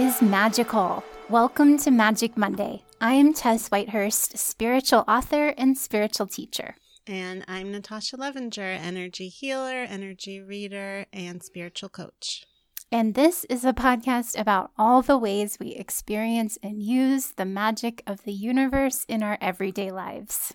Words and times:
Is 0.00 0.22
magical. 0.22 1.04
Welcome 1.28 1.76
to 1.80 1.90
Magic 1.90 2.34
Monday. 2.34 2.84
I 3.02 3.12
am 3.12 3.34
Tess 3.34 3.68
Whitehurst, 3.68 4.38
spiritual 4.38 5.04
author 5.06 5.48
and 5.58 5.76
spiritual 5.76 6.26
teacher. 6.26 6.76
And 7.06 7.44
I'm 7.46 7.70
Natasha 7.70 8.16
Levinger, 8.16 8.78
energy 8.80 9.28
healer, 9.28 9.84
energy 9.86 10.40
reader, 10.40 11.04
and 11.12 11.42
spiritual 11.42 11.90
coach. 11.90 12.46
And 12.90 13.14
this 13.14 13.44
is 13.50 13.62
a 13.62 13.74
podcast 13.74 14.40
about 14.40 14.70
all 14.78 15.02
the 15.02 15.18
ways 15.18 15.58
we 15.60 15.72
experience 15.74 16.56
and 16.62 16.82
use 16.82 17.32
the 17.36 17.44
magic 17.44 18.02
of 18.06 18.24
the 18.24 18.32
universe 18.32 19.04
in 19.06 19.22
our 19.22 19.36
everyday 19.42 19.90
lives. 19.90 20.54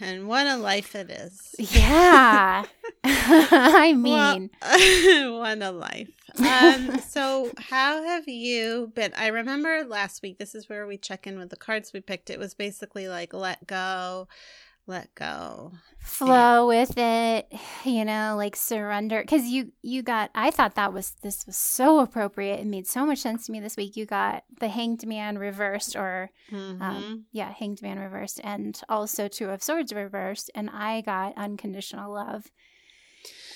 And 0.00 0.28
what 0.28 0.46
a 0.46 0.56
life 0.56 0.94
it 0.94 1.10
is. 1.10 1.54
Yeah. 1.58 2.64
I 3.04 3.92
mean, 3.92 4.50
well, 4.60 5.40
what 5.40 5.62
a 5.62 5.70
life. 5.70 6.10
Um, 6.38 6.98
so, 7.00 7.50
how 7.56 8.02
have 8.02 8.28
you 8.28 8.92
been? 8.94 9.12
I 9.16 9.28
remember 9.28 9.84
last 9.84 10.22
week, 10.22 10.38
this 10.38 10.54
is 10.54 10.68
where 10.68 10.86
we 10.86 10.98
check 10.98 11.26
in 11.26 11.38
with 11.38 11.50
the 11.50 11.56
cards 11.56 11.92
we 11.92 12.00
picked. 12.00 12.30
It 12.30 12.38
was 12.38 12.52
basically 12.52 13.08
like 13.08 13.32
let 13.32 13.66
go, 13.66 14.28
let 14.86 15.14
go. 15.14 15.72
Flow 15.98 16.68
with 16.68 16.96
it 16.96 17.52
you 17.84 18.04
know 18.04 18.34
like 18.36 18.54
surrender 18.54 19.20
because 19.20 19.44
you 19.46 19.72
you 19.82 20.02
got 20.02 20.30
i 20.36 20.52
thought 20.52 20.76
that 20.76 20.92
was 20.92 21.10
this 21.22 21.44
was 21.46 21.56
so 21.56 21.98
appropriate. 21.98 22.60
It 22.60 22.66
made 22.66 22.86
so 22.86 23.04
much 23.04 23.18
sense 23.18 23.46
to 23.46 23.52
me 23.52 23.60
this 23.60 23.76
week. 23.76 23.96
You 23.96 24.06
got 24.06 24.44
the 24.60 24.68
hanged 24.68 25.06
man 25.06 25.38
reversed 25.38 25.96
or 25.96 26.30
um, 26.52 26.58
mm-hmm. 26.58 26.82
um, 26.82 27.24
yeah 27.32 27.52
hanged 27.52 27.82
man 27.82 27.98
reversed 27.98 28.40
and 28.44 28.80
also 28.88 29.26
two 29.26 29.50
of 29.50 29.62
swords 29.62 29.92
reversed 29.92 30.50
and 30.54 30.70
i 30.70 31.00
got 31.00 31.36
unconditional 31.36 32.12
love. 32.12 32.50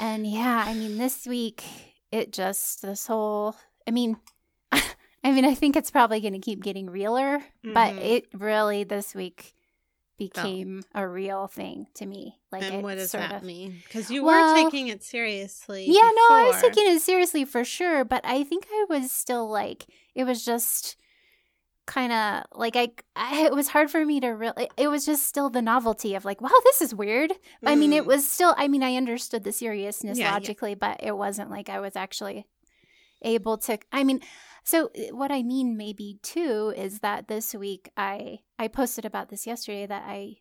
And 0.01 0.27
yeah 0.27 0.64
i 0.67 0.75
mean 0.75 0.98
this 0.98 1.27
week 1.27 1.62
it 2.11 2.33
just 2.33 2.83
this 2.83 3.06
whole 3.06 3.55
i 3.86 3.92
mean 3.92 4.17
i 4.73 4.83
mean 5.25 5.45
i 5.45 5.55
think 5.55 5.77
it's 5.77 5.91
probably 5.91 6.20
going 6.20 6.33
to 6.33 6.41
keep 6.41 6.62
getting 6.62 6.91
realer 6.91 7.39
mm-hmm. 7.39 7.73
but 7.73 7.95
it 7.95 8.27
really 8.34 8.83
this 8.83 9.14
week 9.14 9.55
became 10.21 10.83
oh. 10.95 11.01
a 11.01 11.09
real 11.09 11.47
thing 11.47 11.87
to 11.95 12.05
me. 12.05 12.39
Like, 12.53 12.63
and 12.63 12.83
what 12.83 12.97
does 12.97 13.13
that 13.13 13.37
of, 13.37 13.43
mean? 13.43 13.81
Because 13.85 14.11
you 14.11 14.23
well, 14.23 14.55
were 14.55 14.63
taking 14.63 14.89
it 14.89 15.03
seriously. 15.03 15.87
Yeah, 15.87 15.95
before. 15.95 16.13
no, 16.13 16.35
I 16.35 16.51
was 16.53 16.61
taking 16.61 16.95
it 16.95 17.01
seriously 17.01 17.47
for 17.47 17.65
sure. 17.65 18.05
But 18.05 18.21
I 18.25 18.45
think 18.45 18.67
I 18.71 18.85
was 18.91 19.11
still 19.11 19.48
like, 19.48 19.87
it 20.15 20.25
was 20.25 20.45
just 20.45 20.97
kind 21.87 22.13
of 22.13 22.45
like 22.55 22.77
I, 22.77 22.91
I, 23.17 23.47
it 23.47 23.55
was 23.55 23.69
hard 23.69 23.91
for 23.91 24.05
me 24.05 24.21
to 24.21 24.29
really 24.29 24.69
it 24.77 24.89
was 24.89 25.05
just 25.05 25.27
still 25.27 25.51
the 25.51 25.63
novelty 25.63 26.15
of 26.15 26.25
like 26.25 26.41
wow 26.41 26.51
this 26.63 26.81
is 26.81 26.95
weird 26.95 27.31
mm. 27.31 27.37
i 27.67 27.75
mean 27.75 27.93
it 27.93 28.05
mm. 28.05 28.07
was 28.07 28.31
still 28.31 28.55
i 28.57 28.69
mean 28.69 28.85
i 28.85 28.95
understood 28.95 29.43
the 29.43 29.51
seriousness 29.51 30.17
yeah, 30.17 30.31
logically 30.31 30.71
yeah. 30.71 30.77
but 30.79 31.01
it 31.03 31.17
wasn't 31.17 31.51
like 31.51 31.69
i 31.69 31.81
was 31.81 31.97
actually 31.97 32.47
able 33.23 33.59
to 33.59 33.77
i 33.91 34.05
mean 34.05 34.21
so 34.64 34.91
uh, 34.97 35.14
what 35.14 35.33
I 35.33 35.42
mean 35.42 35.77
maybe 35.77 36.19
too 36.22 36.72
is 36.77 37.00
that 37.00 37.28
this 37.28 37.55
week 37.55 37.91
I 37.97 38.41
I 38.58 38.69
posted 38.69 39.05
about 39.05 39.28
this 39.28 39.47
yesterday 39.47 39.86
that 39.86 40.05
I 40.06 40.36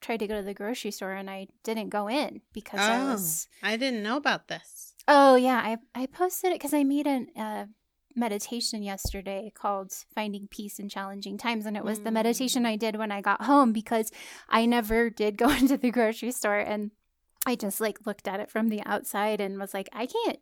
tried 0.00 0.18
to 0.18 0.26
go 0.26 0.36
to 0.36 0.42
the 0.42 0.54
grocery 0.54 0.90
store 0.90 1.12
and 1.12 1.30
I 1.30 1.46
didn't 1.62 1.88
go 1.90 2.08
in 2.08 2.42
because 2.52 2.80
oh, 2.80 2.92
I 2.92 3.12
was 3.12 3.48
I 3.62 3.76
didn't 3.76 4.02
know 4.02 4.16
about 4.16 4.48
this. 4.48 4.94
Oh 5.08 5.36
yeah, 5.36 5.60
I 5.64 5.78
I 5.94 6.06
posted 6.06 6.52
it 6.52 6.60
cuz 6.60 6.74
I 6.74 6.84
made 6.84 7.06
a 7.06 7.26
uh, 7.36 7.66
meditation 8.14 8.82
yesterday 8.82 9.50
called 9.54 9.92
Finding 10.14 10.48
Peace 10.48 10.78
in 10.78 10.88
Challenging 10.88 11.38
Times 11.38 11.66
and 11.66 11.76
it 11.76 11.84
was 11.84 12.00
mm. 12.00 12.04
the 12.04 12.10
meditation 12.10 12.66
I 12.66 12.76
did 12.76 12.96
when 12.96 13.10
I 13.10 13.20
got 13.20 13.44
home 13.44 13.72
because 13.72 14.10
I 14.48 14.66
never 14.66 15.08
did 15.08 15.38
go 15.38 15.50
into 15.60 15.76
the 15.76 15.90
grocery 15.90 16.32
store 16.32 16.58
and 16.58 16.90
I 17.46 17.56
just 17.56 17.80
like 17.80 18.06
looked 18.06 18.28
at 18.28 18.40
it 18.40 18.50
from 18.50 18.68
the 18.68 18.82
outside 18.84 19.40
and 19.40 19.58
was 19.58 19.74
like 19.74 19.88
I 19.92 20.06
can't 20.06 20.40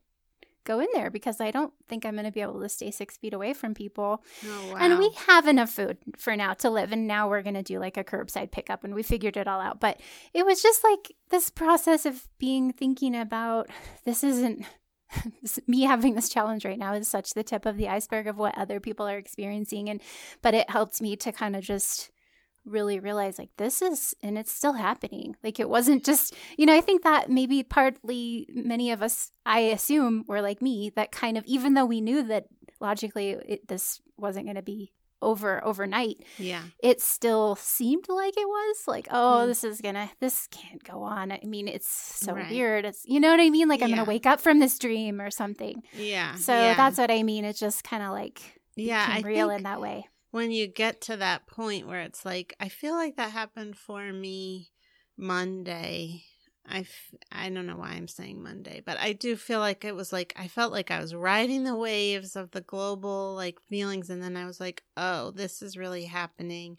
go 0.65 0.81
in 0.81 0.88
there 0.93 1.10
because 1.10 1.41
I 1.41 1.50
don't 1.50 1.72
think 1.88 2.04
I'm 2.04 2.15
going 2.15 2.26
to 2.26 2.32
be 2.32 2.41
able 2.41 2.60
to 2.60 2.69
stay 2.69 2.91
six 2.91 3.16
feet 3.16 3.32
away 3.32 3.53
from 3.53 3.75
people. 3.75 4.22
Oh, 4.47 4.72
wow. 4.72 4.76
And 4.78 4.98
we 4.98 5.10
have 5.26 5.47
enough 5.47 5.71
food 5.71 5.98
for 6.16 6.37
now 6.37 6.54
to 6.54 6.71
live. 6.71 6.93
And 6.93 7.06
now 7.06 7.28
we're 7.28 7.43
going 7.43 7.54
to 7.54 7.62
do 7.62 7.78
like 7.78 7.97
a 7.97 8.04
curbside 8.04 8.50
pickup 8.50 8.84
and 8.84 8.94
we 8.94 9.03
figured 9.03 9.37
it 9.37 9.48
all 9.48 9.60
out. 9.60 9.81
But 9.81 10.00
it 10.34 10.44
was 10.44 10.62
just 10.62 10.84
like 10.84 11.12
this 11.31 11.50
process 11.50 12.06
of 12.06 12.28
being 12.38 12.72
thinking 12.72 13.16
about 13.16 13.69
this 14.04 14.25
isn't. 14.25 14.65
me 15.66 15.82
having 15.82 16.15
this 16.15 16.28
challenge 16.28 16.65
right 16.65 16.78
now 16.78 16.94
is 16.94 17.09
such 17.09 17.34
the 17.34 17.42
tip 17.42 17.66
of 17.66 17.77
the 17.77 17.88
iceberg 17.88 18.28
of 18.28 18.38
what 18.38 18.56
other 18.56 18.78
people 18.78 19.09
are 19.09 19.19
experiencing 19.19 19.91
and 19.91 20.00
but 20.41 20.54
it 20.54 20.71
helped 20.71 21.03
me 21.03 21.16
to 21.16 21.32
kind 21.32 21.56
of 21.56 21.65
just 21.65 22.12
really 22.65 23.00
realize 23.00 23.38
like 23.38 23.50
this 23.56 23.82
is 23.82 24.15
and 24.22 24.38
it's 24.38 24.53
still 24.53 24.75
happening. 24.75 25.37
Like 25.43 25.60
it 25.60 25.69
wasn't 25.69 26.04
just 26.10 26.34
you 26.56 26.66
know 26.66 26.76
i 26.76 26.81
think 26.81 27.03
that 27.03 27.31
maybe 27.31 27.62
partly 27.62 28.48
many 28.53 28.91
of 28.91 29.03
us 29.03 29.32
i 29.47 29.60
assume 29.60 30.25
were 30.26 30.43
like 30.43 30.62
me 30.62 30.91
that 30.97 31.12
kind 31.12 31.37
of 31.37 31.44
even 31.44 31.75
though 31.75 31.84
we 31.84 32.00
knew 32.00 32.22
that 32.22 32.47
logically 32.81 33.31
it, 33.31 33.69
this 33.69 34.00
wasn't 34.16 34.44
going 34.44 34.56
to 34.56 34.62
be 34.62 34.93
over 35.22 35.62
overnight 35.65 36.25
yeah. 36.38 36.62
it 36.82 36.98
still 36.98 37.54
seemed 37.56 38.06
like 38.09 38.34
it 38.38 38.48
was 38.48 38.84
like 38.87 39.06
oh 39.10 39.41
mm. 39.42 39.47
this 39.47 39.65
is 39.65 39.82
gonna 39.82 40.10
this 40.19 40.48
can't 40.50 40.82
go 40.82 41.03
on. 41.03 41.31
I 41.31 41.41
mean 41.44 41.69
it's 41.69 41.91
so 41.91 42.32
right. 42.32 42.50
weird. 42.50 42.87
It's 42.87 43.03
you 43.04 43.21
know 43.21 43.31
what 43.31 43.38
i 43.38 43.50
mean? 43.50 43.69
Like 43.69 43.82
i'm 43.82 43.91
gonna 43.91 44.04
wake 44.04 44.25
up 44.25 44.41
from 44.41 44.60
this 44.60 44.78
dream 44.78 45.21
or 45.21 45.31
something. 45.31 45.82
Yeah 45.92 46.37
so 46.37 46.54
yeah. 46.54 46.75
that's 46.75 46.97
what 46.97 47.10
i 47.10 47.22
mean. 47.22 47.44
It's 47.44 47.60
just 47.60 47.84
kind 47.84 48.03
of 48.03 48.12
like 48.12 48.41
yeah 48.77 49.06
I 49.10 49.21
real 49.21 49.48
think, 49.48 49.59
in 49.59 49.65
that 49.65 49.82
way 49.82 50.06
when 50.31 50.51
you 50.51 50.67
get 50.67 51.01
to 51.03 51.17
that 51.17 51.47
point 51.47 51.87
where 51.87 52.01
it's 52.01 52.25
like 52.25 52.55
I 52.61 52.69
feel 52.69 52.95
like 52.95 53.17
that 53.17 53.33
happened 53.33 53.77
for 53.77 54.13
me 54.13 54.71
Monday. 55.17 56.25
I 56.67 56.81
f- 56.81 57.15
I 57.33 57.49
don't 57.49 57.67
know 57.67 57.77
why 57.77 57.91
I'm 57.91 58.07
saying 58.07 58.43
Monday, 58.43 58.83
but 58.85 58.99
I 58.99 59.13
do 59.13 59.35
feel 59.35 59.61
like 59.61 59.85
it 59.85 59.95
was 59.95 60.13
like 60.13 60.33
I 60.37 60.47
felt 60.47 60.73
like 60.73 60.91
I 60.91 61.01
was 61.01 61.15
riding 61.15 61.65
the 61.65 61.77
waves 61.77 62.37
of 62.37 62.53
the 62.53 62.61
global 62.61 63.35
like 63.35 63.61
feelings 63.69 64.11
and 64.11 64.23
then 64.23 64.37
I 64.37 64.47
was 64.47 64.61
like, 64.61 64.85
"Oh, 64.97 65.31
this 65.33 65.63
is 65.63 65.77
really 65.77 66.05
happening." 66.05 66.79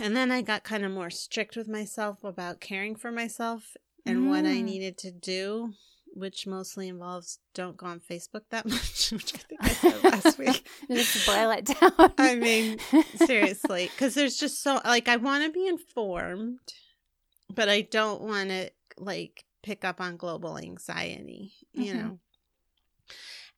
And 0.00 0.16
then 0.16 0.32
I 0.32 0.42
got 0.42 0.64
kind 0.64 0.84
of 0.84 0.90
more 0.90 1.10
strict 1.10 1.56
with 1.56 1.68
myself 1.68 2.24
about 2.24 2.60
caring 2.60 2.96
for 2.96 3.12
myself 3.12 3.76
and 4.04 4.18
mm. 4.18 4.28
what 4.28 4.44
I 4.44 4.56
mm. 4.56 4.64
needed 4.64 4.98
to 4.98 5.12
do 5.12 5.74
which 6.18 6.46
mostly 6.46 6.88
involves 6.88 7.38
don't 7.54 7.76
go 7.76 7.86
on 7.86 8.00
Facebook 8.00 8.42
that 8.50 8.66
much, 8.68 9.10
which 9.12 9.34
I 9.34 9.38
think 9.38 9.60
I 9.60 9.68
said 9.70 10.04
last 10.04 10.38
week. 10.38 10.66
just 10.88 11.26
boil 11.26 11.50
it 11.50 11.64
down. 11.64 12.12
I 12.18 12.34
mean, 12.34 12.78
seriously, 13.26 13.90
because 13.94 14.14
there's 14.14 14.36
just 14.36 14.62
so 14.62 14.80
like 14.84 15.08
I 15.08 15.16
want 15.16 15.44
to 15.44 15.50
be 15.50 15.66
informed, 15.66 16.58
but 17.54 17.68
I 17.68 17.82
don't 17.82 18.22
want 18.22 18.50
to 18.50 18.70
like 18.96 19.44
pick 19.62 19.84
up 19.84 20.00
on 20.00 20.16
global 20.16 20.58
anxiety, 20.58 21.52
you 21.72 21.92
mm-hmm. 21.92 21.98
know. 21.98 22.18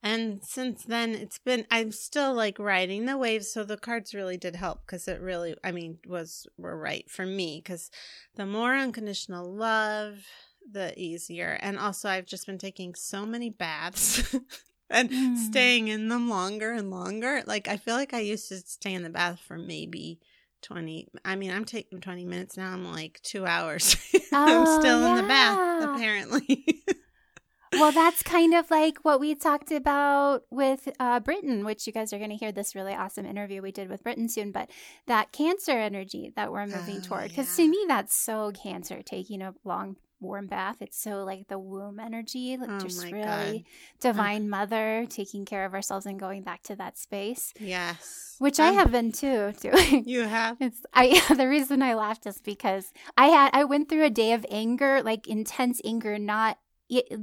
And 0.02 0.42
since 0.42 0.84
then, 0.84 1.10
it's 1.10 1.38
been, 1.38 1.66
I'm 1.70 1.92
still 1.92 2.32
like 2.32 2.58
riding 2.58 3.04
the 3.04 3.18
waves. 3.18 3.52
So 3.52 3.64
the 3.64 3.76
cards 3.76 4.14
really 4.14 4.38
did 4.38 4.56
help 4.56 4.80
because 4.86 5.06
it 5.06 5.20
really, 5.20 5.54
I 5.62 5.72
mean, 5.72 5.98
was, 6.06 6.46
were 6.56 6.76
right 6.76 7.08
for 7.10 7.26
me 7.26 7.60
because 7.62 7.90
the 8.34 8.46
more 8.46 8.74
unconditional 8.74 9.54
love, 9.54 10.24
the 10.72 10.98
easier. 11.00 11.58
And 11.60 11.78
also, 11.78 12.08
I've 12.08 12.26
just 12.26 12.46
been 12.46 12.58
taking 12.58 12.94
so 12.94 13.24
many 13.26 13.50
baths 13.50 14.34
and 14.90 15.10
mm. 15.10 15.36
staying 15.36 15.88
in 15.88 16.08
them 16.08 16.28
longer 16.28 16.72
and 16.72 16.90
longer. 16.90 17.42
Like, 17.46 17.68
I 17.68 17.76
feel 17.76 17.94
like 17.94 18.14
I 18.14 18.20
used 18.20 18.48
to 18.48 18.58
stay 18.58 18.94
in 18.94 19.02
the 19.02 19.10
bath 19.10 19.40
for 19.40 19.56
maybe 19.56 20.20
20. 20.62 21.08
I 21.24 21.36
mean, 21.36 21.50
I'm 21.50 21.64
taking 21.64 22.00
20 22.00 22.24
minutes 22.24 22.56
now. 22.56 22.72
I'm 22.72 22.90
like 22.90 23.20
two 23.22 23.46
hours. 23.46 23.96
Oh, 24.32 24.60
I'm 24.60 24.80
still 24.80 25.00
yeah. 25.00 25.10
in 25.10 25.16
the 25.16 25.22
bath, 25.24 25.82
apparently. 25.82 26.84
well, 27.72 27.90
that's 27.90 28.22
kind 28.22 28.54
of 28.54 28.70
like 28.70 28.98
what 29.02 29.18
we 29.18 29.34
talked 29.34 29.72
about 29.72 30.42
with 30.52 30.88
uh, 31.00 31.18
Britten, 31.18 31.64
which 31.64 31.84
you 31.88 31.92
guys 31.92 32.12
are 32.12 32.18
going 32.18 32.30
to 32.30 32.36
hear 32.36 32.52
this 32.52 32.76
really 32.76 32.94
awesome 32.94 33.26
interview 33.26 33.60
we 33.60 33.72
did 33.72 33.90
with 33.90 34.04
Britten 34.04 34.28
soon. 34.28 34.52
But 34.52 34.70
that 35.08 35.32
cancer 35.32 35.72
energy 35.72 36.32
that 36.36 36.52
we're 36.52 36.64
moving 36.64 36.98
oh, 36.98 37.04
toward, 37.04 37.30
because 37.30 37.58
yeah. 37.58 37.64
to 37.64 37.70
me, 37.72 37.84
that's 37.88 38.14
so 38.14 38.52
cancer 38.52 39.02
taking 39.02 39.42
a 39.42 39.52
long 39.64 39.96
warm 40.20 40.46
bath. 40.46 40.76
It's 40.80 41.00
so 41.00 41.24
like 41.24 41.48
the 41.48 41.58
womb 41.58 41.98
energy, 41.98 42.56
like 42.56 42.70
oh 42.70 42.78
just 42.78 43.02
really 43.04 43.22
God. 43.22 43.62
divine 44.00 44.50
mother 44.50 45.06
taking 45.08 45.44
care 45.44 45.64
of 45.64 45.74
ourselves 45.74 46.06
and 46.06 46.18
going 46.18 46.42
back 46.42 46.62
to 46.64 46.76
that 46.76 46.98
space. 46.98 47.52
Yes. 47.58 48.36
Which 48.38 48.60
um, 48.60 48.68
I 48.68 48.72
have 48.72 48.92
been 48.92 49.12
too 49.12 49.52
doing. 49.60 50.04
You 50.06 50.22
have? 50.22 50.56
It's 50.60 50.82
I 50.94 51.20
the 51.34 51.48
reason 51.48 51.82
I 51.82 51.94
laughed 51.94 52.26
is 52.26 52.40
because 52.40 52.92
I 53.16 53.26
had 53.28 53.50
I 53.52 53.64
went 53.64 53.88
through 53.88 54.04
a 54.04 54.10
day 54.10 54.32
of 54.32 54.46
anger, 54.50 55.02
like 55.02 55.26
intense 55.26 55.80
anger, 55.84 56.18
not 56.18 56.58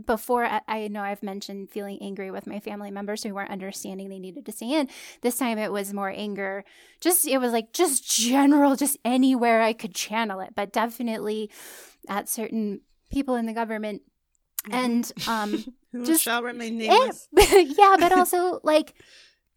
before 0.05 0.47
I 0.67 0.87
know 0.87 1.01
I've 1.01 1.23
mentioned 1.23 1.69
feeling 1.69 1.97
angry 2.01 2.31
with 2.31 2.47
my 2.47 2.59
family 2.59 2.89
members 2.89 3.23
who 3.23 3.33
weren't 3.33 3.51
understanding 3.51 4.07
they 4.07 4.19
needed 4.19 4.45
to 4.45 4.51
stay 4.51 4.71
in. 4.71 4.87
This 5.21 5.37
time 5.37 5.57
it 5.57 5.71
was 5.71 5.93
more 5.93 6.09
anger. 6.09 6.63
Just 7.01 7.27
it 7.27 7.39
was 7.39 7.51
like 7.51 7.73
just 7.73 8.09
general, 8.09 8.75
just 8.75 8.97
anywhere 9.03 9.61
I 9.61 9.73
could 9.73 9.93
channel 9.93 10.39
it, 10.39 10.53
but 10.55 10.71
definitely 10.71 11.51
at 12.07 12.29
certain 12.29 12.81
people 13.11 13.35
in 13.35 13.45
the 13.45 13.53
government 13.53 14.01
mm-hmm. 14.67 14.73
and 14.73 15.11
um 15.27 15.65
just 16.05 16.23
shall 16.23 16.43
remain 16.43 16.77
nameless. 16.77 17.27
yeah, 17.53 17.95
but 17.99 18.11
also 18.17 18.59
like 18.63 18.93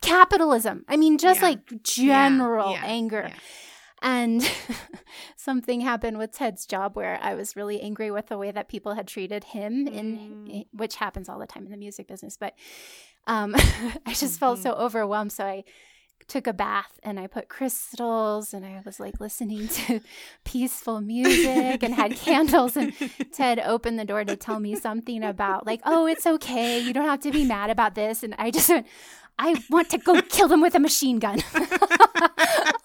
capitalism. 0.03 0.85
I 0.89 0.97
mean, 0.97 1.19
just 1.19 1.41
yeah. 1.41 1.49
like 1.49 1.83
general 1.83 2.73
yeah. 2.73 2.83
Yeah. 2.85 2.87
anger. 2.87 3.31
And 4.03 4.51
something 5.37 5.83
happened 5.83 6.17
with 6.17 6.33
Ted's 6.33 6.65
job 6.65 6.97
where 6.97 7.19
I 7.21 7.35
was 7.35 7.55
really 7.55 7.83
angry 7.83 8.11
with 8.11 8.29
the 8.29 8.39
way 8.39 8.51
that 8.51 8.69
people 8.69 8.95
had 8.95 9.07
treated 9.07 9.45
him, 9.45 9.87
in 9.87 10.47
Mm. 10.49 10.67
which 10.73 10.97
happens 10.97 11.29
all 11.29 11.39
the 11.39 11.47
time 11.47 11.67
in 11.67 11.71
the 11.71 11.77
music 11.77 12.09
business. 12.09 12.39
But 12.39 12.55
um, 13.27 13.55
I 14.07 14.15
just 14.15 14.41
felt 14.41 14.59
Mhm. 14.59 14.63
so 14.63 14.73
overwhelmed. 14.73 15.33
So 15.33 15.45
I 15.45 15.65
took 16.31 16.47
a 16.47 16.53
bath 16.53 16.99
and 17.03 17.19
I 17.19 17.27
put 17.27 17.49
crystals 17.49 18.55
and 18.55 18.65
I 18.65 18.81
was 18.87 19.01
like 19.01 19.21
listening 19.21 19.69
to 19.69 20.01
peaceful 20.45 21.01
music 21.01 21.83
and 21.83 21.93
had 21.93 22.17
candles. 22.17 22.77
And 22.77 22.95
Ted 23.33 23.59
opened 23.59 23.99
the 23.99 24.05
door 24.05 24.25
to 24.25 24.37
tell 24.37 24.61
me 24.61 24.77
something 24.77 25.23
about, 25.25 25.67
like, 25.67 25.81
oh, 25.85 26.07
it's 26.07 26.27
okay. 26.27 26.79
You 26.79 26.93
don't 26.93 27.07
have 27.07 27.21
to 27.21 27.33
be 27.33 27.45
mad 27.45 27.69
about 27.69 27.95
this. 27.95 28.23
And 28.23 28.35
I 28.39 28.51
just 28.51 28.69
went, 28.69 28.87
I 29.39 29.63
want 29.71 29.91
to 29.91 29.99
go 29.99 30.23
kill 30.23 30.49
them 30.49 30.61
with 30.61 30.75
a 30.75 30.81
machine 30.81 31.19
gun. 31.19 31.41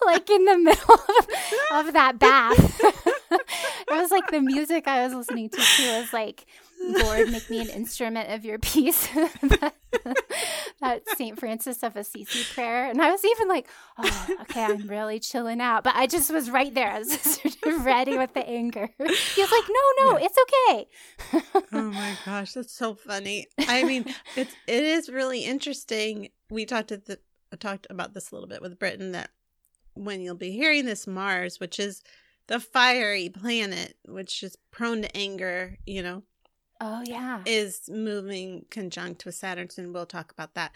like 0.04 0.28
in 0.28 0.44
the 0.44 0.58
middle 0.58 0.94
of, 0.94 1.86
of 1.86 1.92
that 1.92 2.18
bath. 2.18 3.10
it 3.30 3.90
was 3.90 4.10
like 4.10 4.28
the 4.30 4.40
music 4.40 4.86
I 4.86 5.04
was 5.04 5.14
listening 5.14 5.50
to 5.50 5.56
too 5.56 6.00
was 6.00 6.12
like, 6.12 6.46
Lord, 6.80 7.30
make 7.30 7.48
me 7.48 7.60
an 7.60 7.68
instrument 7.70 8.30
of 8.30 8.44
your 8.44 8.58
peace. 8.58 9.06
that, 9.14 9.74
that 10.80 11.08
St. 11.16 11.38
Francis 11.38 11.82
of 11.82 11.96
Assisi 11.96 12.44
prayer. 12.54 12.88
And 12.88 13.00
I 13.00 13.10
was 13.10 13.24
even 13.24 13.48
like, 13.48 13.68
oh, 13.98 14.28
okay, 14.42 14.64
I'm 14.64 14.86
really 14.86 15.18
chilling 15.18 15.60
out. 15.60 15.84
But 15.84 15.96
I 15.96 16.06
just 16.06 16.30
was 16.30 16.50
right 16.50 16.72
there. 16.74 16.90
I 16.90 16.98
was 16.98 17.40
ready 17.80 18.16
with 18.16 18.34
the 18.34 18.46
anger. 18.46 18.90
He 18.98 19.42
was 19.42 19.50
like, 19.50 19.64
no, 19.68 20.10
no, 20.10 20.18
it's 20.20 20.38
okay. 20.44 20.88
oh 21.72 21.90
my 21.90 22.12
gosh, 22.24 22.52
that's 22.52 22.74
so 22.74 22.94
funny. 22.94 23.46
I 23.66 23.84
mean, 23.84 24.04
it's 24.36 24.54
it 24.66 24.84
is 24.84 25.08
really 25.08 25.44
interesting. 25.44 26.28
We 26.50 26.66
talked 26.66 26.92
at 26.92 27.06
the 27.06 27.18
talked 27.56 27.86
about 27.90 28.12
this 28.14 28.30
a 28.30 28.34
little 28.34 28.48
bit 28.48 28.60
with 28.60 28.78
Britten 28.78 29.12
that 29.12 29.30
when 29.94 30.20
you'll 30.20 30.34
be 30.34 30.52
hearing 30.52 30.84
this 30.84 31.06
Mars, 31.06 31.58
which 31.58 31.80
is 31.80 32.02
the 32.48 32.60
fiery 32.60 33.28
planet, 33.28 33.96
which 34.04 34.42
is 34.42 34.56
prone 34.70 35.02
to 35.02 35.16
anger, 35.16 35.78
you 35.86 36.02
know, 36.02 36.22
Oh, 36.80 37.02
yeah. 37.04 37.42
is 37.46 37.88
moving 37.88 38.66
conjunct 38.70 39.24
with 39.24 39.34
Saturn, 39.34 39.68
and 39.78 39.94
we'll 39.94 40.06
talk 40.06 40.30
about 40.30 40.54
that 40.54 40.72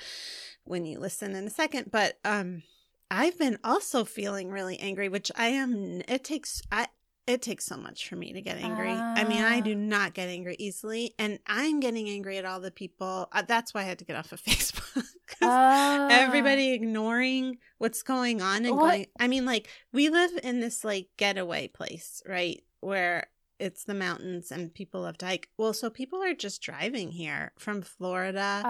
when 0.65 0.85
you 0.85 0.99
listen 0.99 1.35
in 1.35 1.47
a 1.47 1.51
second. 1.51 1.91
But 1.91 2.19
um, 2.25 2.63
I've 3.11 3.39
been 3.39 3.59
also 3.63 4.05
feeling 4.05 4.51
really 4.51 4.79
angry, 4.79 5.09
which 5.09 5.31
I 5.37 5.49
am. 5.49 6.03
It 6.09 6.25
takes 6.25 6.63
I. 6.73 6.89
It 7.31 7.43
takes 7.43 7.65
so 7.65 7.77
much 7.77 8.09
for 8.09 8.17
me 8.17 8.33
to 8.33 8.41
get 8.41 8.57
angry. 8.59 8.91
I 8.91 9.23
mean, 9.25 9.43
I 9.43 9.59
Ah. 9.59 9.61
do 9.61 9.75
not 9.77 10.15
get 10.15 10.29
angry 10.29 10.57
easily, 10.59 11.15
and 11.19 11.39
I'm 11.47 11.79
getting 11.79 12.09
angry 12.09 12.39
at 12.39 12.45
all 12.45 12.59
the 12.61 12.73
people. 12.73 13.29
Uh, 13.31 13.43
that's 13.47 13.73
why 13.73 13.83
I 13.83 13.85
had 13.85 14.01
to 14.01 14.05
get 14.05 14.17
off 14.17 14.33
of 14.33 14.43
Facebook. 14.45 15.07
Oh. 15.43 16.09
everybody 16.11 16.73
ignoring 16.73 17.59
what's 17.79 18.03
going 18.03 18.43
on 18.43 18.67
and 18.67 18.77
What? 18.77 18.81
going 18.91 19.07
i 19.21 19.27
mean 19.29 19.47
like 19.47 19.69
we 19.93 20.11
live 20.11 20.33
in 20.43 20.61
this 20.61 20.85
like 20.85 21.09
getaway 21.17 21.69
place 21.69 22.21
right 22.29 22.63
where 22.81 23.29
it's 23.59 23.85
the 23.85 23.95
mountains 23.95 24.51
and 24.51 24.75
people 24.75 25.03
love 25.03 25.17
to 25.19 25.27
hike 25.27 25.49
well 25.57 25.73
so 25.73 25.89
people 25.89 26.23
are 26.23 26.35
just 26.35 26.61
driving 26.61 27.13
here 27.13 27.53
from 27.59 27.81
florida 27.81 28.61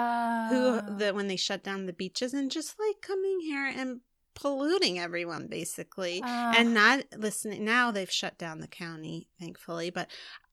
who 0.50 0.96
the 0.98 1.12
when 1.12 1.26
they 1.28 1.36
shut 1.36 1.64
down 1.64 1.86
the 1.86 1.92
beaches 1.94 2.34
and 2.34 2.50
just 2.52 2.76
like 2.78 3.00
coming 3.00 3.40
here 3.40 3.66
and 3.66 4.00
polluting 4.40 4.98
everyone 4.98 5.46
basically. 5.46 6.20
Ah. 6.24 6.54
and 6.56 6.74
not 6.74 7.04
listening 7.16 7.64
now 7.64 7.90
they've 7.90 8.10
shut 8.10 8.38
down 8.38 8.60
the 8.60 8.66
county 8.66 9.28
thankfully 9.38 9.90
but 9.90 10.08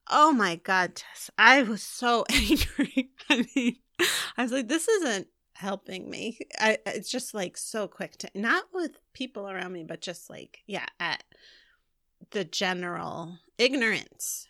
oh 0.09 0.31
my 0.31 0.55
god 0.55 0.95
Tess, 0.95 1.29
i 1.37 1.63
was 1.63 1.81
so 1.81 2.25
angry. 2.31 3.11
I 3.29 3.45
mean 3.55 3.77
i 4.37 4.43
was 4.43 4.51
like 4.51 4.67
this 4.67 4.87
isn't 4.87 5.27
helping 5.53 6.07
me. 6.07 6.37
I, 6.59 6.77
it's 6.85 7.09
just 7.09 7.33
like 7.33 7.57
so 7.57 7.87
quick 7.87 8.17
to 8.17 8.29
not 8.35 8.65
with 8.73 8.91
people 9.13 9.49
around 9.49 9.73
me 9.73 9.83
but 9.83 10.01
just 10.01 10.29
like 10.29 10.59
yeah 10.67 10.85
at 10.99 11.23
the 12.31 12.43
general 12.43 13.39
ignorance 13.57 14.47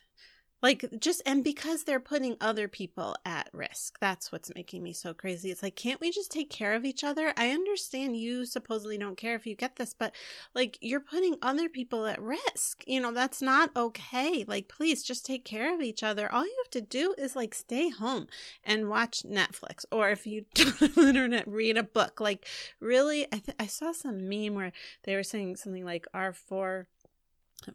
like 0.62 0.86
just 1.00 1.21
and 1.25 1.44
because 1.44 1.83
they're 1.83 2.00
putting 2.00 2.36
other 2.42 2.68
people 2.68 3.15
at 3.25 3.50
risk 3.54 3.98
that's 4.00 4.31
what's 4.31 4.54
making 4.56 4.83
me 4.83 4.94
so 4.94 5.13
crazy. 5.13 5.51
It's 5.51 5.63
like 5.63 5.75
can't 5.75 6.01
we 6.01 6.12
just 6.12 6.31
take 6.31 6.50
care 6.50 6.74
of 6.74 6.86
each 6.86 7.04
other? 7.04 7.33
I 7.38 7.51
understand 7.51 8.18
you 8.18 8.45
supposedly 8.45 8.98
don't 8.98 9.18
care 9.18 9.36
if 9.36 9.45
you 9.45 9.56
get 9.56 9.75
this 9.75 9.94
but 9.94 10.13
like 10.54 10.77
you're 10.81 11.00
putting 11.00 11.36
other 11.42 11.69
people 11.69 12.06
at 12.06 12.21
risk. 12.21 12.83
You 12.88 13.01
know 13.01 13.12
that's 13.12 13.42
not 13.42 13.75
okay. 13.75 14.45
Like 14.48 14.68
please 14.68 15.04
just 15.04 15.25
take 15.25 15.45
care 15.45 15.74
of 15.74 15.81
each 15.81 16.04
other. 16.04 16.31
All 16.31 16.44
you 16.45 16.56
have 16.63 16.71
to 16.71 16.81
do 16.81 17.13
is 17.18 17.36
like 17.36 17.54
stay 17.54 17.89
home 17.89 18.27
and 18.63 18.89
watch 18.89 19.24
netflix 19.24 19.86
or 19.92 20.09
if 20.09 20.25
you 20.25 20.45
don't 20.54 20.77
have 20.77 20.98
internet 20.98 21.48
read 21.48 21.77
a 21.77 21.83
book. 21.83 22.19
Like 22.19 22.45
really 22.80 23.25
i, 23.25 23.39
th- 23.39 23.57
I 23.59 23.68
saw 23.68 23.92
some 23.92 24.27
meme 24.30 24.56
where 24.56 24.71
they 25.04 25.15
were 25.15 25.24
saying 25.24 25.56
something 25.57 25.86
like 25.86 26.06
our 26.13 26.33
four 26.33 26.88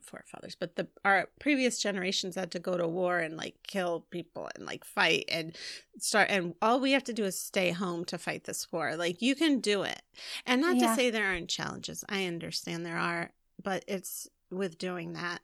forefathers, 0.01 0.55
but 0.59 0.77
the 0.77 0.87
our 1.05 1.29
previous 1.41 1.79
generations 1.81 2.37
had 2.37 2.51
to 2.53 2.59
go 2.59 2.77
to 2.77 2.87
war 2.89 3.19
and 3.19 3.37
like 3.37 3.57
kill 3.67 4.07
people 4.11 4.49
and 4.55 4.65
like 4.65 4.85
fight 4.85 5.25
and 5.29 5.57
start 5.99 6.29
and 6.31 6.55
all 6.63 6.81
we 6.81 6.93
have 6.93 7.05
to 7.05 7.13
do 7.13 7.25
is 7.25 7.39
stay 7.39 7.71
home 7.73 8.05
to 8.07 8.17
fight 8.19 8.45
this 8.45 8.71
war. 8.73 8.97
Like 8.97 9.21
you 9.21 9.35
can 9.35 9.61
do 9.61 9.83
it. 9.83 10.03
And 10.47 10.61
not 10.61 10.77
Yeah. 10.77 10.89
to 10.89 10.95
say 10.95 11.11
there 11.11 11.27
aren't 11.27 11.49
challenges. 11.49 12.05
I 12.09 12.27
understand 12.27 12.87
there 12.87 12.99
are, 12.99 13.33
but 13.63 13.85
it's 13.87 14.29
with 14.51 14.79
doing 14.79 15.13
that. 15.15 15.41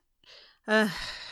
Uh, 0.67 0.87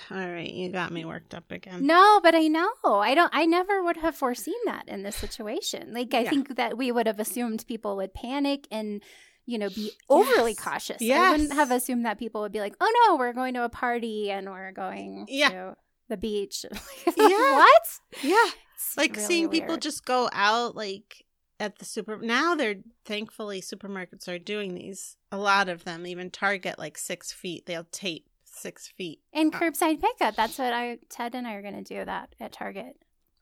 all 0.09 0.17
right, 0.17 0.49
you 0.51 0.69
got 0.71 0.91
me 0.91 1.05
worked 1.05 1.35
up 1.35 1.51
again. 1.51 1.85
No, 1.85 2.19
but 2.23 2.33
I 2.33 2.47
know. 2.47 2.71
I 2.83 3.13
don't 3.13 3.29
I 3.33 3.45
never 3.45 3.83
would 3.83 3.97
have 3.97 4.15
foreseen 4.15 4.55
that 4.65 4.87
in 4.87 5.03
this 5.03 5.15
situation. 5.15 5.93
Like 5.93 6.13
I 6.13 6.21
Yeah. 6.21 6.29
think 6.31 6.55
that 6.55 6.77
we 6.77 6.91
would 6.91 7.05
have 7.07 7.19
assumed 7.19 7.65
people 7.67 7.95
would 7.97 8.13
panic 8.15 8.67
and 8.71 9.03
you 9.47 9.57
know, 9.57 9.69
be 9.69 9.91
overly 10.09 10.51
Yes. 10.51 10.59
cautious. 10.59 10.97
I 11.01 11.31
wouldn't 11.31 11.53
have 11.53 11.71
assumed 11.71 12.05
that 12.05 12.19
people 12.19 12.41
would 12.41 12.51
be 12.51 12.59
like, 12.59 12.75
"Oh 12.79 12.91
no, 13.07 13.15
we're 13.15 13.33
going 13.33 13.55
to 13.55 13.63
a 13.63 13.69
party 13.69 14.29
and 14.29 14.47
we're 14.49 14.71
going 14.73 15.25
Yeah. 15.27 15.49
to 15.49 15.77
the 16.09 16.17
beach." 16.17 16.63
Yeah. 17.17 17.55
what? 17.55 17.99
Yeah. 18.21 18.49
It's 18.75 18.95
like 18.95 19.15
really 19.15 19.25
seeing 19.27 19.49
people 19.49 19.77
just 19.77 20.05
go 20.05 20.29
out 20.33 20.75
like 20.75 21.25
at 21.59 21.79
the 21.79 21.85
super 21.85 22.17
now 22.19 22.53
they're 22.53 22.75
thankfully 23.05 23.59
supermarkets 23.61 24.27
are 24.27 24.37
doing 24.37 24.75
these 24.75 25.17
a 25.31 25.37
lot 25.37 25.67
of 25.69 25.83
them 25.85 26.05
even 26.05 26.29
target 26.29 26.77
like 26.77 26.95
six 26.99 27.31
feet 27.31 27.65
they'll 27.65 27.87
tape 27.91 28.29
six 28.43 28.87
feet 28.87 29.21
and 29.33 29.51
curbside 29.51 29.99
pickup. 29.99 30.35
That's 30.35 30.59
what 30.59 30.73
I 30.73 30.99
Ted 31.09 31.33
and 31.33 31.47
I 31.47 31.53
are 31.53 31.61
going 31.63 31.83
to 31.83 31.95
do 31.95 32.03
that 32.05 32.35
at 32.39 32.51
Target. 32.51 32.97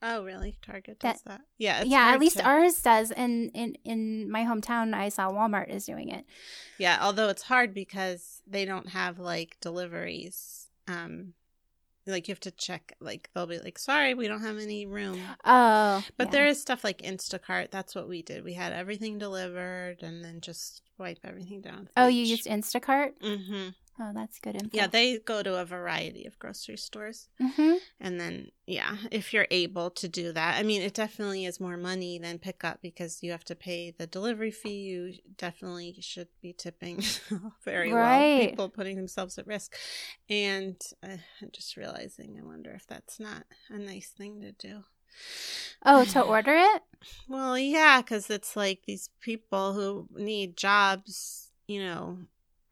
Oh 0.07 0.24
really 0.24 0.55
target 0.62 1.00
does 1.00 1.21
that, 1.24 1.41
yeah 1.57 1.79
it's 1.81 1.89
yeah, 1.89 2.12
at 2.13 2.19
least 2.19 2.38
to- 2.38 2.45
ours 2.45 2.81
does. 2.81 3.12
And 3.12 3.50
in 3.53 3.75
in 3.83 4.29
my 4.29 4.43
hometown, 4.43 4.93
I 4.93 5.09
saw 5.09 5.31
Walmart 5.31 5.69
is 5.69 5.85
doing 5.85 6.09
it. 6.09 6.25
yeah 6.77 6.97
although 7.01 7.29
it's 7.29 7.43
hard 7.43 7.74
because 7.74 8.41
they 8.47 8.65
don't 8.65 8.89
have 8.89 9.17
like 9.19 9.57
deliveries 9.62 10.67
um 10.88 11.33
like 12.07 12.27
you 12.27 12.33
have 12.33 12.39
to 12.41 12.51
check 12.51 12.93
like 13.00 13.29
they'll 13.33 13.47
be 13.47 13.57
like 13.57 13.79
sorry 13.79 14.13
we 14.13 14.27
don't 14.27 14.41
have 14.43 14.59
any 14.59 14.85
room 14.85 15.19
Oh, 15.43 16.03
but 16.17 16.27
yeah. 16.27 16.31
there 16.31 16.45
is 16.45 16.62
stuff 16.62 16.83
like 16.83 17.00
instacart 17.01 17.71
that's 17.71 17.95
what 17.95 18.07
we 18.07 18.21
did 18.21 18.43
we 18.43 18.53
had 18.53 18.74
everything 18.74 19.17
delivered 19.17 20.03
and 20.03 20.24
then 20.24 20.39
just 20.39 20.83
wipe 21.00 21.17
everything 21.24 21.62
down 21.62 21.89
Oh, 21.97 22.05
you 22.07 22.21
used 22.21 22.45
Instacart. 22.45 23.13
mm-hmm 23.24 23.69
Oh, 23.97 24.11
that's 24.13 24.39
good 24.39 24.55
info. 24.55 24.75
Yeah, 24.75 24.87
they 24.87 25.19
go 25.19 25.41
to 25.41 25.55
a 25.55 25.65
variety 25.65 26.25
of 26.25 26.37
grocery 26.37 26.77
stores. 26.77 27.29
hmm 27.39 27.75
And 27.99 28.19
then, 28.19 28.51
yeah, 28.67 28.97
if 29.09 29.33
you're 29.33 29.47
able 29.51 29.89
to 29.91 30.07
do 30.09 30.33
that, 30.33 30.57
I 30.59 30.63
mean, 30.63 30.81
it 30.81 30.93
definitely 30.93 31.45
is 31.45 31.61
more 31.61 31.77
money 31.77 32.19
than 32.19 32.39
pickup 32.39 32.81
because 32.81 33.23
you 33.23 33.31
have 33.31 33.45
to 33.45 33.55
pay 33.55 33.91
the 33.97 34.05
delivery 34.05 34.51
fee. 34.51 34.81
You 34.81 35.13
definitely 35.37 35.95
should 36.01 36.27
be 36.41 36.51
tipping 36.51 37.01
very 37.63 37.93
well. 37.93 38.19
People 38.47 38.67
putting 38.69 38.97
themselves 38.97 39.37
at 39.37 39.47
risk. 39.47 39.77
And 40.29 40.75
uh, 41.01 41.17
I'm 41.41 41.51
just 41.53 41.77
realizing, 41.77 42.37
I 42.37 42.45
wonder 42.45 42.71
if 42.71 42.85
that's 42.87 43.17
not 43.19 43.43
a 43.69 43.77
nice 43.77 44.09
thing 44.09 44.41
to 44.41 44.51
do. 44.51 44.83
Oh, 45.85 46.03
to 46.05 46.21
order 46.21 46.53
it? 46.55 46.81
Well, 47.29 47.57
yeah, 47.57 48.01
because 48.01 48.29
it's 48.31 48.55
like 48.55 48.81
these 48.87 49.09
people 49.21 49.73
who 49.73 50.07
need 50.11 50.57
jobs, 50.57 51.51
you 51.67 51.79
know, 51.79 52.17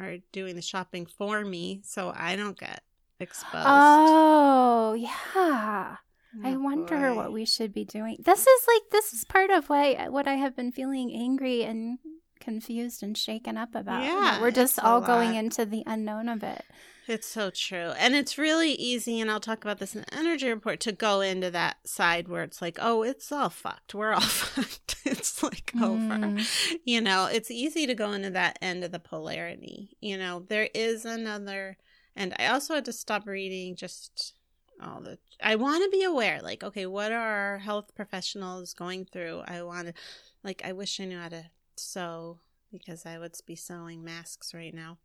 are 0.03 0.17
doing 0.31 0.55
the 0.55 0.61
shopping 0.61 1.05
for 1.05 1.43
me, 1.45 1.81
so 1.83 2.11
I 2.15 2.35
don't 2.35 2.57
get 2.59 2.83
exposed. 3.19 3.65
Oh, 3.67 4.93
yeah. 4.93 5.97
I 6.43 6.53
Oh, 6.55 6.59
wonder 6.59 7.11
boy. 7.11 7.15
what 7.15 7.31
we 7.33 7.45
should 7.45 7.73
be 7.73 7.85
doing. 7.85 8.17
This 8.19 8.41
is 8.47 8.61
like 8.67 8.81
this 8.91 9.13
is 9.13 9.23
part 9.23 9.51
of 9.51 9.69
why 9.69 10.07
what 10.09 10.27
I 10.27 10.33
have 10.35 10.55
been 10.55 10.71
feeling 10.71 11.13
angry 11.13 11.63
and 11.63 11.99
confused 12.43 13.01
and 13.01 13.17
shaken 13.17 13.57
up 13.57 13.73
about. 13.73 14.03
Yeah, 14.03 14.41
we're 14.41 14.51
just 14.51 14.79
all 14.79 15.01
going 15.01 15.35
into 15.35 15.65
the 15.65 15.83
unknown 15.85 16.29
of 16.29 16.43
it. 16.43 16.65
It's 17.07 17.27
so 17.27 17.49
true. 17.49 17.91
And 17.97 18.15
it's 18.15 18.37
really 18.37 18.71
easy, 18.71 19.19
and 19.19 19.29
I'll 19.29 19.39
talk 19.39 19.63
about 19.63 19.79
this 19.79 19.93
in 19.93 20.01
the 20.01 20.13
energy 20.13 20.49
report, 20.49 20.79
to 20.81 20.91
go 20.91 21.21
into 21.21 21.51
that 21.51 21.87
side 21.87 22.27
where 22.27 22.43
it's 22.43 22.61
like, 22.61 22.77
oh, 22.81 23.03
it's 23.03 23.31
all 23.31 23.49
fucked. 23.49 23.93
We're 23.93 24.13
all 24.13 24.21
fucked. 24.21 24.95
It's 25.05 25.43
like 25.43 25.73
over. 25.75 25.97
Mm. 25.97 26.79
You 26.85 27.01
know, 27.01 27.25
it's 27.25 27.51
easy 27.51 27.85
to 27.87 27.95
go 27.95 28.11
into 28.13 28.29
that 28.31 28.57
end 28.61 28.83
of 28.83 28.91
the 28.91 28.99
polarity. 28.99 29.97
You 29.99 30.17
know, 30.17 30.45
there 30.47 30.69
is 30.73 31.03
another. 31.03 31.77
And 32.15 32.33
I 32.39 32.47
also 32.47 32.75
had 32.75 32.85
to 32.85 32.93
stop 32.93 33.27
reading 33.27 33.75
just 33.75 34.33
all 34.81 35.01
the. 35.01 35.17
I 35.41 35.55
want 35.55 35.83
to 35.83 35.89
be 35.89 36.03
aware, 36.03 36.41
like, 36.41 36.63
okay, 36.63 36.85
what 36.85 37.11
are 37.11 37.17
our 37.17 37.57
health 37.57 37.95
professionals 37.95 38.73
going 38.73 39.05
through? 39.05 39.41
I 39.45 39.61
want 39.63 39.87
to, 39.87 39.93
like, 40.43 40.61
I 40.63 40.71
wish 40.71 41.01
I 41.01 41.05
knew 41.05 41.19
how 41.19 41.29
to 41.29 41.45
sew 41.83 42.39
because 42.71 43.05
I 43.05 43.19
would 43.19 43.35
be 43.45 43.55
sewing 43.55 44.03
masks 44.03 44.53
right 44.53 44.73
now. 44.73 44.97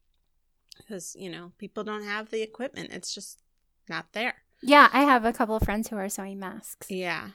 because 0.79 1.17
you 1.19 1.29
know 1.31 1.53
people 1.59 1.85
don't 1.85 2.05
have 2.05 2.31
the 2.31 2.43
equipment. 2.43 2.91
It's 2.93 3.15
just 3.15 3.41
not 3.89 4.13
there. 4.13 4.35
Yeah, 4.63 4.89
I 4.93 5.03
have 5.03 5.25
a 5.25 5.33
couple 5.33 5.57
of 5.57 5.63
friends 5.63 5.89
who 5.89 5.97
are 5.97 6.09
sewing 6.09 6.39
masks. 6.39 6.91
yeah. 6.91 7.31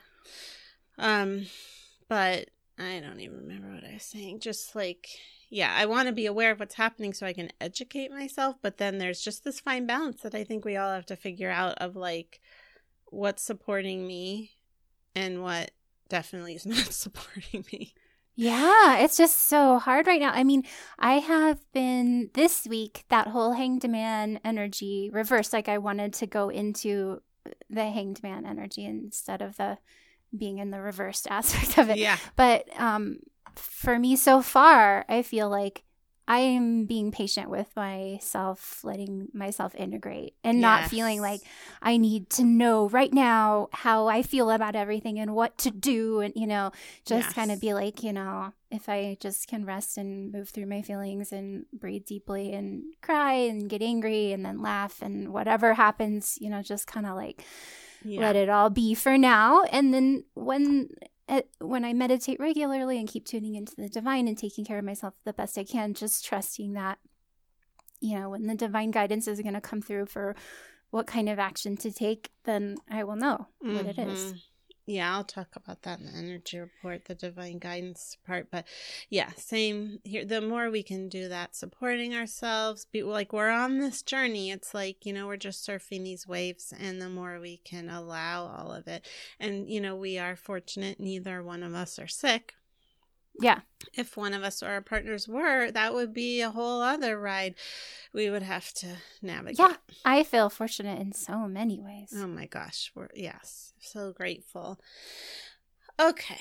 Um 0.98 1.46
but 2.08 2.48
i 2.78 2.98
don't 3.00 3.20
even 3.20 3.36
remember 3.38 3.72
what 3.72 3.84
i 3.84 3.94
was 3.94 4.02
saying. 4.02 4.40
Just 4.40 4.74
like 4.74 5.08
yeah 5.50 5.72
i 5.76 5.86
want 5.86 6.08
to 6.08 6.12
be 6.14 6.26
aware 6.26 6.50
of 6.50 6.58
what's 6.60 6.74
happening 6.74 7.12
so 7.12 7.26
i 7.26 7.32
can 7.32 7.50
educate 7.60 8.10
myself 8.10 8.56
but 8.62 8.78
then 8.78 8.98
there's 8.98 9.20
just 9.20 9.44
this 9.44 9.60
fine 9.60 9.86
balance 9.86 10.22
that 10.22 10.34
i 10.34 10.42
think 10.42 10.64
we 10.64 10.76
all 10.76 10.92
have 10.92 11.06
to 11.06 11.14
figure 11.16 11.50
out 11.50 11.74
of 11.78 11.94
like 11.94 12.40
what's 13.06 13.42
supporting 13.42 14.06
me 14.06 14.52
and 15.14 15.42
what 15.42 15.70
definitely 16.08 16.54
is 16.54 16.66
not 16.76 16.92
supporting 16.92 17.64
me 17.72 17.94
Yeah, 18.36 18.98
it's 18.98 19.16
just 19.16 19.48
so 19.48 19.78
hard 19.78 20.06
right 20.06 20.20
now. 20.20 20.32
I 20.32 20.42
mean, 20.42 20.64
I 20.98 21.14
have 21.20 21.60
been 21.72 22.30
this 22.34 22.66
week 22.66 23.04
that 23.08 23.28
whole 23.28 23.52
hanged 23.52 23.88
man 23.88 24.40
energy 24.44 25.10
reversed. 25.12 25.52
Like 25.52 25.68
I 25.68 25.78
wanted 25.78 26.14
to 26.14 26.26
go 26.26 26.48
into 26.48 27.22
the 27.70 27.84
hanged 27.84 28.22
man 28.22 28.44
energy 28.44 28.84
instead 28.84 29.40
of 29.40 29.56
the 29.56 29.78
being 30.36 30.58
in 30.58 30.70
the 30.70 30.80
reversed 30.80 31.26
aspect 31.30 31.78
of 31.78 31.90
it. 31.90 31.98
yeah 31.98 32.18
But 32.34 32.68
um, 32.80 33.20
for 33.54 33.98
me 33.98 34.16
so 34.16 34.42
far, 34.42 35.04
I 35.08 35.22
feel 35.22 35.48
like 35.48 35.83
I 36.26 36.38
am 36.38 36.86
being 36.86 37.12
patient 37.12 37.50
with 37.50 37.68
myself, 37.76 38.82
letting 38.82 39.28
myself 39.34 39.74
integrate 39.74 40.34
and 40.42 40.60
not 40.60 40.88
feeling 40.88 41.20
like 41.20 41.42
I 41.82 41.98
need 41.98 42.30
to 42.30 42.44
know 42.44 42.88
right 42.88 43.12
now 43.12 43.68
how 43.72 44.06
I 44.06 44.22
feel 44.22 44.50
about 44.50 44.74
everything 44.74 45.18
and 45.18 45.34
what 45.34 45.58
to 45.58 45.70
do. 45.70 46.20
And, 46.20 46.32
you 46.34 46.46
know, 46.46 46.72
just 47.04 47.34
kind 47.34 47.50
of 47.50 47.60
be 47.60 47.74
like, 47.74 48.02
you 48.02 48.14
know, 48.14 48.54
if 48.70 48.88
I 48.88 49.18
just 49.20 49.48
can 49.48 49.66
rest 49.66 49.98
and 49.98 50.32
move 50.32 50.48
through 50.48 50.66
my 50.66 50.80
feelings 50.80 51.30
and 51.30 51.66
breathe 51.72 52.06
deeply 52.06 52.54
and 52.54 52.84
cry 53.02 53.34
and 53.34 53.68
get 53.68 53.82
angry 53.82 54.32
and 54.32 54.46
then 54.46 54.62
laugh 54.62 55.02
and 55.02 55.30
whatever 55.30 55.74
happens, 55.74 56.38
you 56.40 56.48
know, 56.48 56.62
just 56.62 56.86
kind 56.86 57.04
of 57.04 57.16
like 57.16 57.44
yeah. 58.02 58.20
let 58.20 58.34
it 58.34 58.48
all 58.48 58.70
be 58.70 58.94
for 58.94 59.18
now. 59.18 59.62
And 59.64 59.92
then 59.92 60.24
when 60.34 60.88
when 61.60 61.84
i 61.84 61.92
meditate 61.92 62.38
regularly 62.38 62.98
and 62.98 63.08
keep 63.08 63.24
tuning 63.24 63.54
into 63.54 63.74
the 63.76 63.88
divine 63.88 64.28
and 64.28 64.36
taking 64.38 64.64
care 64.64 64.78
of 64.78 64.84
myself 64.84 65.14
the 65.24 65.32
best 65.32 65.56
i 65.58 65.64
can 65.64 65.94
just 65.94 66.24
trusting 66.24 66.72
that 66.74 66.98
you 68.00 68.18
know 68.18 68.30
when 68.30 68.46
the 68.46 68.54
divine 68.54 68.90
guidance 68.90 69.26
is 69.26 69.40
going 69.40 69.54
to 69.54 69.60
come 69.60 69.80
through 69.80 70.06
for 70.06 70.34
what 70.90 71.06
kind 71.06 71.28
of 71.28 71.38
action 71.38 71.76
to 71.76 71.90
take 71.90 72.30
then 72.44 72.76
i 72.90 73.02
will 73.02 73.16
know 73.16 73.48
what 73.60 73.86
it 73.86 73.98
is 73.98 74.32
Mhm. 74.34 74.40
Yeah, 74.86 75.14
I'll 75.14 75.24
talk 75.24 75.56
about 75.56 75.80
that 75.82 76.00
in 76.00 76.06
the 76.06 76.12
energy 76.12 76.58
report, 76.58 77.06
the 77.06 77.14
divine 77.14 77.58
guidance 77.58 78.18
part. 78.26 78.48
But 78.50 78.66
yeah, 79.08 79.30
same 79.36 80.00
here. 80.04 80.26
The 80.26 80.42
more 80.42 80.70
we 80.70 80.82
can 80.82 81.08
do 81.08 81.26
that, 81.28 81.56
supporting 81.56 82.14
ourselves, 82.14 82.86
be 82.92 83.02
like 83.02 83.32
we're 83.32 83.48
on 83.48 83.78
this 83.78 84.02
journey. 84.02 84.50
It's 84.50 84.74
like, 84.74 85.06
you 85.06 85.14
know, 85.14 85.26
we're 85.26 85.38
just 85.38 85.66
surfing 85.66 86.04
these 86.04 86.28
waves, 86.28 86.74
and 86.78 87.00
the 87.00 87.08
more 87.08 87.40
we 87.40 87.62
can 87.64 87.88
allow 87.88 88.44
all 88.46 88.72
of 88.72 88.86
it. 88.86 89.06
And, 89.40 89.70
you 89.70 89.80
know, 89.80 89.96
we 89.96 90.18
are 90.18 90.36
fortunate, 90.36 91.00
neither 91.00 91.42
one 91.42 91.62
of 91.62 91.74
us 91.74 91.98
are 91.98 92.06
sick. 92.06 92.54
Yeah 93.40 93.60
If 93.94 94.16
one 94.16 94.32
of 94.34 94.42
us 94.42 94.62
or 94.62 94.68
our 94.68 94.80
partners 94.80 95.26
were, 95.28 95.70
that 95.70 95.92
would 95.94 96.12
be 96.14 96.40
a 96.40 96.50
whole 96.50 96.80
other 96.80 97.18
ride 97.18 97.54
we 98.12 98.30
would 98.30 98.42
have 98.42 98.72
to 98.74 98.96
navigate. 99.22 99.58
yeah 99.58 99.76
i 100.04 100.22
feel 100.22 100.48
fortunate 100.50 101.00
in 101.00 101.12
so 101.12 101.48
many 101.48 101.80
ways 101.80 102.12
Oh 102.16 102.26
my 102.26 102.46
gosh, 102.46 102.92
we're 102.94 103.08
yes, 103.14 103.72
so 103.80 104.12
grateful. 104.12 104.78
Okay. 106.00 106.40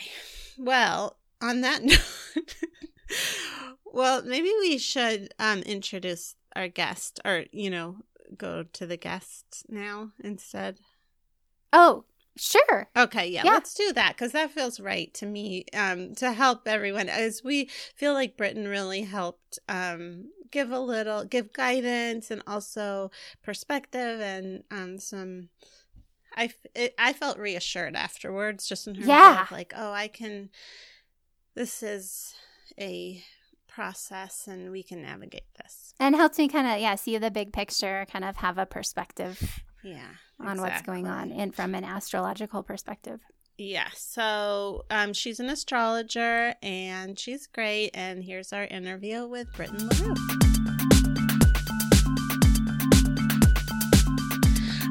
Well, 0.58 1.18
on 1.42 1.62
that 1.62 1.84
note, 1.84 2.56
well, 3.86 4.24
maybe 4.24 4.52
we 4.62 4.78
should 4.78 5.34
um 5.40 5.60
introduce 5.62 6.36
our 6.56 6.68
guest 6.68 7.20
or, 7.26 7.46
you 7.52 7.70
know, 7.70 7.98
go 8.38 8.64
to 8.74 8.86
the 8.86 8.98
guest 8.98 9.66
now 9.70 10.12
instead. 10.24 10.78
oh 11.72 12.06
sure 12.36 12.90
Okay, 12.96 13.28
yeah, 13.28 13.44
Yeah. 13.46 13.52
let's 13.52 13.74
do 13.74 13.94
that 13.94 14.16
because 14.16 14.32
that 14.32 14.52
feels 14.52 14.80
right 14.80 15.14
to 15.16 15.26
me. 15.26 15.66
Um, 15.74 16.16
to 16.16 16.32
help 16.34 16.68
everyone, 16.68 17.10
as 17.10 17.44
we 17.44 17.70
feel 17.96 18.14
like 18.14 18.38
Britten 18.38 18.68
really 18.68 19.02
helped 19.04 19.60
um 19.70 20.32
give 20.52 20.72
a 20.72 20.80
little, 20.80 21.26
give 21.26 21.52
guidance 21.54 22.30
and 22.32 22.42
also 22.48 23.12
perspective 23.44 24.20
and 24.22 24.64
um 24.72 25.00
some. 25.00 25.50
I, 26.36 26.50
it, 26.74 26.96
I 26.98 27.14
felt 27.14 27.38
reassured 27.38 27.96
afterwards, 27.96 28.68
just 28.68 28.88
in 28.88 28.96
terms 28.96 29.08
Yeah. 29.08 29.44
of 29.44 29.52
like, 29.52 29.72
oh, 29.76 29.92
I 29.92 30.08
can. 30.08 30.50
This 31.56 31.84
is 31.84 32.34
a 32.80 33.24
process, 33.68 34.48
and 34.48 34.72
we 34.72 34.82
can 34.84 35.02
navigate 35.04 35.46
this. 35.62 35.94
and 36.00 36.16
helps 36.16 36.38
me 36.38 36.48
kind 36.48 36.68
of 36.68 36.80
yeah 36.80 36.96
see 36.96 37.18
the 37.18 37.30
big 37.32 37.54
picture 37.54 38.06
kind 38.12 38.26
of 38.26 38.38
have 38.38 38.58
a 38.58 38.66
perspective 38.66 39.64
Yeah, 39.84 40.14
on 40.48 40.62
what's 40.62 40.82
going 40.82 41.08
on 41.08 41.32
and 41.32 41.54
from 41.56 41.76
an 41.76 41.84
astrological 41.84 42.64
perspective 42.64 43.20
Yeah, 43.58 43.90
so 43.96 44.86
um, 44.90 45.14
she's 45.14 45.40
an 45.40 45.50
astrologer 45.50 46.56
and 46.64 47.18
she's 47.18 47.48
great. 47.48 47.92
And 47.94 48.24
here's 48.24 48.52
our 48.52 48.66
interview 48.66 49.28
with 49.28 49.48
Britten 49.54 49.88
LaRue. 49.90 50.16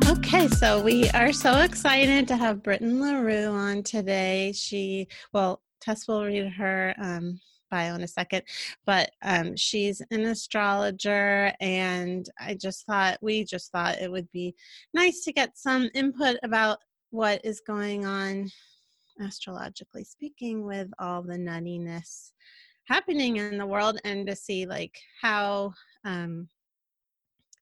Okay, 0.09 0.47
so 0.49 0.81
we 0.81 1.11
are 1.11 1.33
so 1.33 1.59
excited 1.59 2.29
to 2.29 2.37
have 2.37 2.63
Britten 2.63 3.01
LaRue 3.01 3.49
on 3.49 3.83
today. 3.83 4.53
She, 4.55 5.09
well, 5.33 5.61
Tess 5.81 6.07
will 6.07 6.25
read 6.25 6.53
her 6.53 6.95
um, 6.99 7.41
bio 7.73 7.95
in 7.95 8.03
a 8.03 8.09
second, 8.09 8.43
but 8.85 9.11
um, 9.23 9.57
she's 9.57 10.03
an 10.11 10.27
astrologer, 10.27 11.53
and 11.61 12.29
I 12.39 12.55
just 12.55 12.87
thought, 12.87 13.19
we 13.23 13.45
just 13.45 13.73
thought 13.73 13.99
it 13.99 14.13
would 14.13 14.31
be 14.31 14.55
nice 14.95 15.25
to 15.25 15.33
get 15.33 15.57
some 15.59 15.89
input 15.95 16.37
about 16.45 16.79
what 17.11 17.41
is 17.45 17.61
going 17.61 18.05
on 18.07 18.51
astrologically 19.21 20.05
speaking 20.05 20.65
with 20.65 20.89
all 20.99 21.23
the 21.23 21.37
nuttiness 21.37 22.33
happening 22.85 23.37
in 23.37 23.59
the 23.59 23.67
world 23.67 23.99
and 24.05 24.27
to 24.27 24.35
see 24.35 24.67
like 24.67 24.99
how 25.21 25.73
um 26.05 26.49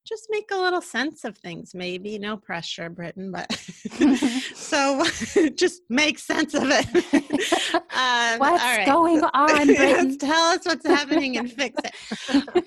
just 0.06 0.26
make 0.30 0.50
a 0.50 0.56
little 0.56 0.80
sense 0.80 1.24
of 1.24 1.36
things 1.36 1.74
maybe 1.74 2.18
no 2.18 2.36
pressure 2.36 2.88
Britten 2.88 3.30
but 3.30 3.52
so 4.54 5.04
just 5.54 5.82
make 5.88 6.18
sense 6.18 6.54
of 6.54 6.64
it 6.64 7.29
um, 7.74 8.38
What's 8.38 8.62
all 8.62 8.76
right. 8.76 8.86
going 8.86 9.22
on, 9.22 9.66
Britten? 9.74 10.18
tell 10.18 10.44
us 10.52 10.64
what's 10.64 10.86
happening 10.86 11.36
and 11.38 11.52
fix 11.52 11.80
it 11.84 11.94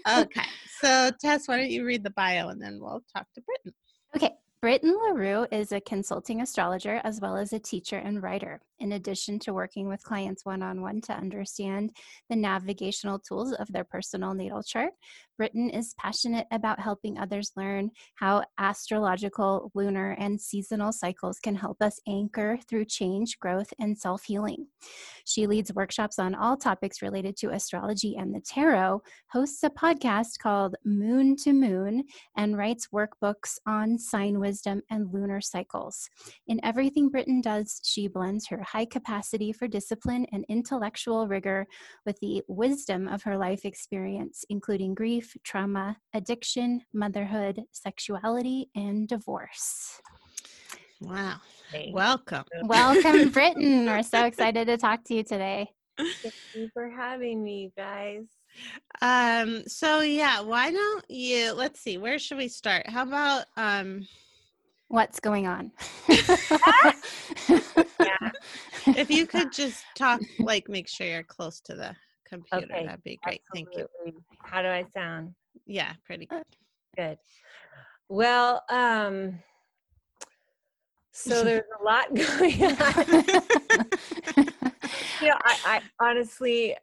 okay 0.10 0.42
so 0.82 1.12
tess 1.22 1.48
why 1.48 1.58
don't 1.58 1.72
you 1.72 1.86
read 1.86 2.04
the 2.04 2.10
bio 2.12 2.50
and 2.50 2.62
then 2.62 2.80
we'll 2.82 3.02
talk 3.16 3.26
to 3.36 3.42
Britten 3.42 3.74
Okay. 4.16 4.32
Britten 4.62 4.96
LaRue 5.08 5.46
is 5.52 5.74
a 5.74 5.82
consulting 5.82 6.40
astrologer 6.42 7.02
as 7.04 7.20
well 7.20 7.36
as 7.36 7.52
a 7.52 7.60
teacher 7.60 7.98
and 7.98 8.24
writer. 8.24 8.62
In 8.80 8.94
addition 8.94 9.38
to 9.40 9.54
working 9.54 9.90
with 9.90 10.02
clients 10.04 10.46
one 10.46 10.64
on 10.64 10.80
one 10.82 11.02
to 11.02 11.14
understand 11.14 11.92
the 12.30 12.38
navigational 12.38 13.20
tools 13.20 13.52
of 13.54 13.68
their 13.74 13.84
personal 13.84 14.34
natal 14.34 14.64
chart, 14.64 14.94
Britten 15.38 15.70
is 15.70 15.96
passionate 15.98 16.48
about 16.52 16.80
helping 16.80 17.18
others 17.18 17.52
learn 17.56 17.90
how 18.16 18.44
astrological, 18.60 19.72
lunar, 19.74 20.12
and 20.20 20.40
seasonal 20.40 20.92
cycles 20.92 21.40
can 21.40 21.56
help 21.56 21.82
us 21.82 22.00
anchor 22.08 22.58
through 22.70 22.86
change, 22.86 23.40
growth, 23.40 23.74
and 23.80 23.98
self 23.98 24.24
healing. 24.24 24.68
She 25.26 25.48
leads 25.48 25.74
workshops 25.74 26.20
on 26.20 26.36
all 26.36 26.58
topics 26.58 27.02
related 27.02 27.38
to 27.38 27.50
astrology 27.50 28.16
and 28.18 28.34
the 28.34 28.42
tarot, 28.42 29.02
hosts 29.32 29.64
a 29.64 29.70
podcast 29.70 30.40
called 30.40 30.76
Moon 30.86 31.36
to 31.38 31.54
Moon, 31.54 32.04
and 32.38 32.58
writes 32.58 32.90
workbooks 32.94 33.58
on 33.66 33.98
sign 33.98 34.40
wisdom 34.40 34.82
and 34.90 35.14
lunar 35.14 35.42
cycles. 35.42 36.10
In 36.48 36.60
everything 36.64 37.10
Britten 37.10 37.42
does, 37.42 37.80
she 37.84 38.08
blends 38.08 38.48
her 38.48 38.62
high 38.62 38.86
capacity 38.86 39.52
for 39.52 39.68
discipline 39.68 40.26
and 40.32 40.46
intellectual 40.50 41.28
rigor 41.28 41.66
with 42.06 42.20
the 42.20 42.44
wisdom 42.48 43.08
of 43.08 43.24
her 43.24 43.38
life 43.38 43.66
experience, 43.66 44.44
including 44.50 44.94
grief, 44.94 45.23
trauma, 45.44 45.98
addiction, 46.14 46.82
motherhood, 46.94 47.64
sexuality, 47.72 48.70
and 48.76 49.08
divorce. 49.08 50.02
wow 51.02 51.36
Thank 51.72 51.96
welcome 51.96 52.44
Welcome, 52.64 53.30
Britten. 53.32 53.86
We're 53.86 54.04
so 54.04 54.26
excited 54.26 54.68
to 54.68 54.78
talk 54.78 55.04
to 55.06 55.16
you 55.16 55.24
today. 55.24 55.70
Thank 55.98 56.34
you 56.54 56.70
for 56.74 56.90
having 56.90 57.44
me, 57.44 57.72
guys. 57.76 58.24
Um, 59.02 59.64
so 59.68 60.02
yeah, 60.02 60.42
why 60.42 60.72
don't 60.72 61.06
you 61.10 61.54
let's 61.54 61.82
see, 61.82 61.98
where 61.98 62.20
should 62.20 62.38
we 62.38 62.48
start? 62.48 62.88
How 62.90 63.04
about 63.04 63.46
um 63.58 64.08
What's 64.88 65.20
going 65.20 65.48
on? 65.48 65.72
Yeah. 68.00 68.32
if 68.86 69.10
you 69.10 69.26
could 69.26 69.52
just 69.54 69.84
talk 69.96 70.22
like 70.40 70.68
make 70.70 70.88
sure 70.90 71.08
you're 71.08 71.24
close 71.24 71.62
to 71.62 71.74
the 71.74 71.96
computer, 72.34 72.74
Okay, 72.74 72.86
that'd 72.86 73.04
be 73.04 73.20
great. 73.24 73.42
Thank 73.54 73.70
you. 73.76 73.84
Absolutely. 74.02 74.22
How 74.44 74.62
do 74.62 74.68
I 74.68 74.86
sound? 74.94 75.34
Yeah, 75.66 75.94
pretty 76.06 76.26
good. 76.26 76.44
Good. 76.96 77.18
Well, 78.08 78.64
um, 78.70 79.40
so 81.12 81.44
there's 81.44 81.64
a 81.80 81.84
lot 81.84 82.06
going 82.16 82.64
on. 82.64 83.86
you 85.20 85.28
know, 85.28 85.38
I, 85.44 85.56
I 85.66 85.82
honestly, 86.00 86.76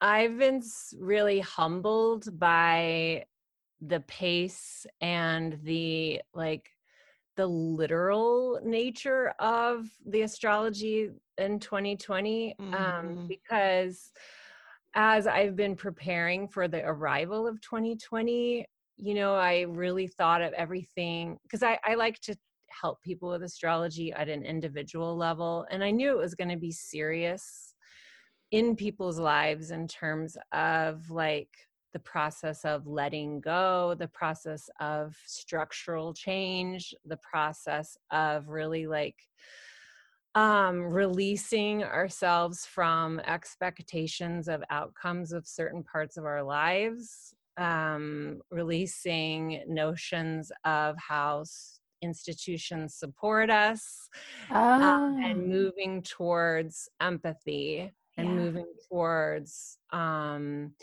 I've 0.00 0.36
been 0.36 0.62
really 0.98 1.38
humbled 1.38 2.36
by 2.40 3.26
the 3.80 4.00
pace 4.00 4.84
and 5.00 5.60
the 5.62 6.20
like 6.34 6.68
the 7.36 7.46
literal 7.46 8.58
nature 8.64 9.32
of 9.38 9.86
the 10.06 10.22
astrology 10.22 11.10
in 11.38 11.60
2020 11.60 12.56
um, 12.58 12.66
Mhm. 12.72 13.28
because 13.28 14.10
as 14.96 15.26
I've 15.26 15.54
been 15.54 15.76
preparing 15.76 16.48
for 16.48 16.68
the 16.68 16.82
arrival 16.84 17.46
of 17.46 17.60
2020, 17.60 18.64
you 18.96 19.14
know, 19.14 19.34
I 19.34 19.60
really 19.68 20.06
thought 20.06 20.40
of 20.40 20.54
everything 20.54 21.38
because 21.42 21.62
I, 21.62 21.78
I 21.84 21.94
like 21.94 22.18
to 22.22 22.34
help 22.68 23.02
people 23.02 23.28
with 23.28 23.42
astrology 23.42 24.10
at 24.12 24.30
an 24.30 24.42
individual 24.42 25.14
level. 25.14 25.66
And 25.70 25.84
I 25.84 25.90
knew 25.90 26.10
it 26.12 26.22
was 26.22 26.34
going 26.34 26.48
to 26.48 26.56
be 26.56 26.72
serious 26.72 27.74
in 28.52 28.74
people's 28.74 29.18
lives 29.18 29.70
in 29.70 29.86
terms 29.86 30.38
of 30.52 31.10
like 31.10 31.50
the 31.92 31.98
process 31.98 32.64
of 32.64 32.86
letting 32.86 33.40
go, 33.40 33.94
the 33.98 34.08
process 34.08 34.70
of 34.80 35.14
structural 35.26 36.14
change, 36.14 36.94
the 37.04 37.18
process 37.18 37.98
of 38.10 38.48
really 38.48 38.86
like 38.86 39.16
um, 40.36 40.82
releasing 40.82 41.84
ourselves 41.84 42.66
from 42.66 43.20
expectations 43.20 44.48
of 44.48 44.62
outcomes 44.70 45.32
of 45.32 45.48
certain 45.48 45.82
parts 45.82 46.18
of 46.18 46.26
our 46.26 46.44
lives, 46.44 47.34
um, 47.58 48.42
releasing 48.50 49.64
notions 49.66 50.52
of 50.64 50.96
how 50.98 51.44
institutions 52.02 52.94
support 52.94 53.50
us, 53.50 54.10
um, 54.82 54.92
and 55.24 55.38
Oh, 55.38 55.48
moving 55.48 56.02
towards 56.02 56.88
empathy 57.00 57.92
and 58.18 58.28
yeah. 58.28 58.36
moving 58.36 58.66
towards 58.90 59.78
um, 59.92 60.74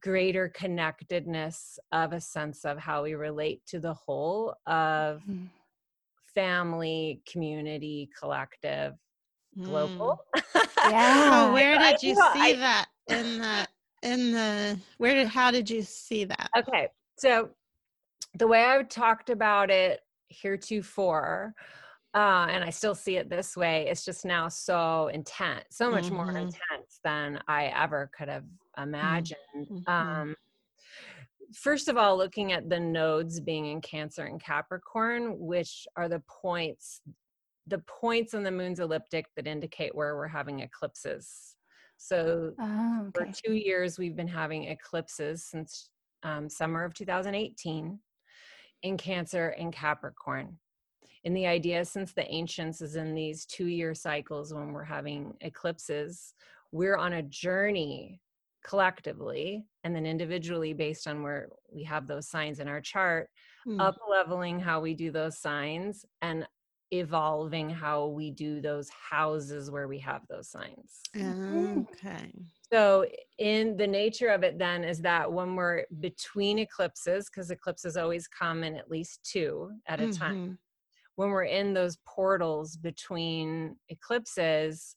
greater 0.00 0.48
connectedness 0.48 1.78
of 1.92 2.12
a 2.12 2.20
sense 2.20 2.64
of 2.64 2.78
how 2.78 3.02
we 3.04 3.14
relate 3.14 3.62
to 3.66 3.80
the 3.80 3.94
whole 3.94 4.54
of 4.66 5.22
Mhm. 5.26 5.50
Family, 6.36 7.20
community, 7.26 8.08
collective, 8.16 8.94
Mm. 9.58 9.64
global. 9.64 10.18
Yeah. 10.86 11.46
So 11.46 11.52
where 11.52 11.78
did 11.78 12.00
you 12.02 12.14
know, 12.14 12.30
see 12.32 12.52
I- 12.52 12.56
that 12.56 12.88
in 13.08 13.38
the 13.38 13.68
in 14.02 14.30
the 14.32 14.78
where 14.98 15.14
did 15.14 15.26
how 15.26 15.50
did 15.50 15.68
you 15.68 15.82
see 15.82 16.24
that? 16.26 16.50
Okay, 16.56 16.88
so 17.18 17.50
the 18.38 18.46
way 18.46 18.62
I've 18.64 18.88
talked 18.88 19.30
about 19.30 19.70
it 19.70 20.00
heretofore, 20.28 21.54
uh, 22.14 22.46
and 22.50 22.62
I 22.62 22.70
still 22.70 22.94
see 22.94 23.16
it 23.16 23.28
this 23.30 23.56
way, 23.56 23.88
it's 23.88 24.04
just 24.04 24.24
now 24.24 24.48
so 24.48 25.08
intense, 25.08 25.64
so 25.70 25.90
much 25.90 26.10
more 26.10 26.32
Mhm. 26.32 26.42
intense 26.42 27.00
than 27.02 27.40
I 27.48 27.66
ever 27.66 28.10
could 28.16 28.28
have 28.28 28.44
imagined. 28.76 29.38
Mhm. 29.56 29.88
Um, 29.88 30.36
first 31.56 31.88
of 31.88 31.96
all, 31.96 32.16
looking 32.16 32.52
at 32.52 32.68
the 32.68 32.78
nodes 32.78 33.40
being 33.40 33.66
in 33.66 33.80
Cancer 33.80 34.24
and 34.24 34.40
Capricorn, 34.40 35.38
which 35.38 35.86
are 35.96 36.08
the 36.08 36.22
points, 36.28 37.00
the 37.66 37.78
points 37.86 38.34
on 38.34 38.42
the 38.42 38.50
moon's 38.50 38.80
elliptic 38.80 39.26
that 39.36 39.46
indicate 39.46 39.94
where 39.94 40.16
we're 40.16 40.28
having 40.28 40.60
eclipses. 40.60 41.56
So 41.96 42.52
Oh, 42.60 43.10
for 43.14 43.26
two 43.32 43.54
years 43.54 43.98
we've 43.98 44.16
been 44.16 44.28
having 44.28 44.64
eclipses 44.64 45.44
since 45.44 45.88
um, 46.22 46.48
summer 46.48 46.84
of 46.84 46.94
2018 46.94 47.98
in 48.82 48.96
cancer 48.96 49.48
and 49.58 49.72
capricorn 49.72 50.58
and 51.24 51.36
the 51.36 51.46
idea 51.46 51.84
since 51.84 52.12
the 52.12 52.26
ancients 52.32 52.80
is 52.80 52.96
in 52.96 53.14
these 53.14 53.46
two 53.46 53.66
year 53.66 53.94
cycles 53.94 54.52
when 54.52 54.72
we're 54.72 54.84
having 54.84 55.34
eclipses 55.40 56.34
we're 56.72 56.96
on 56.96 57.14
a 57.14 57.22
journey 57.22 58.20
collectively 58.66 59.64
and 59.84 59.94
then 59.94 60.06
individually 60.06 60.74
based 60.74 61.06
on 61.06 61.22
where 61.22 61.48
we 61.72 61.84
have 61.84 62.06
those 62.08 62.28
signs 62.28 62.60
in 62.60 62.68
our 62.68 62.80
chart 62.80 63.30
Mm. 63.66 63.78
up 63.80 63.96
leveling 64.10 64.60
how 64.60 64.80
we 64.80 64.94
do 64.94 65.10
those 65.10 65.38
signs 65.38 66.04
and 66.22 66.46
evolving 66.92 67.70
how 67.70 68.06
we 68.08 68.30
do 68.30 68.60
those 68.60 68.88
houses 68.90 69.70
where 69.70 69.88
we 69.88 69.98
have 69.98 70.22
those 70.28 70.48
signs 70.50 71.02
Mhm. 71.14 71.86
Okay. 71.92 72.32
so, 72.72 73.06
in 73.38 73.76
the 73.76 73.86
nature 73.86 74.28
of 74.30 74.42
it, 74.42 74.58
then, 74.58 74.82
is 74.84 75.00
that 75.02 75.32
when 75.32 75.54
we're 75.56 75.84
between 76.00 76.58
eclipses, 76.58 77.30
because 77.30 77.50
eclipses 77.50 77.96
always 77.96 78.26
come 78.28 78.64
in 78.64 78.74
at 78.76 78.90
least 78.90 79.22
two 79.24 79.72
at 79.86 80.00
a 80.00 80.08
time, 80.08 80.32
Mhm. 80.32 80.58
when 81.16 81.30
we're 81.30 81.44
in 81.44 81.74
those 81.74 81.98
portals 82.06 82.76
between 82.76 83.78
eclipses, 83.88 84.96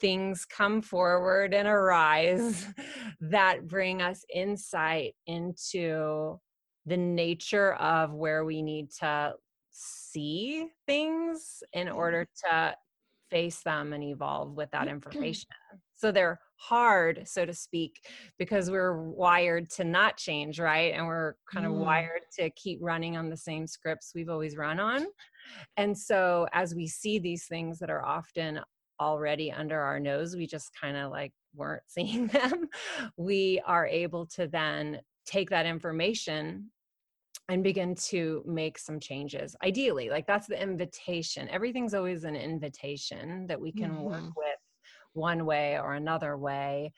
things 0.00 0.44
come 0.44 0.82
forward 0.82 1.54
and 1.54 1.68
arise 1.68 2.66
that 3.20 3.66
bring 3.66 4.02
us 4.02 4.24
insight 4.32 5.14
into 5.26 6.38
the 6.86 6.96
nature 6.96 7.74
of 7.74 8.12
where 8.14 8.44
we 8.44 8.62
need 8.62 8.90
to 8.90 9.34
see 9.70 10.68
things 10.86 11.62
in 11.72 11.88
order 11.88 12.26
to 12.48 12.74
face 13.30 13.60
them 13.62 13.92
and 13.92 14.02
evolve 14.02 14.54
with 14.54 14.70
that 14.70 14.88
information. 14.88 15.46
So 15.96 16.10
they're 16.12 16.40
hard, 16.56 17.28
so 17.28 17.44
to 17.44 17.52
speak, 17.52 18.00
because 18.38 18.70
we're 18.70 19.02
wired 19.02 19.68
to 19.72 19.84
not 19.84 20.16
change, 20.16 20.58
right? 20.58 20.94
And 20.94 21.06
we're 21.06 21.34
kind 21.52 21.66
of 21.66 21.72
Mm. 21.72 21.80
wired 21.84 22.22
to 22.38 22.50
keep 22.50 22.78
running 22.80 23.16
on 23.16 23.28
the 23.28 23.36
same 23.36 23.66
scripts 23.66 24.12
we've 24.14 24.30
always 24.30 24.56
run 24.56 24.80
on. 24.80 25.06
And 25.76 25.96
so 25.96 26.46
as 26.52 26.74
we 26.74 26.86
see 26.86 27.18
these 27.18 27.46
things 27.46 27.78
that 27.80 27.90
are 27.90 28.04
often 28.04 28.60
already 29.00 29.52
under 29.52 29.80
our 29.80 30.00
nose, 30.00 30.36
we 30.36 30.46
just 30.46 30.72
kind 30.78 30.96
of 30.96 31.10
like 31.10 31.32
weren't 31.54 31.84
seeing 31.88 32.28
them. 32.28 32.68
We 33.16 33.60
are 33.66 33.86
able 33.86 34.26
to 34.28 34.46
then 34.48 35.02
take 35.26 35.50
that 35.50 35.66
information 35.66 36.70
and 37.48 37.62
begin 37.64 37.94
to 37.94 38.42
make 38.46 38.78
some 38.78 39.00
changes. 39.00 39.56
Ideally, 39.64 40.10
like 40.10 40.26
that's 40.26 40.46
the 40.46 40.60
invitation. 40.60 41.48
Everything's 41.48 41.94
always 41.94 42.24
an 42.24 42.36
invitation 42.36 43.46
that 43.46 43.60
we 43.60 43.72
can 43.72 44.02
work 44.02 44.24
Mhm. 44.24 44.36
with 44.36 44.58
one 45.14 45.46
way 45.46 45.78
or 45.80 45.94
another 45.94 46.36
way. 46.36 46.92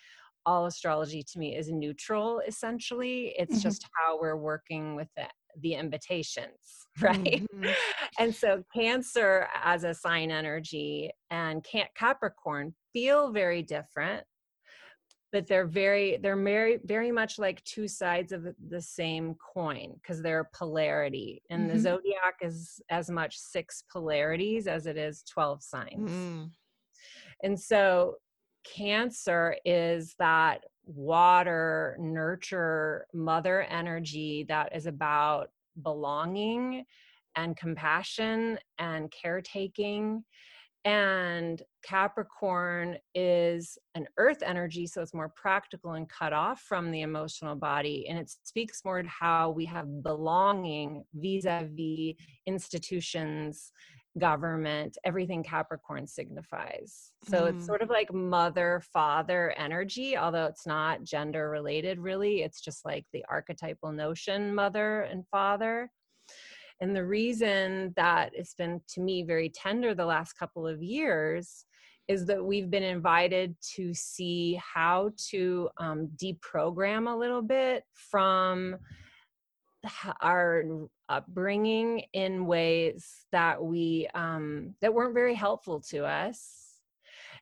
All 0.46 0.66
astrology 0.66 1.22
to 1.22 1.38
me 1.38 1.56
is 1.56 1.70
neutral, 1.70 2.40
essentially. 2.40 3.28
It's 3.38 3.60
Mhm. 3.60 3.60
just 3.60 3.86
how 3.94 4.20
we're 4.20 4.36
working 4.36 4.96
with 4.96 5.08
the, 5.16 5.28
the 5.60 5.74
invitations, 5.74 6.86
right? 7.00 7.42
Mhm. 7.54 7.74
And 8.18 8.34
so, 8.34 8.62
Cancer 8.74 9.48
as 9.62 9.84
a 9.84 9.94
sign 9.94 10.30
energy 10.30 11.10
and 11.30 11.64
Capricorn 11.96 12.74
feel 12.92 13.30
very 13.32 13.62
different 13.62 14.24
but 15.32 15.46
they're 15.46 15.66
very 15.66 16.16
they're 16.16 16.36
very 16.42 16.80
very 16.84 17.12
much 17.12 17.38
like 17.38 17.62
two 17.62 17.86
sides 17.86 18.32
of 18.32 18.48
the 18.68 18.80
same 18.80 19.36
coin 19.36 19.92
because 19.94 20.20
they're 20.22 20.50
polarity 20.52 21.40
and 21.50 21.70
the 21.70 21.74
Mhm. 21.74 21.80
zodiac 21.82 22.34
is 22.42 22.80
as 22.90 23.08
much 23.10 23.38
six 23.38 23.84
polarities 23.92 24.66
as 24.66 24.86
it 24.86 24.96
is 24.96 25.22
12 25.22 25.62
signs 25.62 26.10
Mm. 26.10 26.50
and 27.44 27.60
so 27.60 28.16
cancer 28.64 29.56
is 29.64 30.14
that 30.18 30.64
water 30.94 31.96
nurture 32.00 33.06
mother 33.14 33.62
energy 33.62 34.44
that 34.48 34.74
is 34.74 34.86
about 34.86 35.50
belonging 35.82 36.84
and 37.36 37.56
compassion 37.56 38.58
and 38.78 39.10
caretaking 39.10 40.24
and 40.84 41.62
Capricorn 41.84 42.96
is 43.14 43.76
an 43.94 44.06
earth 44.16 44.42
energy, 44.42 44.86
so 44.86 45.02
it's 45.02 45.12
more 45.12 45.28
practical 45.28 45.92
and 45.92 46.08
cut 46.08 46.32
off 46.32 46.62
from 46.62 46.90
the 46.90 47.02
emotional 47.02 47.54
body. 47.54 48.06
And 48.08 48.18
it 48.18 48.30
speaks 48.44 48.82
more 48.84 49.02
to 49.02 49.08
how 49.08 49.50
we 49.50 49.66
have 49.66 50.02
belonging 50.02 51.04
vis 51.14 51.44
a 51.44 51.68
vis 51.70 52.14
institutions, 52.46 53.72
government, 54.18 54.98
everything 55.04 55.42
Capricorn 55.42 56.06
signifies. 56.06 57.12
So 57.28 57.46
it's 57.46 57.62
Mm. 57.62 57.66
sort 57.66 57.82
of 57.82 57.90
like 57.90 58.12
mother 58.12 58.82
father 58.92 59.52
energy, 59.56 60.16
although 60.16 60.46
it's 60.46 60.66
not 60.66 61.04
gender 61.04 61.48
related 61.50 61.98
really. 61.98 62.42
It's 62.42 62.60
just 62.60 62.84
like 62.84 63.06
the 63.12 63.24
archetypal 63.28 63.92
notion, 63.92 64.54
mother 64.54 65.02
and 65.02 65.26
father. 65.28 65.90
And 66.80 66.96
the 66.96 67.06
reason 67.06 67.92
that 67.96 68.32
it's 68.34 68.54
been 68.54 68.80
to 68.94 69.00
me 69.00 69.22
very 69.22 69.50
tender 69.50 69.94
the 69.94 70.06
last 70.06 70.32
couple 70.32 70.66
of 70.66 70.82
years 70.82 71.66
is 72.08 72.26
that 72.26 72.44
we've 72.44 72.70
been 72.70 72.82
invited 72.82 73.54
to 73.74 73.94
see 73.94 74.54
how 74.54 75.12
to 75.30 75.68
um, 75.78 76.08
deprogram 76.16 77.08
a 77.08 77.16
little 77.16 77.42
bit 77.42 77.84
from 77.94 78.76
our 80.20 80.64
upbringing 81.08 82.04
in 82.12 82.46
ways 82.46 83.26
that 83.32 83.62
we 83.62 84.08
um, 84.14 84.74
that 84.80 84.92
weren't 84.92 85.14
very 85.14 85.34
helpful 85.34 85.80
to 85.80 86.04
us 86.04 86.60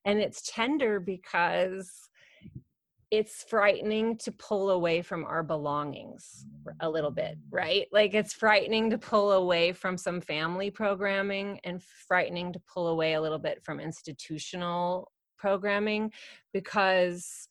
and 0.05 0.18
it's 0.20 0.51
tender 0.51 1.01
because 1.01 2.09
it's 3.11 3.42
frightening 3.44 4.18
to 4.18 4.31
pull 4.33 4.70
away 4.70 5.01
from 5.01 5.24
our 5.24 5.42
belongings 5.42 6.44
a 6.81 6.88
little 6.88 7.11
bit, 7.11 7.38
right? 7.51 7.87
Like 7.90 8.12
it's 8.12 8.35
frightening 8.35 8.90
to 8.90 8.98
pull 8.98 9.33
away 9.33 9.72
from 9.72 9.96
some 9.96 10.20
family 10.20 10.70
programming 10.70 11.59
and 11.64 11.83
frightening 11.83 12.53
to 12.53 12.61
pull 12.72 12.88
away 12.88 13.14
a 13.14 13.20
little 13.20 13.38
bit 13.38 13.62
from 13.64 13.81
institutional 13.81 15.11
programming 15.38 16.12
because 16.53 17.48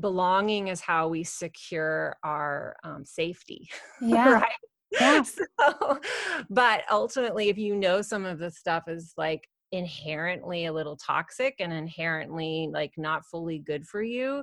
belonging 0.00 0.68
is 0.68 0.80
how 0.80 1.08
we 1.08 1.24
secure 1.24 2.16
our 2.24 2.76
um, 2.84 3.04
safety 3.04 3.68
Yeah. 4.00 4.34
right 4.34 4.52
Yeah. 5.00 5.22
so, 5.22 6.00
but 6.50 6.82
ultimately 6.90 7.48
if 7.48 7.58
you 7.58 7.76
know 7.76 8.02
some 8.02 8.24
of 8.24 8.38
the 8.38 8.50
stuff 8.50 8.84
is 8.88 9.12
like 9.16 9.48
inherently 9.72 10.66
a 10.66 10.72
little 10.72 10.96
toxic 10.96 11.56
and 11.58 11.72
inherently 11.72 12.68
like 12.72 12.92
not 12.96 13.24
fully 13.26 13.58
good 13.58 13.86
for 13.86 14.02
you 14.02 14.42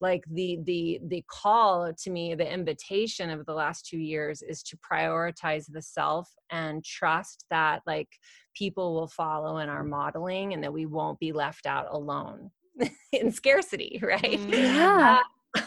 like 0.00 0.24
the 0.32 0.58
the 0.64 0.98
the 1.06 1.24
call 1.30 1.92
to 1.94 2.10
me 2.10 2.34
the 2.34 2.52
invitation 2.52 3.30
of 3.30 3.46
the 3.46 3.54
last 3.54 3.86
2 3.86 3.98
years 3.98 4.42
is 4.42 4.62
to 4.64 4.76
prioritize 4.78 5.64
the 5.68 5.80
self 5.80 6.28
and 6.50 6.84
trust 6.84 7.46
that 7.50 7.82
like 7.86 8.08
people 8.54 8.94
will 8.94 9.08
follow 9.08 9.58
in 9.58 9.68
our 9.68 9.84
modeling 9.84 10.52
and 10.52 10.62
that 10.62 10.72
we 10.72 10.86
won't 10.86 11.20
be 11.20 11.32
left 11.32 11.66
out 11.66 11.86
alone 11.90 12.50
in 13.12 13.30
scarcity 13.32 13.98
right. 14.02 14.38
Yeah. 14.40 15.20
Uh, 15.56 15.60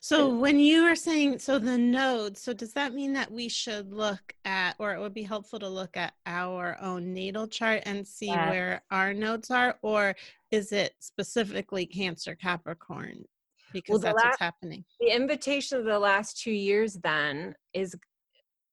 So 0.00 0.28
when 0.28 0.60
you 0.60 0.84
are 0.84 0.94
saying 0.94 1.40
so 1.40 1.58
the 1.58 1.76
nodes, 1.76 2.40
so 2.40 2.52
does 2.52 2.72
that 2.74 2.94
mean 2.94 3.12
that 3.14 3.28
we 3.28 3.48
should 3.48 3.92
look 3.92 4.36
at 4.44 4.76
or 4.78 4.94
it 4.94 5.00
would 5.00 5.14
be 5.14 5.24
helpful 5.24 5.58
to 5.58 5.68
look 5.68 5.96
at 5.96 6.14
our 6.26 6.76
own 6.80 7.12
natal 7.12 7.48
chart 7.48 7.82
and 7.86 8.06
see 8.06 8.26
Yeah. 8.26 8.48
where 8.50 8.82
our 8.92 9.12
nodes 9.12 9.50
are 9.50 9.76
or 9.82 10.14
is 10.52 10.70
it 10.70 10.94
specifically 11.00 11.86
Cancer 11.86 12.36
Capricorn? 12.36 13.24
Because 13.72 14.00
the 14.00 14.06
that's 14.08 14.22
la- 14.22 14.28
what's 14.28 14.38
happening. 14.38 14.84
the 15.00 15.08
invitation 15.12 15.76
of 15.78 15.84
the 15.86 15.98
last 15.98 16.40
two 16.40 16.52
years 16.52 16.94
then 17.02 17.56
is 17.74 17.96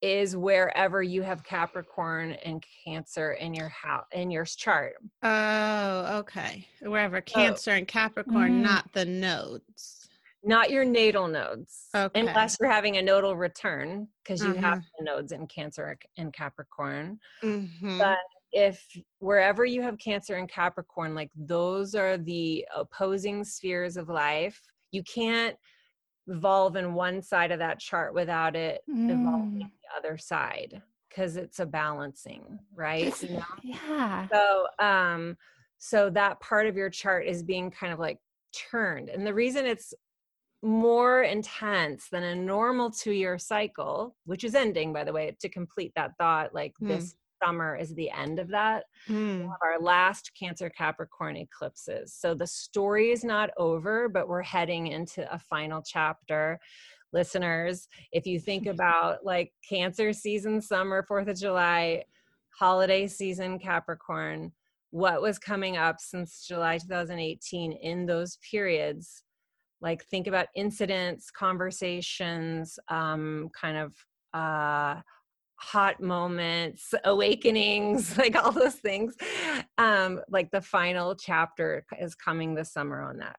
is 0.03 0.35
wherever 0.35 1.01
you 1.01 1.21
have 1.21 1.45
capricorn 1.45 2.33
and 2.43 2.61
cancer 2.85 3.31
in 3.33 3.53
your 3.53 3.69
house 3.69 4.03
in 4.11 4.29
your 4.29 4.43
chart 4.43 4.95
Oh, 5.23 6.17
okay. 6.19 6.67
Wherever 6.81 7.21
Cancer 7.21 7.71
and 7.71 7.87
Capricorn, 7.87 8.51
Mm. 8.59 8.61
not 8.61 8.91
the 8.91 9.05
nodes. 9.05 10.09
not 10.45 10.69
your 10.69 10.83
natal 10.83 11.29
nodes 11.29 11.87
Okay. 11.95 12.19
unless 12.19 12.57
you're 12.59 12.69
having 12.69 12.97
a 12.97 13.01
nodal 13.01 13.37
return 13.37 14.09
because 14.21 14.43
you 14.43 14.53
have 14.55 14.79
Mhm. 14.79 14.85
the 14.99 15.05
nodes 15.05 15.31
in 15.31 15.47
cancer 15.47 15.97
and 16.17 16.33
capricorn 16.33 17.17
Mhm. 17.41 17.97
but 17.97 18.19
if 18.51 18.85
wherever 19.19 19.63
you 19.63 19.81
have 19.81 19.97
cancer 19.99 20.35
and 20.35 20.49
capricorn 20.49 21.15
like 21.15 21.31
those 21.33 21.95
are 21.95 22.17
the 22.17 22.67
opposing 22.75 23.45
spheres 23.45 23.95
of 23.95 24.09
life 24.09 24.61
you 24.91 25.01
can't 25.03 25.57
evolve 26.27 26.75
in 26.75 26.93
one 26.93 27.21
side 27.21 27.51
of 27.51 27.59
that 27.59 27.79
chart 27.79 28.13
without 28.13 28.55
it 28.55 28.81
evolving 28.87 29.59
Mm. 29.59 29.59
the 29.59 29.97
other 29.97 30.17
side 30.17 30.81
because 31.09 31.35
it's 31.35 31.59
a 31.59 31.65
balancing 31.65 32.59
right 32.75 33.21
you 33.21 33.29
know? 33.29 33.43
Yeah. 33.63 34.27
so 34.31 34.67
um 34.79 35.37
so 35.77 36.09
that 36.09 36.39
part 36.39 36.65
of 36.67 36.77
your 36.77 36.89
chart 36.89 37.25
is 37.27 37.43
being 37.43 37.69
kind 37.69 37.91
of 37.91 37.99
like 37.99 38.19
turned 38.53 39.09
and 39.09 39.25
the 39.27 39.33
reason 39.33 39.65
it's 39.65 39.93
more 40.61 41.23
intense 41.23 42.07
than 42.09 42.23
a 42.23 42.33
normal 42.35 42.89
two 42.89 43.11
year 43.11 43.37
cycle 43.37 44.15
which 44.25 44.43
is 44.45 44.55
ending 44.55 44.93
by 44.93 45.03
the 45.03 45.11
way 45.11 45.35
to 45.41 45.49
complete 45.49 45.91
that 45.95 46.11
thought 46.17 46.53
like 46.53 46.73
Hmm. 46.79 46.87
this 46.87 47.15
summer 47.43 47.75
is 47.75 47.93
the 47.95 48.09
end 48.11 48.39
of 48.39 48.49
that 48.49 48.85
Mm. 49.09 49.49
our 49.61 49.79
last 49.79 50.31
Cancer 50.39 50.69
Capricorn 50.69 51.35
eclipses. 51.35 52.13
So 52.13 52.33
the 52.33 52.47
story 52.47 53.11
is 53.11 53.23
not 53.23 53.49
over, 53.57 54.07
but 54.07 54.27
we're 54.27 54.41
heading 54.43 54.87
into 54.87 55.31
a 55.33 55.37
final 55.39 55.81
chapter. 55.85 56.59
Listeners, 57.11 57.87
if 58.11 58.25
you 58.25 58.39
think 58.39 58.65
about 58.67 59.25
like 59.25 59.51
Cancer 59.67 60.13
season, 60.13 60.61
summer, 60.61 61.05
4th 61.09 61.27
of 61.29 61.37
July, 61.37 62.03
holiday 62.57 63.07
season, 63.07 63.59
Capricorn, 63.59 64.51
what 64.91 65.21
was 65.21 65.39
coming 65.39 65.75
up 65.75 65.97
since 65.99 66.45
July 66.47 66.77
2018 66.77 67.71
in 67.71 68.05
those 68.05 68.37
periods? 68.49 69.23
Like 69.81 70.05
think 70.05 70.27
about 70.27 70.47
incidents, 70.55 71.29
conversations, 71.29 72.79
um, 72.89 73.49
kind 73.59 73.77
of 73.77 73.93
uh, 74.33 75.01
hot 75.63 76.01
moments, 76.01 76.93
awakenings, 77.05 78.17
like 78.23 78.35
all 78.35 78.51
those 78.51 78.75
things. 78.75 79.15
Um, 79.77 80.21
like 80.29 80.51
the 80.51 80.61
final 80.61 81.15
chapter 81.15 81.85
is 81.99 82.15
coming 82.15 82.53
this 82.53 82.71
summer 82.71 83.01
on 83.01 83.17
that. 83.17 83.37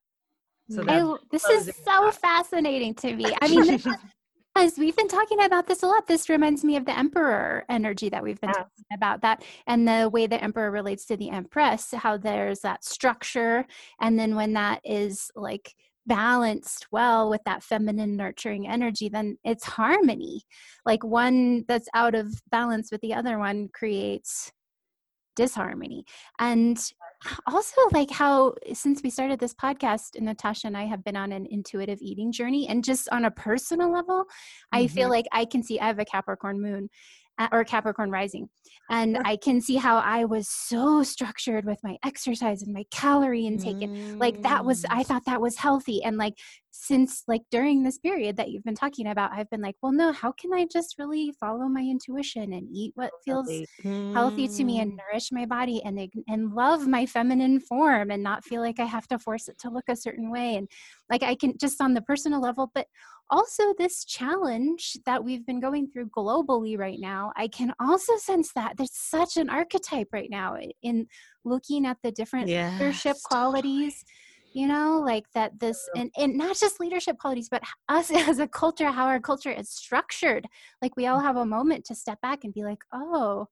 So. 0.71 0.83
I, 0.89 1.17
this 1.31 1.45
is 1.45 1.67
so 1.85 2.07
that. 2.07 2.15
fascinating 2.15 2.95
to 2.95 3.15
me. 3.15 3.37
I 3.43 3.49
mean, 3.49 3.83
because 4.55 4.79
we've 4.79 4.97
been 4.97 5.09
talking 5.09 5.45
about 5.45 5.67
this 5.67 5.83
a 5.83 5.87
lot. 5.87 6.07
This 6.07 6.31
reminds 6.31 6.65
me 6.65 6.77
of 6.77 6.87
the 6.87 6.99
emperor 6.99 7.65
energy 7.69 8.09
that 8.09 8.23
we've 8.23 8.41
been 8.41 8.51
Yes. 8.51 8.59
talking 8.59 8.85
about 8.95 9.21
that 9.21 9.45
and 9.67 9.87
the 9.87 10.09
way 10.09 10.27
the 10.27 10.43
emperor 10.43 10.71
relates 10.71 11.05
to 11.07 11.17
the 11.19 11.29
empress, 11.29 11.93
how 11.93 12.17
there's 12.17 12.61
that 12.61 12.85
structure. 12.85 13.67
And 14.01 14.19
then 14.19 14.35
when 14.35 14.55
that 14.55 14.81
is 14.83 15.31
like 15.37 15.75
balanced 16.07 16.87
well 16.91 17.31
with 17.31 17.43
that 17.45 17.63
feminine 17.63 18.17
nurturing 18.17 18.69
energy, 18.69 19.09
then 19.09 19.39
it's 19.45 19.65
harmony. 19.65 20.43
Like 20.85 21.05
one 21.05 21.65
that's 21.69 21.89
out 21.95 22.15
of 22.15 22.43
balance 22.51 22.91
with 22.91 23.01
the 23.01 23.15
other 23.15 23.39
one 23.39 23.69
creates 23.73 24.53
disharmony. 25.37 26.05
And 26.39 26.79
also 27.47 27.81
like 27.93 28.11
how 28.11 28.55
since 28.73 29.03
we 29.03 29.11
started 29.11 29.39
this 29.39 29.55
podcast 29.55 30.21
natasha 30.21 30.67
and 30.67 30.77
i 30.77 30.85
have 30.85 31.03
been 31.05 31.17
on 31.17 31.33
an 31.33 31.47
intuitive 31.51 31.99
eating 32.03 32.31
journey 32.31 32.69
and 32.69 32.85
just 32.85 33.09
on 33.11 33.25
a 33.25 33.31
personal 33.31 33.91
level 33.91 34.25
i 34.73 34.87
feel 34.87 35.05
mm-hmm. 35.05 35.13
like 35.13 35.27
i 35.33 35.45
can 35.45 35.63
see 35.63 35.81
i 35.81 35.87
have 35.87 35.99
a 35.99 36.05
capricorn 36.05 36.61
moon 36.61 36.89
or 37.53 37.65
capricorn 37.65 38.11
rising. 38.11 38.49
And 38.91 39.19
i 39.25 39.37
can 39.37 39.61
see 39.61 39.77
how 39.77 39.99
i 39.99 40.25
was 40.25 40.49
so 40.49 41.03
structured 41.03 41.65
with 41.65 41.79
my 41.83 41.97
exercise 42.05 42.63
and 42.63 42.73
my 42.73 42.85
calorie 42.91 43.47
intake 43.47 43.83
and 43.83 44.19
like 44.19 44.43
that 44.43 44.65
was 44.65 44.83
Mm. 44.83 44.87
i 44.91 45.03
thought 45.03 45.25
that 45.27 45.41
was 45.41 45.57
healthy. 45.57 46.03
And 46.03 46.17
like 46.19 46.35
since 46.77 47.23
like 47.29 47.43
during 47.51 47.83
this 47.83 47.99
period 47.99 48.37
that 48.37 48.51
you've 48.51 48.65
been 48.65 48.75
talking 48.75 49.07
about 49.07 49.31
i've 49.33 49.49
been 49.51 49.61
like 49.63 49.77
well 49.81 49.93
no 49.93 50.13
how 50.13 50.33
can 50.33 50.53
i 50.53 50.67
just 50.71 50.97
really 50.99 51.33
follow 51.39 51.67
my 51.69 51.83
intuition 51.83 52.53
and 52.53 52.69
eat 52.73 52.93
what 52.97 53.13
feels 53.25 53.63
healthy 54.13 54.49
to 54.49 54.65
me 54.65 54.79
and 54.81 54.93
Mm. 54.93 54.97
nourish 54.97 55.31
my 55.33 55.45
body 55.45 55.83
and 55.85 55.99
and 56.29 56.53
love 56.55 56.87
my 56.87 57.05
feminine 57.07 57.61
form 57.61 58.11
and 58.11 58.23
not 58.23 58.45
feel 58.45 58.61
like 58.63 58.79
I 58.79 58.85
have 58.85 59.09
to 59.09 59.19
force 59.19 59.49
it 59.49 59.59
to 59.59 59.71
look 59.71 59.85
a 59.89 59.97
certain 59.97 60.31
way? 60.31 60.55
And 60.57 60.69
like 61.11 61.23
I 61.25 61.35
can 61.35 61.59
just 61.59 61.81
on 61.81 61.95
the 61.95 62.01
personal 62.03 62.41
level 62.41 62.71
but 62.75 62.87
also 63.31 63.75
this 63.79 64.05
challenge 64.05 64.97
that 65.07 65.25
we've 65.25 65.45
been 65.47 65.61
going 65.61 65.89
through 65.89 66.11
globally 66.11 66.79
right 66.79 67.01
now 67.01 67.33
I 67.37 67.49
can 67.49 67.73
also 67.81 68.17
sense 68.19 68.53
that 68.55 68.77
there's 68.77 68.95
such 68.95 69.37
an 69.37 69.51
archetype 69.51 70.09
right 70.13 70.31
now 70.31 70.57
in 70.83 71.09
looking 71.45 71.87
at 71.87 71.99
the 72.03 72.13
different 72.13 72.53
leadership 72.79 73.17
Yes, 73.17 73.25
qualities 73.25 74.05
you 74.55 74.67
know 74.67 75.03
like 75.05 75.25
that 75.35 75.59
this 75.61 75.87
and, 75.97 76.11
and 76.17 76.37
not 76.37 76.57
just 76.57 76.81
leadership 76.81 77.19
qualities 77.19 77.49
but 77.51 77.63
us 77.89 78.11
as 78.15 78.39
a 78.39 78.49
culture 78.49 78.91
how 78.91 79.07
our 79.07 79.21
culture 79.21 79.51
is 79.51 79.69
structured. 79.69 80.47
Like 80.81 80.97
we 80.97 81.07
all 81.07 81.21
mm. 81.21 81.25
have 81.25 81.37
a 81.37 81.45
moment 81.45 81.85
to 81.87 81.95
step 81.95 82.21
back 82.23 82.45
and 82.45 82.55
be 82.55 82.65
like 82.65 82.83
oh 82.93 83.49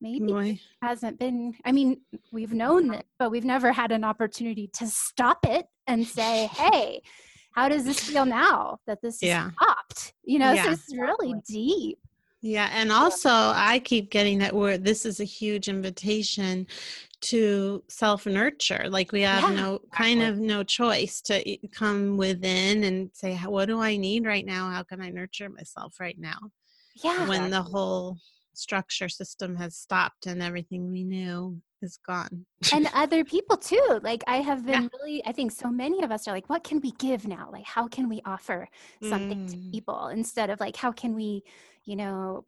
maybe 0.00 0.26
Boy. 0.26 0.60
hasn't 0.82 1.18
been 1.18 1.54
i 1.64 1.72
mean 1.72 2.02
we've 2.30 2.52
known 2.52 2.92
it 2.92 3.06
but 3.18 3.30
we've 3.30 3.46
never 3.46 3.72
had 3.72 3.92
an 3.92 4.04
opportunity 4.04 4.68
to 4.74 4.86
stop 4.86 5.38
it 5.44 5.66
and 5.86 6.06
say 6.06 6.46
hey 6.52 7.00
how 7.52 7.70
does 7.70 7.84
this 7.84 8.00
feel 8.00 8.26
now 8.26 8.76
that 8.86 9.00
this 9.02 9.22
Yeah. 9.22 9.46
is 9.48 9.52
stopped? 9.54 10.12
You 10.22 10.38
know 10.38 10.54
so 10.54 10.64
Yeah. 10.64 10.72
it's 10.72 10.94
really 10.94 11.34
deep 11.48 11.98
Yeah, 12.42 12.68
and 12.72 12.92
also 12.92 13.30
I 13.30 13.80
keep 13.84 14.10
getting 14.10 14.38
that 14.38 14.54
we're 14.54 14.78
this 14.78 15.04
is 15.06 15.20
a 15.20 15.24
huge 15.24 15.68
invitation 15.68 16.66
to 17.22 17.82
self 17.88 18.26
nurture. 18.26 18.86
Like 18.88 19.10
we 19.12 19.22
have 19.22 19.42
Yeah, 19.48 19.54
no 19.54 19.80
kind 19.92 20.22
of 20.22 20.38
no 20.38 20.62
choice 20.62 21.20
to 21.22 21.56
come 21.68 22.16
within 22.16 22.84
and 22.84 23.10
say, 23.14 23.34
"What 23.36 23.66
do 23.66 23.80
I 23.80 23.96
need 23.96 24.26
right 24.26 24.44
now? 24.44 24.70
How 24.70 24.82
can 24.82 25.00
I 25.00 25.10
nurture 25.10 25.48
myself 25.48 25.98
right 25.98 26.18
now?" 26.18 26.38
yeah 27.02 27.26
When 27.26 27.50
the 27.50 27.62
whole 27.62 28.18
structure 28.54 29.08
system 29.08 29.56
has 29.56 29.76
stopped 29.76 30.26
and 30.26 30.42
everything 30.42 30.90
we 30.90 31.04
knew 31.04 31.60
is 31.82 31.98
gone. 32.06 32.46
and 32.72 32.88
other 32.94 33.22
people 33.24 33.56
too 33.56 34.00
like 34.02 34.24
i 34.26 34.38
have 34.38 34.64
been 34.64 34.82
Yeah. 34.82 34.88
really 34.98 35.22
i 35.26 35.32
think 35.32 35.52
so 35.52 35.68
many 35.68 36.02
of 36.02 36.10
us 36.10 36.26
are 36.26 36.32
like 36.32 36.48
what 36.48 36.64
can 36.64 36.80
we 36.80 36.90
give 36.92 37.28
now 37.28 37.48
like 37.52 37.64
how 37.64 37.86
can 37.86 38.08
we 38.08 38.20
offer 38.24 38.66
something 39.02 39.38
Mm. 39.38 39.50
to 39.52 39.58
people 39.72 40.08
instead 40.08 40.48
of 40.50 40.58
like 40.58 40.76
how 40.76 40.90
can 40.90 41.14
we 41.14 41.42
you 41.86 41.96
know 41.96 42.44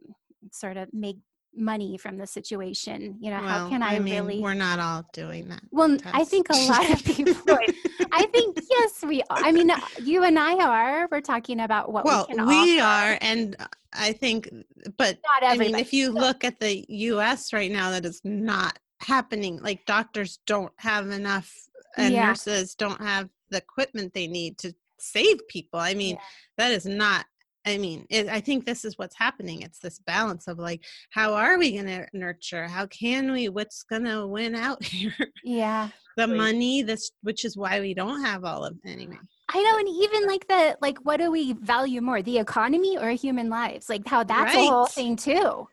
sort 0.52 0.76
of 0.76 0.92
make 0.92 1.16
money 1.56 1.96
from 1.98 2.18
the 2.18 2.26
situation 2.26 3.16
you 3.20 3.30
know 3.30 3.38
how 3.38 3.68
can 3.68 3.82
i, 3.82 3.98
mean, 3.98 4.14
really 4.14 4.38
we're 4.40 4.54
not 4.54 4.78
all 4.78 5.02
doing 5.12 5.48
that. 5.48 5.62
Well, 5.70 5.90
n- 5.92 6.00
I 6.12 6.22
think 6.24 6.48
a 6.50 6.56
lot 6.68 6.90
of 6.90 7.02
people. 7.04 7.34
I 8.12 8.26
think 8.26 8.58
yes, 8.70 9.02
we. 9.02 9.22
Are. 9.30 9.38
I 9.48 9.50
mean, 9.52 9.70
uh, 9.70 9.80
you 10.02 10.24
and 10.24 10.38
I 10.38 10.54
are. 10.54 11.08
We're 11.10 11.20
talking 11.20 11.60
about 11.60 11.90
what 11.92 12.04
well, 12.04 12.26
we 12.28 12.34
can 12.36 12.46
we 12.46 12.80
offer. 12.80 13.12
are, 13.14 13.18
and 13.20 13.56
I 13.92 14.12
think, 14.12 14.48
but 14.96 15.18
Not 15.24 15.42
I 15.42 15.52
everybody. 15.54 15.72
mean, 15.72 15.80
if 15.80 15.92
you 15.92 16.10
look 16.12 16.44
at 16.44 16.60
the 16.60 16.84
U.S. 16.88 17.52
right 17.52 17.70
now, 17.70 17.90
that 17.90 18.04
is 18.04 18.20
not 18.24 18.78
happening. 19.00 19.58
Like 19.60 19.84
doctors 19.86 20.38
don't 20.46 20.72
have 20.76 21.08
enough, 21.10 21.52
and 21.96 22.12
Yeah. 22.14 22.26
nurses 22.28 22.74
don't 22.74 23.00
have 23.00 23.28
the 23.50 23.58
equipment 23.58 24.14
they 24.14 24.26
need 24.28 24.58
to 24.58 24.72
save 24.98 25.46
people. 25.48 25.80
I 25.80 25.94
mean, 25.94 26.14
Yeah. 26.16 26.20
that 26.58 26.72
is 26.72 26.86
not. 26.86 27.24
I 27.68 27.76
mean, 27.78 28.06
it, 28.08 28.28
I 28.28 28.40
think 28.40 28.64
this 28.64 28.84
is 28.84 28.96
what's 28.96 29.16
happening. 29.16 29.62
It's 29.62 29.78
this 29.78 29.98
balance 30.00 30.48
of 30.48 30.58
like, 30.58 30.84
how 31.10 31.34
are 31.34 31.58
we 31.58 31.72
going 31.72 31.86
to 31.86 32.06
nurture? 32.14 32.66
How 32.66 32.86
can 32.86 33.30
we? 33.32 33.48
What's 33.50 33.82
going 33.82 34.04
to 34.04 34.26
win 34.26 34.54
out 34.54 34.82
here? 34.94 35.14
yeah, 35.44 35.90
the 36.16 36.26
Right. 36.26 36.36
money. 36.36 36.82
This, 36.82 37.10
which 37.22 37.44
is 37.44 37.56
why 37.56 37.80
we 37.80 37.92
don't 37.94 38.22
have 38.24 38.44
all 38.44 38.64
of 38.64 38.76
anyway. 38.86 39.18
I 39.50 39.62
know, 39.62 39.78
and 39.78 39.88
even 39.88 40.26
like 40.26 40.46
the 40.48 40.76
like, 40.80 40.98
what 41.04 41.18
do 41.18 41.30
we 41.30 41.52
value 41.54 42.00
more, 42.00 42.22
the 42.22 42.38
economy 42.38 42.98
or 42.98 43.10
human 43.10 43.48
lives? 43.50 43.88
Like 43.88 44.06
how 44.06 44.24
that's 44.24 44.54
a 44.54 44.66
whole 44.66 44.86
thing 44.86 45.16
too. 45.16 45.68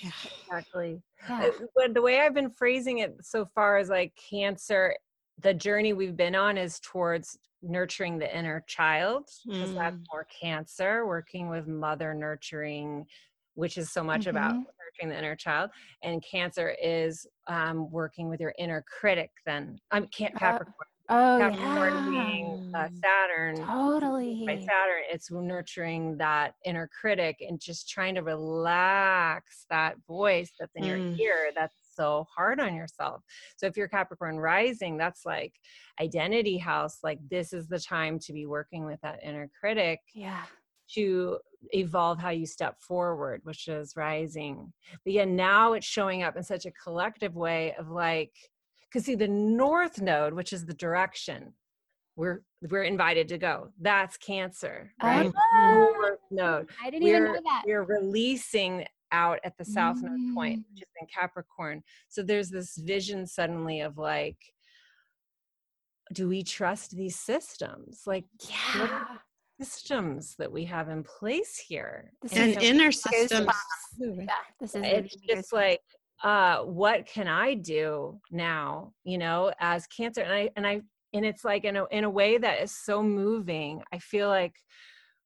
Yeah. 0.00 0.10
Exactly. 0.46 1.02
Yeah. 1.28 1.44
Uh, 1.46 1.66
but 1.76 1.94
the 1.94 2.02
way 2.02 2.20
I've 2.20 2.34
been 2.34 2.50
phrasing 2.50 2.98
it 2.98 3.14
so 3.22 3.46
far 3.54 3.78
is 3.78 3.88
like 3.88 4.12
cancer, 4.30 4.96
the 5.38 5.54
journey 5.54 5.92
we've 5.92 6.16
been 6.16 6.34
on 6.34 6.56
is 6.58 6.78
towards 6.80 7.38
nurturing 7.62 8.18
the 8.18 8.36
inner 8.36 8.64
child 8.66 9.28
because 9.46 9.74
that's 9.74 9.96
Mm. 9.96 10.04
more 10.12 10.26
cancer, 10.40 11.06
working 11.06 11.48
with 11.48 11.66
mother 11.68 12.12
nurturing, 12.14 13.06
which 13.54 13.78
is 13.78 13.92
so 13.92 14.02
much 14.02 14.26
about 14.26 14.52
Mhm. 14.54 14.64
nurturing 14.78 15.08
the 15.10 15.18
inner 15.18 15.36
child. 15.36 15.70
And 16.02 16.22
cancer 16.24 16.70
is 16.82 17.26
um, 17.48 17.90
working 17.90 18.28
with 18.28 18.40
your 18.40 18.54
inner 18.58 18.82
critic 18.82 19.30
then. 19.46 19.78
I'm 19.90 20.06
can't 20.08 20.34
Uh, 20.36 20.38
Capricorn. 20.38 20.86
Oh 21.08 21.38
Capricorn 21.40 22.14
yeah. 22.14 22.24
being 22.24 22.72
uh, 22.74 22.88
Mm. 22.88 23.00
Saturn 23.00 23.56
Totally. 23.66 24.44
by 24.46 24.56
Saturn, 24.58 25.02
it's 25.10 25.30
nurturing 25.30 26.16
that 26.18 26.54
inner 26.64 26.88
critic 26.88 27.36
and 27.40 27.60
just 27.60 27.88
trying 27.88 28.14
to 28.14 28.22
relax 28.22 29.66
that 29.70 29.96
voice 30.06 30.52
that's 30.58 30.74
in 30.76 30.84
Mm. 30.84 30.86
your 30.86 30.98
ear 31.28 31.52
that's 31.54 31.74
so 31.94 32.26
hard 32.34 32.60
on 32.60 32.74
yourself. 32.74 33.22
So 33.56 33.66
if 33.66 33.76
you're 33.76 33.88
Capricorn 33.88 34.38
rising, 34.38 34.96
that's 34.96 35.24
like 35.24 35.54
identity 36.00 36.58
house, 36.58 36.98
like 37.02 37.18
this 37.30 37.52
is 37.52 37.68
the 37.68 37.78
time 37.78 38.18
to 38.20 38.32
be 38.32 38.46
working 38.46 38.84
with 38.84 39.00
that 39.02 39.20
inner 39.22 39.50
critic 39.60 40.00
Yeah. 40.14 40.42
to 40.94 41.38
evolve 41.70 42.18
how 42.18 42.30
you 42.30 42.46
step 42.46 42.80
forward, 42.80 43.40
which 43.44 43.68
is 43.68 43.94
rising. 43.96 44.72
But 45.04 45.12
yeah, 45.12 45.24
now 45.24 45.74
it's 45.74 45.86
showing 45.86 46.22
up 46.22 46.36
in 46.36 46.42
such 46.42 46.66
a 46.66 46.70
collective 46.72 47.36
way 47.36 47.74
of 47.78 47.88
like, 47.90 48.32
because 48.88 49.04
see, 49.06 49.14
the 49.14 49.28
north 49.28 50.00
node, 50.00 50.34
which 50.34 50.52
is 50.52 50.66
the 50.66 50.74
direction 50.74 51.54
we're 52.14 52.42
we're 52.68 52.82
invited 52.82 53.26
to 53.28 53.38
go, 53.38 53.70
that's 53.80 54.18
Cancer, 54.18 54.92
right? 55.02 55.32
Oh, 55.34 55.92
North 55.98 56.18
node. 56.30 56.68
I 56.80 56.90
didn't 56.90 57.08
even 57.08 57.22
We're 57.22 57.32
know 57.34 57.40
that. 57.42 57.62
we're 57.66 57.84
releasing 57.84 58.84
out 59.12 59.38
at 59.44 59.56
the 59.58 59.64
south 59.64 60.02
node 60.02 60.34
point, 60.34 60.60
Mm. 60.60 60.64
which 60.70 60.82
is 60.82 60.88
in 61.00 61.06
Capricorn. 61.06 61.82
So 62.08 62.22
there's 62.22 62.50
this 62.50 62.76
vision 62.76 63.26
suddenly 63.26 63.80
of 63.80 63.98
like, 63.98 64.38
do 66.12 66.28
we 66.28 66.42
trust 66.42 66.90
these 66.96 67.16
systems? 67.18 68.02
Like 68.06 68.24
Yeah. 68.48 69.18
systems 69.60 70.34
that 70.36 70.50
we 70.50 70.64
have 70.64 70.88
in 70.88 71.04
place 71.04 71.56
here. 71.58 72.12
This 72.22 72.32
And 72.32 72.50
is 72.50 72.54
so 72.56 72.62
inner 72.62 72.88
goosebumps. 72.88 73.52
systems. 73.90 74.18
Yeah. 74.26 74.34
This 74.60 74.74
is 74.74 74.82
it's 74.84 75.16
just 75.16 75.50
goosebumps. 75.50 75.52
like 75.52 75.80
uh 76.24 76.58
what 76.62 77.04
can 77.06 77.26
i 77.26 77.52
do 77.54 78.20
now 78.30 78.92
you 79.02 79.18
know 79.18 79.52
as 79.58 79.86
cancer 79.88 80.20
and 80.22 80.32
i 80.32 80.50
and 80.56 80.64
i 80.66 80.80
and 81.12 81.24
it's 81.26 81.44
like 81.44 81.64
in 81.64 81.76
a 81.76 81.84
in 81.90 82.04
a 82.04 82.10
way 82.10 82.38
that 82.38 82.60
is 82.62 82.70
so 82.84 83.02
moving 83.02 83.82
i 83.92 83.98
feel 83.98 84.28
like 84.28 84.54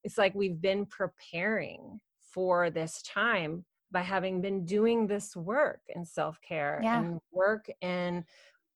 it's 0.04 0.16
like 0.16 0.34
we've 0.34 0.58
been 0.60 0.86
preparing 0.86 2.00
for 2.32 2.70
this 2.70 3.02
time 3.02 3.64
by 3.90 4.02
having 4.02 4.40
been 4.40 4.64
doing 4.64 5.06
this 5.06 5.36
work 5.36 5.80
in 5.88 6.04
self-care 6.04 6.80
Yeah. 6.82 7.00
and 7.00 7.20
work 7.32 7.70
in 7.80 8.24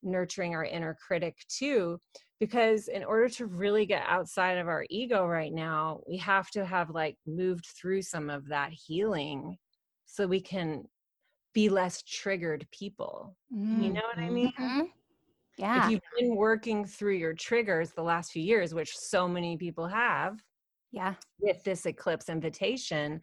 nurturing 0.02 0.54
our 0.54 0.64
inner 0.64 0.94
critic 1.06 1.44
too 1.48 2.00
because 2.38 2.88
in 2.88 3.04
order 3.04 3.28
to 3.28 3.44
really 3.46 3.84
get 3.84 4.02
outside 4.06 4.56
of 4.56 4.66
our 4.66 4.86
ego 4.88 5.26
right 5.26 5.52
now 5.52 6.00
we 6.08 6.16
have 6.16 6.48
to 6.50 6.64
have 6.64 6.88
like 6.88 7.18
moved 7.26 7.66
through 7.66 8.00
some 8.00 8.30
of 8.30 8.46
that 8.48 8.72
healing 8.72 9.58
so 10.06 10.26
we 10.26 10.40
can 10.40 10.84
be 11.52 11.68
less 11.68 12.02
triggered 12.02 12.66
people 12.70 13.36
you 13.50 13.90
Mm. 13.90 13.92
know 13.94 14.02
what 14.02 14.18
i 14.18 14.30
mean 14.30 14.52
Mhm. 14.58 14.86
Yeah. 15.58 15.84
if 15.84 15.90
you've 15.90 16.00
been 16.18 16.34
working 16.34 16.86
through 16.86 17.16
your 17.16 17.34
triggers 17.34 17.92
the 17.92 18.02
last 18.02 18.32
few 18.32 18.42
years 18.42 18.72
which 18.72 18.96
so 18.96 19.28
many 19.28 19.58
people 19.58 19.86
have 19.86 20.42
yeah. 20.92 21.14
with 21.40 21.62
this 21.62 21.84
eclipse 21.84 22.30
invitation 22.30 23.20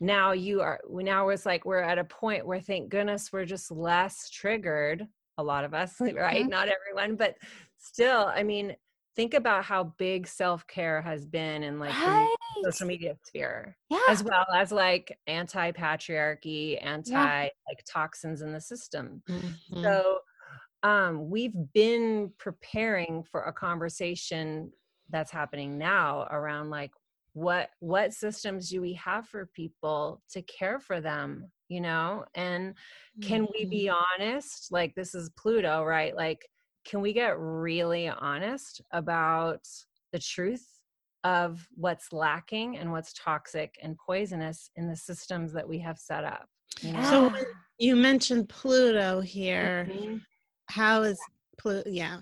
now 0.00 0.32
you 0.32 0.60
are 0.60 0.80
now 0.90 1.28
it's 1.28 1.46
like 1.46 1.64
we're 1.64 1.80
at 1.80 1.98
a 1.98 2.04
point 2.04 2.46
where 2.46 2.60
thank 2.60 2.88
goodness 2.90 3.32
we're 3.32 3.44
just 3.44 3.70
less 3.70 4.28
triggered 4.30 5.06
a 5.38 5.42
lot 5.42 5.64
of 5.64 5.74
us 5.74 6.00
right 6.14 6.46
Mhm. 6.46 6.48
not 6.48 6.68
everyone 6.68 7.16
but 7.16 7.36
still 7.78 8.26
i 8.34 8.42
mean 8.42 8.76
think 9.16 9.34
about 9.34 9.64
how 9.64 9.84
big 9.84 10.26
self-care 10.26 11.00
has 11.00 11.24
been 11.24 11.62
in 11.62 11.78
like 11.78 11.94
the 11.94 12.28
social 12.64 12.86
media 12.86 13.16
sphere 13.24 13.76
Yeah. 13.88 14.00
as 14.08 14.24
well 14.24 14.46
as 14.54 14.72
like 14.72 15.18
anti-patriarchy 15.28 16.84
anti 16.84 17.14
like 17.68 17.84
toxins 17.86 18.42
in 18.42 18.52
the 18.52 18.60
system 18.60 19.22
Mhm. 19.28 19.52
so 19.84 20.20
um, 20.82 21.30
we've 21.30 21.54
been 21.72 22.30
preparing 22.36 23.22
for 23.24 23.44
a 23.44 23.52
conversation 23.54 24.70
that's 25.08 25.30
happening 25.30 25.78
now 25.78 26.24
around 26.30 26.68
like 26.68 26.92
what 27.34 27.70
what 27.80 28.12
systems 28.12 28.70
do 28.70 28.80
we 28.80 28.94
have 28.94 29.26
for 29.28 29.46
people 29.54 30.22
to 30.30 30.40
care 30.42 30.78
for 30.78 31.00
them 31.00 31.50
you 31.68 31.80
know 31.80 32.24
and 32.34 32.74
can 33.20 33.46
we 33.54 33.64
Mhm. 33.64 33.70
be 33.70 33.90
honest 33.90 34.70
like 34.70 34.94
this 34.94 35.14
is 35.14 35.30
pluto 35.30 35.84
right 35.84 36.16
like 36.16 36.48
can 36.84 37.00
we 37.00 37.12
get 37.12 37.38
really 37.38 38.08
honest 38.08 38.80
about 38.92 39.66
the 40.12 40.18
truth 40.18 40.66
of 41.24 41.66
what's 41.74 42.12
lacking 42.12 42.76
and 42.76 42.92
what's 42.92 43.12
toxic 43.14 43.74
and 43.82 43.96
poisonous 43.98 44.70
in 44.76 44.88
the 44.88 44.96
systems 44.96 45.52
that 45.52 45.68
we 45.68 45.78
have 45.78 45.98
set 45.98 46.24
up 46.24 46.48
you 46.82 46.92
know? 46.92 47.02
So 47.10 47.32
you 47.78 47.96
mentioned 47.96 48.48
Pluto 48.48 49.20
here. 49.20 49.88
Mhm. 49.90 50.20
How 50.66 51.02
is 51.02 51.18
Pluto? 51.58 51.88
Yeah, 51.90 52.20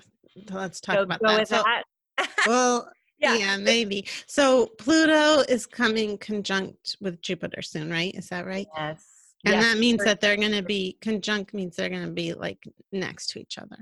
let's 0.51 0.81
talk 0.81 0.99
about 0.99 1.21
that. 1.23 1.49
So, 1.49 1.63
that. 1.63 1.85
well, 2.47 2.91
Yeah. 3.23 3.37
yeah. 3.37 3.57
maybe. 3.57 4.07
So 4.27 4.67
Pluto 4.79 5.41
is 5.49 5.67
coming 5.67 6.19
conjunct 6.19 6.97
with 7.01 7.23
Jupiter 7.23 7.63
soon, 7.63 7.91
right? 7.91 8.15
Is 8.15 8.29
that 8.29 8.47
right? 8.47 8.67
Yes. 8.77 9.07
And 9.45 9.55
yes. 9.55 9.65
that 9.65 9.79
means 9.79 10.05
that 10.05 10.21
they're 10.21 10.37
going 10.37 10.53
to 10.53 10.63
be 10.63 10.99
conjunct 11.01 11.55
means 11.55 11.77
they're 11.77 11.89
going 11.89 12.05
to 12.07 12.13
be 12.13 12.35
like 12.35 12.63
next 12.93 13.31
to 13.31 13.41
each 13.41 13.59
other. 13.59 13.79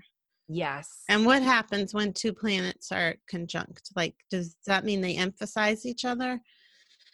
Yes. 0.49 1.05
And 1.09 1.27
what 1.27 1.43
happens 1.43 1.95
when 1.95 2.13
two 2.13 2.33
planets 2.33 2.91
are 2.93 3.15
conjunct? 3.29 3.91
Like, 3.95 4.15
does 4.31 4.57
that 4.67 4.85
mean 4.85 5.01
they 5.01 5.17
emphasize 5.17 5.85
each 5.87 6.05
other? 6.05 6.41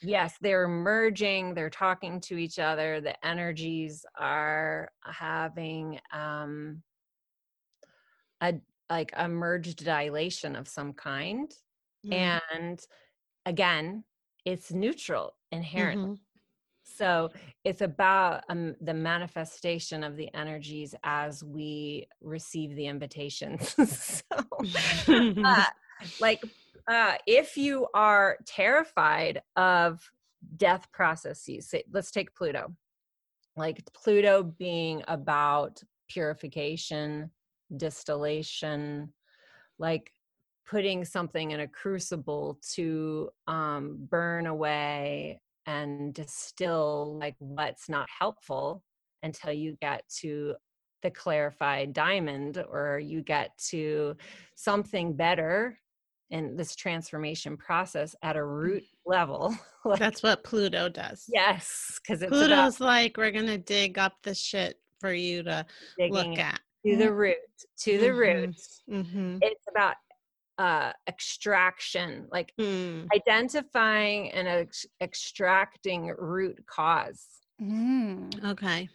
yes, 0.02 0.34
they're 0.40 0.68
merging, 0.68 1.54
they're 1.54 1.70
talking 1.70 2.20
to 2.22 2.36
each 2.36 2.58
other, 2.58 3.00
the 3.00 3.26
energies 3.26 4.04
are 4.18 4.90
having 5.04 5.98
um 6.12 6.82
a 8.40 8.54
like 8.88 9.12
a 9.16 9.28
merged 9.28 9.84
dilation 9.84 10.54
of 10.56 10.68
some 10.68 10.92
kind. 10.92 11.52
Mm, 12.06 12.40
And 12.52 12.80
again, 13.44 14.04
it's 14.44 14.72
neutral 14.72 15.34
inherent. 15.52 16.00
mhm. 16.00 16.18
So 16.84 17.30
it's 17.64 17.82
about 17.82 18.44
um, 18.48 18.76
the 18.80 18.94
manifestation 18.94 20.04
of 20.04 20.16
the 20.16 20.32
energies 20.34 20.94
as 21.02 21.42
we 21.42 22.06
receive 22.20 22.76
the 22.76 22.86
invitations. 22.86 23.74
so, 24.24 24.24
uh, 25.44 25.64
like 26.20 26.42
uh, 26.88 27.14
if 27.26 27.56
you 27.56 27.88
are 27.94 28.38
terrified 28.46 29.42
of 29.56 30.08
death 30.56 30.90
processes 30.92 31.68
say, 31.68 31.82
let's 31.92 32.10
take 32.10 32.34
pluto 32.34 32.72
like 33.56 33.82
pluto 33.94 34.42
being 34.42 35.02
about 35.08 35.82
purification 36.08 37.30
distillation 37.76 39.12
like 39.78 40.12
putting 40.66 41.04
something 41.04 41.52
in 41.52 41.60
a 41.60 41.68
crucible 41.68 42.58
to 42.74 43.30
um, 43.46 43.96
burn 44.10 44.46
away 44.46 45.40
and 45.66 46.12
distill 46.14 47.16
like 47.20 47.34
what's 47.38 47.88
not 47.88 48.08
helpful 48.18 48.82
until 49.22 49.52
you 49.52 49.76
get 49.80 50.02
to 50.08 50.54
the 51.02 51.10
clarified 51.10 51.92
diamond 51.92 52.62
or 52.70 52.98
you 52.98 53.22
get 53.22 53.56
to 53.58 54.16
something 54.54 55.12
better 55.14 55.78
in 56.30 56.56
this 56.56 56.74
transformation 56.74 57.56
process 57.56 58.16
at 58.22 58.34
a 58.36 58.44
root 58.44 58.82
level 59.04 59.54
like, 59.84 59.98
That's 60.00 60.22
what 60.22 60.42
Pluto 60.42 60.88
does. 60.88 61.24
yes 61.32 62.00
because 62.02 62.20
Pluto's 62.28 62.46
about 62.76 62.80
like, 62.80 63.16
we're 63.16 63.30
going 63.30 63.46
to 63.46 63.58
dig 63.58 63.98
up 63.98 64.14
the 64.24 64.34
shit 64.34 64.80
for 65.00 65.12
you 65.12 65.42
to 65.44 65.64
look 66.10 66.38
at. 66.38 66.58
to 66.84 66.96
the 66.96 67.12
root 67.12 67.36
to 67.80 67.98
the 67.98 68.12
root 68.12 68.56
Mm-hmm. 68.90 69.38
it's 69.42 69.64
about 69.70 69.94
uh 70.58 70.92
extraction 71.06 72.26
like 72.32 72.52
Mm. 72.58 73.06
identifying 73.14 74.30
and 74.32 74.48
ex- 74.48 74.86
extracting 75.00 76.06
root 76.18 76.58
cause 76.66 77.26
Mm. 77.60 78.44
Okay. 78.52 78.88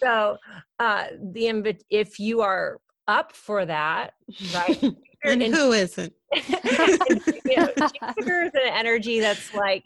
so 0.00 0.36
uh 0.78 1.06
the 1.32 1.42
invi- 1.44 1.80
if 1.90 2.18
you 2.18 2.40
are 2.42 2.80
up 3.08 3.32
for 3.32 3.64
that 3.66 4.14
right 4.52 4.82
and 5.24 5.42
in- 5.42 5.52
who 5.52 5.72
isn't? 5.72 6.12
you 6.32 7.56
know, 7.56 7.68
Jupiter 7.76 8.42
is 8.44 8.52
an 8.54 8.72
energy 8.72 9.20
that's 9.20 9.52
like 9.54 9.84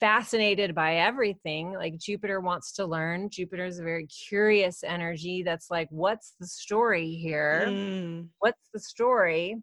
fascinated 0.00 0.74
by 0.74 0.96
everything. 0.96 1.72
Like 1.74 1.98
Jupiter 1.98 2.40
wants 2.40 2.72
to 2.74 2.86
learn. 2.86 3.28
Jupiter 3.30 3.66
is 3.66 3.78
a 3.78 3.82
very 3.82 4.06
curious 4.06 4.82
energy 4.82 5.42
that's 5.42 5.70
like, 5.70 5.88
what's 5.90 6.34
the 6.40 6.46
story 6.46 7.12
here? 7.14 7.66
Mm. 7.68 8.28
What's 8.38 8.68
the 8.72 8.80
story? 8.80 9.56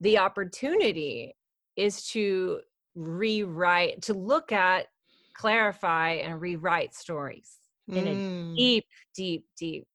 The 0.00 0.18
opportunity 0.18 1.36
is 1.76 2.06
to 2.08 2.62
rewrite, 2.94 4.02
to 4.02 4.14
look 4.14 4.52
at, 4.52 4.88
clarify, 5.34 6.12
and 6.14 6.40
rewrite 6.40 6.94
stories 6.94 7.58
in 7.94 8.06
a 8.08 8.16
Mm. 8.16 8.56
deep, 8.56 8.86
deep, 9.14 9.46
deep 9.58 9.86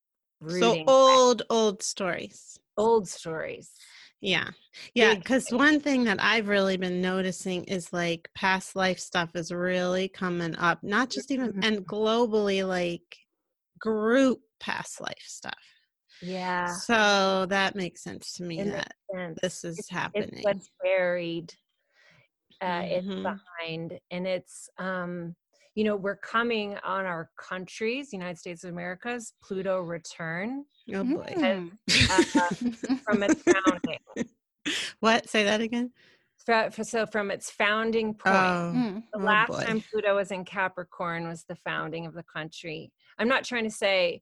So 0.47 0.79
rooting 0.79 0.87
way. 0.87 0.93
old, 1.09 1.41
old 1.49 1.81
stories. 1.83 2.59
old 2.77 3.07
stories. 3.07 3.85
Yeah. 4.21 4.51
Yeah. 4.93 5.15
Because 5.15 5.51
one 5.51 5.79
thing 5.79 6.03
that 6.05 6.21
I've 6.21 6.47
really 6.47 6.77
been 6.77 7.01
noticing 7.01 7.63
is 7.65 7.91
like 7.93 8.29
past 8.35 8.75
life 8.75 8.99
stuff 8.99 9.35
is 9.35 9.51
really 9.51 10.07
coming 10.07 10.55
up, 10.55 10.83
not 10.83 11.09
just 11.09 11.31
even, 11.31 11.53
Mhm. 11.53 11.61
and 11.61 11.85
globally, 11.85 12.67
like 12.67 13.17
group 13.79 14.41
past 14.59 15.01
life 15.01 15.23
stuff. 15.25 15.74
Yeah. 16.21 16.67
So 16.67 17.45
that 17.49 17.75
makes 17.75 18.03
sense 18.03 18.33
to 18.33 18.43
me 18.43 18.59
It 18.59 18.71
that 18.71 19.35
this 19.41 19.63
is 19.63 19.79
It's- 19.79 19.89
happening. 19.89 20.29
It's 20.33 20.43
what's 20.43 20.69
buried. 20.81 21.53
Uh, 22.61 22.65
Mhm. 22.83 22.91
It's 22.91 23.07
behind, 23.23 23.99
and 24.11 24.25
it's 24.27 24.69
um, 24.77 25.35
you 25.75 25.83
know 25.83 25.97
we're 25.97 26.15
coming 26.15 26.77
on 26.77 27.05
our 27.05 27.29
countries, 27.37 28.13
United 28.13 28.37
States 28.37 28.63
of 28.63 28.69
America's 28.71 29.33
Pluto 29.43 29.81
return 29.81 30.63
oh 30.93 31.03
boy. 31.03 31.33
Mm. 31.35 31.77
uh, 32.09 32.95
from 33.03 33.23
its 33.23 33.41
founding. 33.43 33.99
what? 35.01 35.27
Say 35.29 35.43
that 35.43 35.59
again. 35.61 35.91
So 36.83 37.05
from 37.07 37.31
its 37.31 37.49
founding 37.51 38.13
point, 38.13 38.35
Oh, 38.35 38.71
Mm. 38.73 39.03
the 39.11 39.19
oh 39.19 39.23
last 39.23 39.47
boy. 39.49 39.63
time 39.63 39.81
Pluto 39.81 40.15
was 40.15 40.31
in 40.31 40.45
Capricorn 40.45 41.27
was 41.27 41.43
the 41.43 41.55
founding 41.57 42.05
of 42.05 42.13
the 42.13 42.23
country. 42.23 42.91
I'm 43.17 43.27
not 43.27 43.43
trying 43.43 43.63
to 43.65 43.71
say 43.71 44.21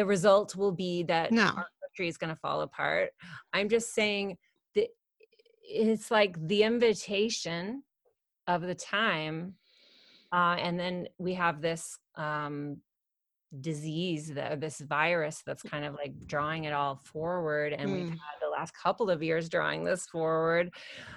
the 0.00 0.06
result 0.06 0.56
will 0.56 0.72
be 0.72 1.02
that 1.02 1.30
No. 1.30 1.42
our 1.42 1.68
country 1.82 2.08
is 2.08 2.16
going 2.16 2.30
to 2.34 2.40
fall 2.40 2.62
apart. 2.62 3.10
I'm 3.52 3.68
just 3.68 3.92
saying 3.94 4.38
that 4.74 4.88
it's 5.62 6.10
like 6.10 6.38
the 6.48 6.62
invitation 6.62 7.82
of 8.46 8.62
the 8.62 8.74
time. 8.74 9.56
Uh, 10.32 10.56
and 10.58 10.80
then 10.80 11.06
we 11.18 11.34
have 11.34 11.60
this 11.60 11.98
um, 12.14 12.78
disease, 13.60 14.32
that, 14.32 14.58
this 14.58 14.80
virus 14.80 15.42
that's 15.44 15.62
kind 15.62 15.84
of 15.84 15.92
like 15.96 16.14
drawing 16.26 16.64
it 16.64 16.72
all 16.72 17.02
forward. 17.04 17.74
And 17.74 17.92
we've 17.92 18.06
Mm. 18.06 18.10
had 18.12 18.38
the 18.40 18.48
last 18.48 18.72
couple 18.72 19.10
of 19.10 19.22
years 19.22 19.50
drawing 19.50 19.84
this 19.84 20.06
forward. 20.06 20.72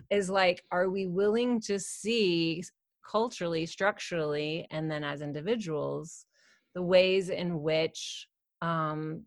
Is 0.10 0.30
like, 0.30 0.62
are 0.72 0.89
we 0.89 1.08
willing 1.08 1.62
to 1.62 1.80
see 1.80 2.62
culturally, 3.10 3.65
structurally, 3.65 4.67
and 4.72 4.91
then 4.91 5.06
as 5.06 5.22
individuals, 5.22 6.26
the 6.76 6.82
ways 6.82 7.30
in 7.30 7.62
which 7.62 8.28
um, 8.63 9.23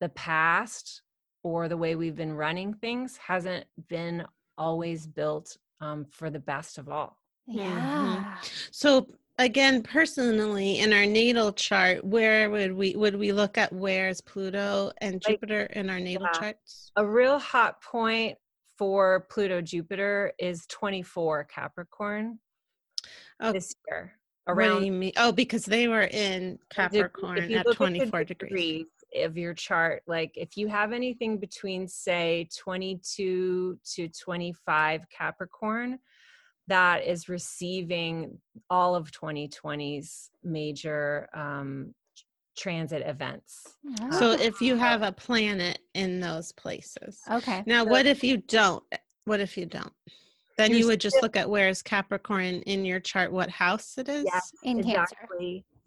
the 0.00 0.10
past 0.10 1.02
or 1.42 1.68
the 1.68 1.76
way 1.76 1.96
we've 1.96 2.16
been 2.16 2.34
running 2.34 2.74
things 2.74 3.16
hasn't 3.16 3.64
been 3.88 4.24
always 4.58 5.06
built 5.06 5.56
um, 5.80 6.04
for 6.10 6.28
the 6.28 6.38
best 6.38 6.76
of 6.76 6.88
all. 6.88 7.16
Yeah. 7.46 8.36
So 8.70 9.08
again, 9.38 9.82
personally, 9.82 10.78
in 10.78 10.92
our 10.92 11.06
natal 11.06 11.52
chart, 11.52 12.04
where 12.04 12.50
would 12.50 12.72
we 12.72 12.94
would 12.94 13.16
we 13.16 13.32
look 13.32 13.56
at 13.56 13.72
where's 13.72 14.20
Pluto 14.20 14.92
and 14.98 15.14
Like, 15.14 15.22
Jupiter 15.22 15.62
in 15.62 15.88
our 15.88 15.98
natal 15.98 16.28
yeah. 16.32 16.38
charts? 16.38 16.92
A 16.96 17.06
real 17.06 17.38
hot 17.38 17.82
point 17.82 18.36
for 18.76 19.26
Pluto 19.30 19.60
Jupiter 19.62 20.32
is 20.38 20.66
24 20.66 21.44
Capricorn 21.44 22.38
Oh, 23.40 23.52
this 23.52 23.74
year. 23.88 24.12
What 24.54 24.62
do 24.62 24.68
Around 24.70 24.84
you 24.86 24.92
mean? 24.92 25.12
Oh, 25.16 25.32
because 25.32 25.64
they 25.64 25.88
were 25.88 26.02
in 26.02 26.54
if- 26.54 26.60
if 26.60 26.68
Capricorn 26.70 27.50
you 27.50 27.56
at 27.56 27.66
look 27.66 27.74
the 27.78 27.86
24 27.86 28.24
degrees. 28.24 28.86
of 29.16 29.36
your 29.36 29.54
chart 29.54 30.02
like 30.06 30.30
if 30.36 30.56
you 30.56 30.68
have 30.68 30.92
anything 30.92 31.36
between 31.38 31.88
say 31.88 32.48
22 32.56 33.78
to 33.84 34.08
25 34.08 35.08
capricorn 35.10 35.98
that 36.68 37.04
is 37.04 37.28
receiving 37.28 38.38
all 38.68 38.94
of 38.94 39.10
2020's 39.10 40.30
major 40.44 41.28
um, 41.34 41.92
transit 42.56 43.02
events 43.06 43.76
So 44.12 44.30
Oh, 44.30 44.32
if 44.32 44.60
you 44.60 44.76
have 44.76 45.02
a 45.02 45.10
planet 45.12 45.80
in 45.94 46.20
those 46.20 46.52
places. 46.52 47.20
okay. 47.30 47.64
Now, 47.66 47.82
So- 47.84 47.90
what 47.90 48.06
if 48.06 48.22
you 48.22 48.36
don't? 48.36 48.84
What 49.24 49.40
if 49.40 49.56
you 49.56 49.66
don't? 49.66 49.92
Then 50.56 50.74
you 50.74 50.86
would 50.86 51.00
just 51.00 51.16
look 51.22 51.36
at 51.36 51.48
where's 51.48 51.82
Capricorn 51.82 52.62
in 52.62 52.84
your 52.84 53.00
chart, 53.00 53.32
what 53.32 53.50
house 53.50 53.96
it 53.98 54.08
is. 54.08 54.24
Yes, 54.24 54.52
In 54.62 54.82
Cancer. 54.82 55.16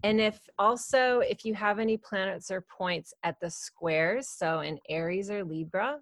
and 0.04 0.20
if 0.20 0.40
also 0.60 1.20
if 1.20 1.46
you 1.46 1.54
have 1.54 1.80
any 1.80 1.98
planets 1.98 2.52
or 2.52 2.62
points 2.62 3.14
at 3.24 3.40
the 3.40 3.50
squares 3.50 4.28
so 4.30 4.60
in 4.60 4.78
aries 4.90 5.30
or 5.32 5.44
libra 5.44 5.98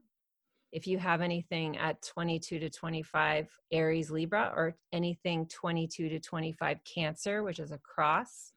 if 0.71 0.88
you 0.88 0.97
have 0.97 1.21
anything 1.21 1.78
at 1.78 2.02
22 2.02 2.60
to 2.60 2.69
25 2.69 3.47
aries 3.71 4.10
libra 4.10 4.52
or 4.56 4.76
anything 4.91 5.45
22 5.47 6.10
to 6.10 6.19
25 6.19 6.78
cancer 6.84 7.43
which 7.43 7.60
is 7.60 7.71
a 7.71 7.78
cross 7.80 8.54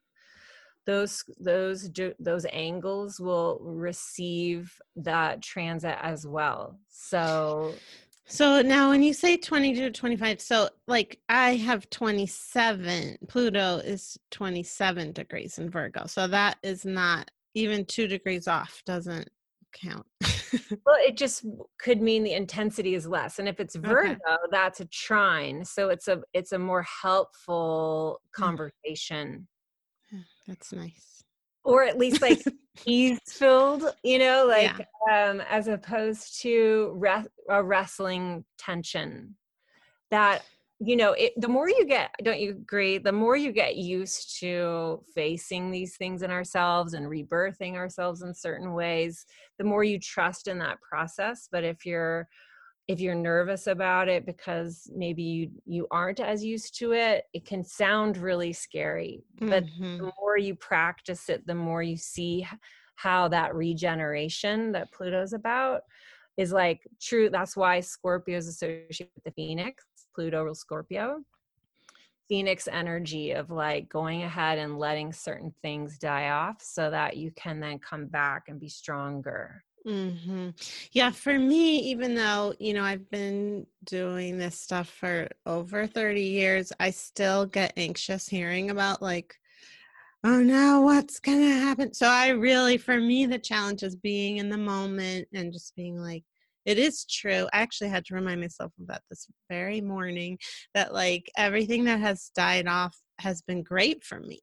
those 0.85 1.23
those 1.39 1.89
those 2.19 2.45
angles 2.51 3.19
will 3.19 3.59
receive 3.61 4.79
that 4.95 5.41
transit 5.41 5.97
as 6.01 6.25
well 6.27 6.79
so 6.89 7.73
So 8.27 8.61
now 8.61 8.89
when 8.89 9.03
you 9.03 9.13
say 9.13 9.37
22 9.37 9.81
to 9.81 9.91
25, 9.91 10.41
so 10.41 10.69
like 10.87 11.19
I 11.29 11.55
have 11.57 11.89
27, 11.91 13.17
Pluto 13.27 13.77
is 13.77 14.17
27 14.31 15.11
degrees 15.11 15.59
in 15.59 15.69
Virgo. 15.69 16.07
So 16.07 16.27
that 16.27 16.57
is 16.63 16.85
not 16.85 17.29
even 17.53 17.85
two 17.85 18.07
degrees 18.07 18.47
off, 18.47 18.81
doesn't 18.85 19.29
count. 19.73 20.05
Well, 20.85 20.95
it 20.99 21.17
just 21.17 21.45
could 21.79 22.01
mean 22.01 22.23
the 22.23 22.33
intensity 22.33 22.95
is 22.95 23.05
less, 23.05 23.39
and 23.39 23.49
if 23.49 23.59
it's 23.59 23.75
Virgo, 23.75 24.17
that's 24.51 24.79
a 24.79 24.85
trine, 24.85 25.65
so 25.65 25.89
it's 25.89 26.07
a 26.07 26.21
it's 26.33 26.53
a 26.53 26.59
more 26.59 26.83
helpful 26.83 28.21
hmm. 28.33 28.41
conversation, 28.41 29.47
That's 30.47 30.71
nice. 30.71 31.14
Or 31.65 31.83
at 31.83 31.97
least 31.97 32.21
like 32.21 32.41
ease 32.85 33.19
filled, 33.27 33.83
you 34.03 34.19
know, 34.19 34.45
like 34.47 34.87
Yeah. 35.09 35.29
um, 35.29 35.41
as 35.41 35.67
opposed 35.67 36.41
to 36.41 36.93
re- 36.95 37.25
a 37.49 37.63
wrestling 37.63 38.45
tension. 38.57 39.35
That 40.11 40.43
you 40.79 40.97
know, 40.97 41.13
it, 41.13 41.31
the 41.37 41.47
more 41.47 41.69
you 41.69 41.85
get, 41.85 42.11
don't 42.21 42.39
you 42.39 42.51
agree? 42.51 42.97
The 42.97 43.11
more 43.11 43.37
you 43.37 43.53
get 43.53 43.77
used 43.77 44.39
to 44.41 45.01
facing 45.15 45.71
these 45.71 45.95
things 45.95 46.21
in 46.21 46.31
ourselves 46.31 46.93
and 46.93 47.05
rebirthing 47.05 47.75
ourselves 47.75 48.21
in 48.23 48.33
certain 48.33 48.73
ways, 48.73 49.25
the 49.57 49.63
more 49.63 49.85
you 49.85 49.97
trust 49.99 50.49
in 50.49 50.59
that 50.59 50.77
process. 50.81 51.47
But 51.49 51.63
if 51.63 51.85
you're 51.85 52.27
if 52.87 52.99
you're 52.99 53.15
nervous 53.15 53.67
about 53.67 54.07
it 54.09 54.25
because 54.25 54.89
maybe 54.95 55.23
you 55.23 55.51
you 55.65 55.87
aren't 55.91 56.19
as 56.19 56.43
used 56.43 56.77
to 56.79 56.91
it, 56.93 57.25
it 57.33 57.45
can 57.45 57.63
sound 57.63 58.17
really 58.17 58.53
scary. 58.53 59.23
But 59.49 59.63
Mhm. 59.63 59.99
the 59.99 60.11
more 60.19 60.37
you 60.37 60.55
practice 60.55 61.29
it, 61.29 61.45
the 61.47 61.55
more 61.55 61.81
you 61.83 61.97
see 61.97 62.47
how 62.95 63.27
that 63.29 63.55
regeneration 63.55 64.71
that 64.73 64.91
Pluto's 64.91 65.33
about 65.33 65.81
is 66.37 66.51
like 66.51 66.81
true. 67.01 67.29
That's 67.29 67.57
why 67.57 67.79
Scorpio 67.79 68.37
is 68.37 68.47
associated 68.47 69.09
with 69.15 69.23
the 69.25 69.31
Phoenix, 69.31 69.83
Pluto 70.13 70.43
rules 70.43 70.59
Scorpio. 70.59 71.23
Phoenix 72.27 72.67
energy 72.67 73.31
of 73.31 73.51
like 73.51 73.87
going 73.87 74.23
ahead 74.23 74.57
and 74.57 74.79
letting 74.79 75.13
certain 75.13 75.53
things 75.61 75.97
die 75.99 76.29
off 76.29 76.59
so 76.61 76.89
that 76.89 77.17
you 77.17 77.31
can 77.31 77.59
then 77.59 77.77
come 77.79 78.07
back 78.07 78.43
and 78.47 78.59
be 78.59 78.67
stronger. 78.67 79.63
Hmm 79.85 80.49
Yeah, 80.93 81.11
for 81.11 81.37
me, 81.37 81.77
even 81.91 82.15
though, 82.15 82.53
you 82.59 82.73
know, 82.73 82.83
I've 82.83 83.09
been 83.09 83.67
doing 83.83 84.37
this 84.37 84.59
stuff 84.59 84.89
for 84.89 85.29
over 85.45 85.85
30 85.85 86.23
years, 86.23 86.71
I 86.79 86.89
still 86.89 87.45
get 87.45 87.73
anxious 87.77 88.27
hearing 88.27 88.71
about, 88.71 89.01
like, 89.01 89.35
oh 90.23 90.41
no, 90.43 90.81
what's 90.81 91.19
going 91.19 91.39
to 91.41 91.53
happen? 91.53 91.93
So 91.93 92.07
I 92.07 92.29
really, 92.29 92.77
for 92.77 92.99
me, 92.99 93.25
the 93.27 93.39
challenge 93.39 93.83
is 93.83 93.95
being 93.97 94.37
in 94.37 94.49
the 94.49 94.57
moment 94.57 95.27
and 95.33 95.53
just 95.53 95.75
being 95.75 95.97
like, 95.97 96.25
it 96.65 96.79
is 96.79 97.05
true. 97.05 97.47
I 97.53 97.61
actually 97.61 97.89
had 97.91 98.05
to 98.05 98.15
remind 98.15 98.41
myself 98.41 98.73
of 98.79 98.87
that 98.87 99.03
this 99.09 99.27
very 99.49 99.81
morning 99.81 100.39
that, 100.75 100.93
like, 100.93 101.31
everything 101.37 101.85
that 101.85 101.99
has 102.01 102.31
died 102.35 102.67
off 102.67 102.97
has 103.19 103.41
been 103.43 103.63
great 103.63 104.03
for 104.03 104.19
me. 104.21 104.41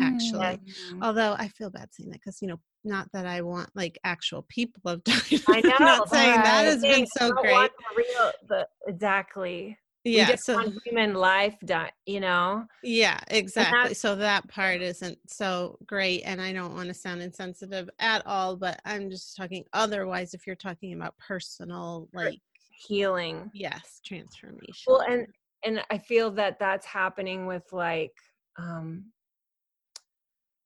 actually. 0.00 0.60
Mm. 0.90 1.00
Although 1.00 1.34
I 1.38 1.48
feel 1.48 1.70
bad 1.70 1.88
saying 1.92 2.10
that 2.10 2.20
because, 2.20 2.40
you 2.42 2.48
know, 2.48 2.60
not 2.84 3.08
that 3.12 3.26
I 3.26 3.42
want 3.42 3.70
like 3.74 3.98
actual 4.04 4.42
people 4.48 4.82
have 4.90 5.04
died. 5.04 5.42
I 5.48 5.60
know. 5.60 5.72
I'm 5.78 5.84
not 5.84 6.08
saying 6.10 6.36
that 6.36 6.44
right. 6.44 6.64
has 6.66 6.82
been 6.82 7.06
so 7.06 7.32
great. 7.32 7.70
the 7.70 7.96
real, 7.96 8.32
the, 8.48 8.68
exactly. 8.86 9.76
Yeah. 10.06 10.26
we 10.26 10.32
just 10.32 10.44
So, 10.44 10.54
want 10.56 10.74
human 10.84 11.14
life, 11.14 11.56
di- 11.64 11.90
you 12.04 12.20
know. 12.20 12.66
yeah, 12.82 13.18
exactly. 13.28 13.94
So 13.94 14.14
that 14.16 14.46
part 14.48 14.82
isn't 14.82 15.18
so 15.26 15.78
great. 15.86 16.22
And 16.26 16.42
I 16.42 16.52
don't 16.52 16.74
want 16.74 16.88
to 16.88 16.94
sound 16.94 17.22
insensitive 17.22 17.88
at 17.98 18.22
all, 18.26 18.54
but 18.56 18.80
I'm 18.84 19.08
just 19.08 19.34
talking 19.34 19.64
otherwise 19.72 20.34
if 20.34 20.46
you're 20.46 20.56
talking 20.56 20.92
about 20.92 21.16
personal, 21.16 22.08
like, 22.12 22.38
Healing. 22.86 23.50
yes, 23.54 24.00
transformation. 24.04 24.74
Well, 24.88 25.00
and 25.08 25.26
and 25.64 25.80
I 25.90 25.96
feel 25.96 26.30
that 26.32 26.58
that's 26.58 26.84
happening 26.84 27.46
with 27.46 27.62
like 27.72 28.12
um 28.58 29.06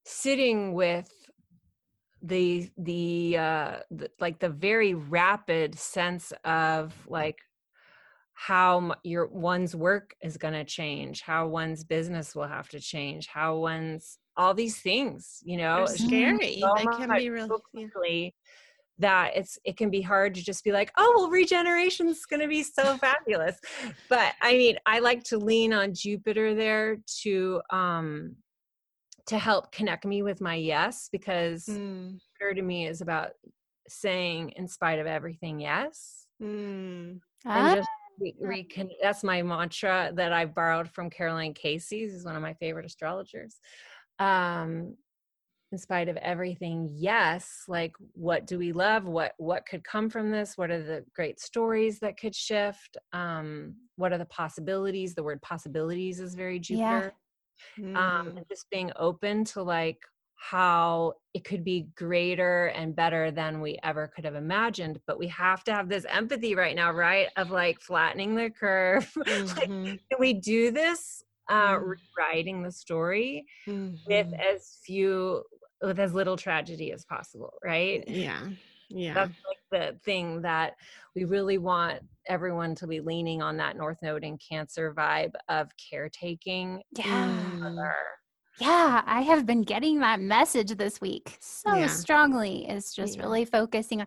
sitting 0.05 0.73
with 0.75 1.09
the 2.23 2.71
the 2.77 3.37
uh 3.39 3.77
the, 3.91 4.11
like 4.21 4.39
the 4.39 4.49
very 4.49 4.95
rapid 4.95 5.79
sense 5.79 6.33
of 6.45 6.95
like 7.07 7.39
how 8.35 8.95
your 9.03 9.27
one's 9.27 9.75
work 9.75 10.15
is 10.23 10.37
going 10.37 10.55
to 10.55 10.65
change 10.65 11.23
how 11.23 11.47
one's 11.47 11.85
business 11.85 12.35
will 12.35 12.47
have 12.47 12.69
to 12.69 12.81
change 12.81 13.27
how 13.27 13.57
one's 13.57 14.19
all 14.37 14.55
these 14.55 14.79
things 14.81 15.41
you 15.45 15.57
know 15.57 15.87
They're 15.87 15.97
scary. 15.97 16.61
so 16.61 16.73
They 16.77 16.85
can 16.85 17.17
be 17.17 17.31
really 17.31 17.49
quickly 17.75 18.35
that 18.99 19.33
it's 19.37 19.59
it 19.65 19.77
can 19.77 19.91
be 19.91 20.01
hard 20.01 20.35
to 20.35 20.45
just 20.45 20.65
be 20.65 20.73
like 20.73 20.93
oh 20.99 21.15
well 21.17 21.31
regeneration's 21.31 22.25
going 22.27 22.41
to 22.41 22.49
be 22.49 22.63
so 22.63 22.97
fabulous 22.97 23.59
but 24.09 24.33
i 24.43 24.53
mean 24.53 24.77
i 24.87 24.99
like 24.99 25.23
to 25.25 25.39
lean 25.39 25.73
on 25.73 25.95
jupiter 25.95 26.55
there 26.55 26.99
to 27.23 27.61
um 27.71 28.35
to 29.29 29.39
help 29.39 29.71
connect 29.73 30.05
me 30.05 30.23
with 30.23 30.41
my 30.41 30.55
yes 30.55 31.09
because 31.13 31.65
Mm, 31.69 32.19
jupiter 32.39 32.55
to 32.55 32.63
me 32.63 32.87
is 32.87 33.01
about 33.01 33.31
saying 33.89 34.51
in 34.57 34.69
spite 34.69 34.99
of 34.99 35.07
everything 35.07 35.61
yes 35.61 36.27
mm, 36.43 37.21
Ah, 37.45 37.55
and 37.55 37.77
just 37.77 37.89
re- 38.21 38.35
recon- 38.41 38.91
that's 39.03 39.25
my 39.25 39.43
mantra 39.43 40.13
that 40.15 40.33
I 40.33 40.45
borrowed 40.45 40.91
from 40.91 41.09
Caroline 41.11 41.55
Casey, 41.55 42.03
who's 42.09 42.25
one 42.25 42.37
of 42.37 42.43
my 42.43 42.55
favorite 42.55 42.85
astrologers. 42.87 43.57
Um, 44.19 44.97
in 45.71 45.79
spite 45.79 46.09
of 46.09 46.17
everything, 46.17 46.89
yes, 46.91 47.65
like 47.69 47.95
what 48.15 48.47
do 48.47 48.59
we 48.59 48.73
love? 48.73 49.05
What 49.05 49.35
what 49.37 49.67
could 49.67 49.85
come 49.85 50.09
from 50.09 50.31
this? 50.31 50.57
What 50.57 50.71
are 50.71 50.83
the 50.83 51.05
great 51.15 51.41
stories 51.41 51.99
that 52.01 52.19
could 52.19 52.35
shift? 52.35 52.97
Um, 53.13 53.75
what 53.97 54.13
are 54.13 54.19
the 54.19 54.25
possibilities? 54.25 55.15
The 55.15 55.23
word 55.23 55.43
possibilities 55.43 56.21
is 56.21 56.35
very 56.35 56.59
Jupiter. 56.59 57.13
Um, 57.95 58.29
mm. 58.29 58.37
and 58.37 58.47
just 58.51 58.71
being 58.71 58.93
open 58.97 59.45
to 59.47 59.63
like 59.63 59.99
how 60.37 61.15
it 61.35 61.45
could 61.45 61.65
be 61.65 61.89
greater 61.97 62.67
and 62.67 62.95
better 62.95 63.31
than 63.33 63.61
we 63.61 63.79
ever 63.83 64.07
could 64.15 64.25
have 64.25 64.37
imagined 64.37 65.01
but 65.07 65.19
we 65.19 65.27
have 65.29 65.65
to 65.65 65.73
have 65.73 65.89
this 65.89 66.05
empathy 66.09 66.55
right 66.55 66.77
now 66.77 66.93
right 66.93 67.29
of 67.37 67.51
like 67.51 67.81
flattening 67.81 68.37
the 68.37 68.49
curve 68.51 69.11
like 69.57 69.71
Mhm, 69.71 69.99
can 70.11 70.21
we 70.21 70.35
do 70.35 70.71
this 70.71 71.23
uh 71.51 71.79
Mm. 71.79 71.97
rewriting 72.17 72.63
the 72.63 72.71
story 72.71 73.47
with 74.07 74.29
mhm. 74.29 74.41
as 74.41 74.79
few 74.85 75.43
with 75.83 75.99
as 75.99 76.15
little 76.15 76.37
tragedy 76.37 76.93
as 76.93 77.05
possible 77.05 77.55
right 77.65 78.05
Yeah. 78.07 78.49
Yeah. 78.89 79.15
that's 79.15 79.35
like 79.47 79.59
the 79.93 79.99
thing 80.01 80.43
that 80.43 80.75
we 81.15 81.25
really 81.25 81.59
want 81.59 82.01
everyone 82.27 82.75
to 82.77 82.87
be 82.87 83.01
leaning 83.01 83.43
on 83.43 83.57
that 83.59 83.77
north 83.77 83.99
node 84.03 84.25
in 84.25 84.39
cancer 84.39 84.95
vibe 84.95 85.33
of 85.49 85.69
caretaking 85.91 86.83
yeah. 86.97 87.93
Yeah, 88.61 89.03
I 89.07 89.21
have 89.21 89.47
been 89.47 89.63
getting 89.63 90.01
that 90.01 90.21
message 90.21 90.71
this 90.77 91.01
week 91.01 91.37
so 91.41 91.77
Yeah. 91.77 91.87
strongly. 91.87 92.67
It's 92.69 92.93
just 92.93 93.17
Yeah. 93.17 93.23
really 93.23 93.45
focusing 93.45 94.01
on, 94.01 94.07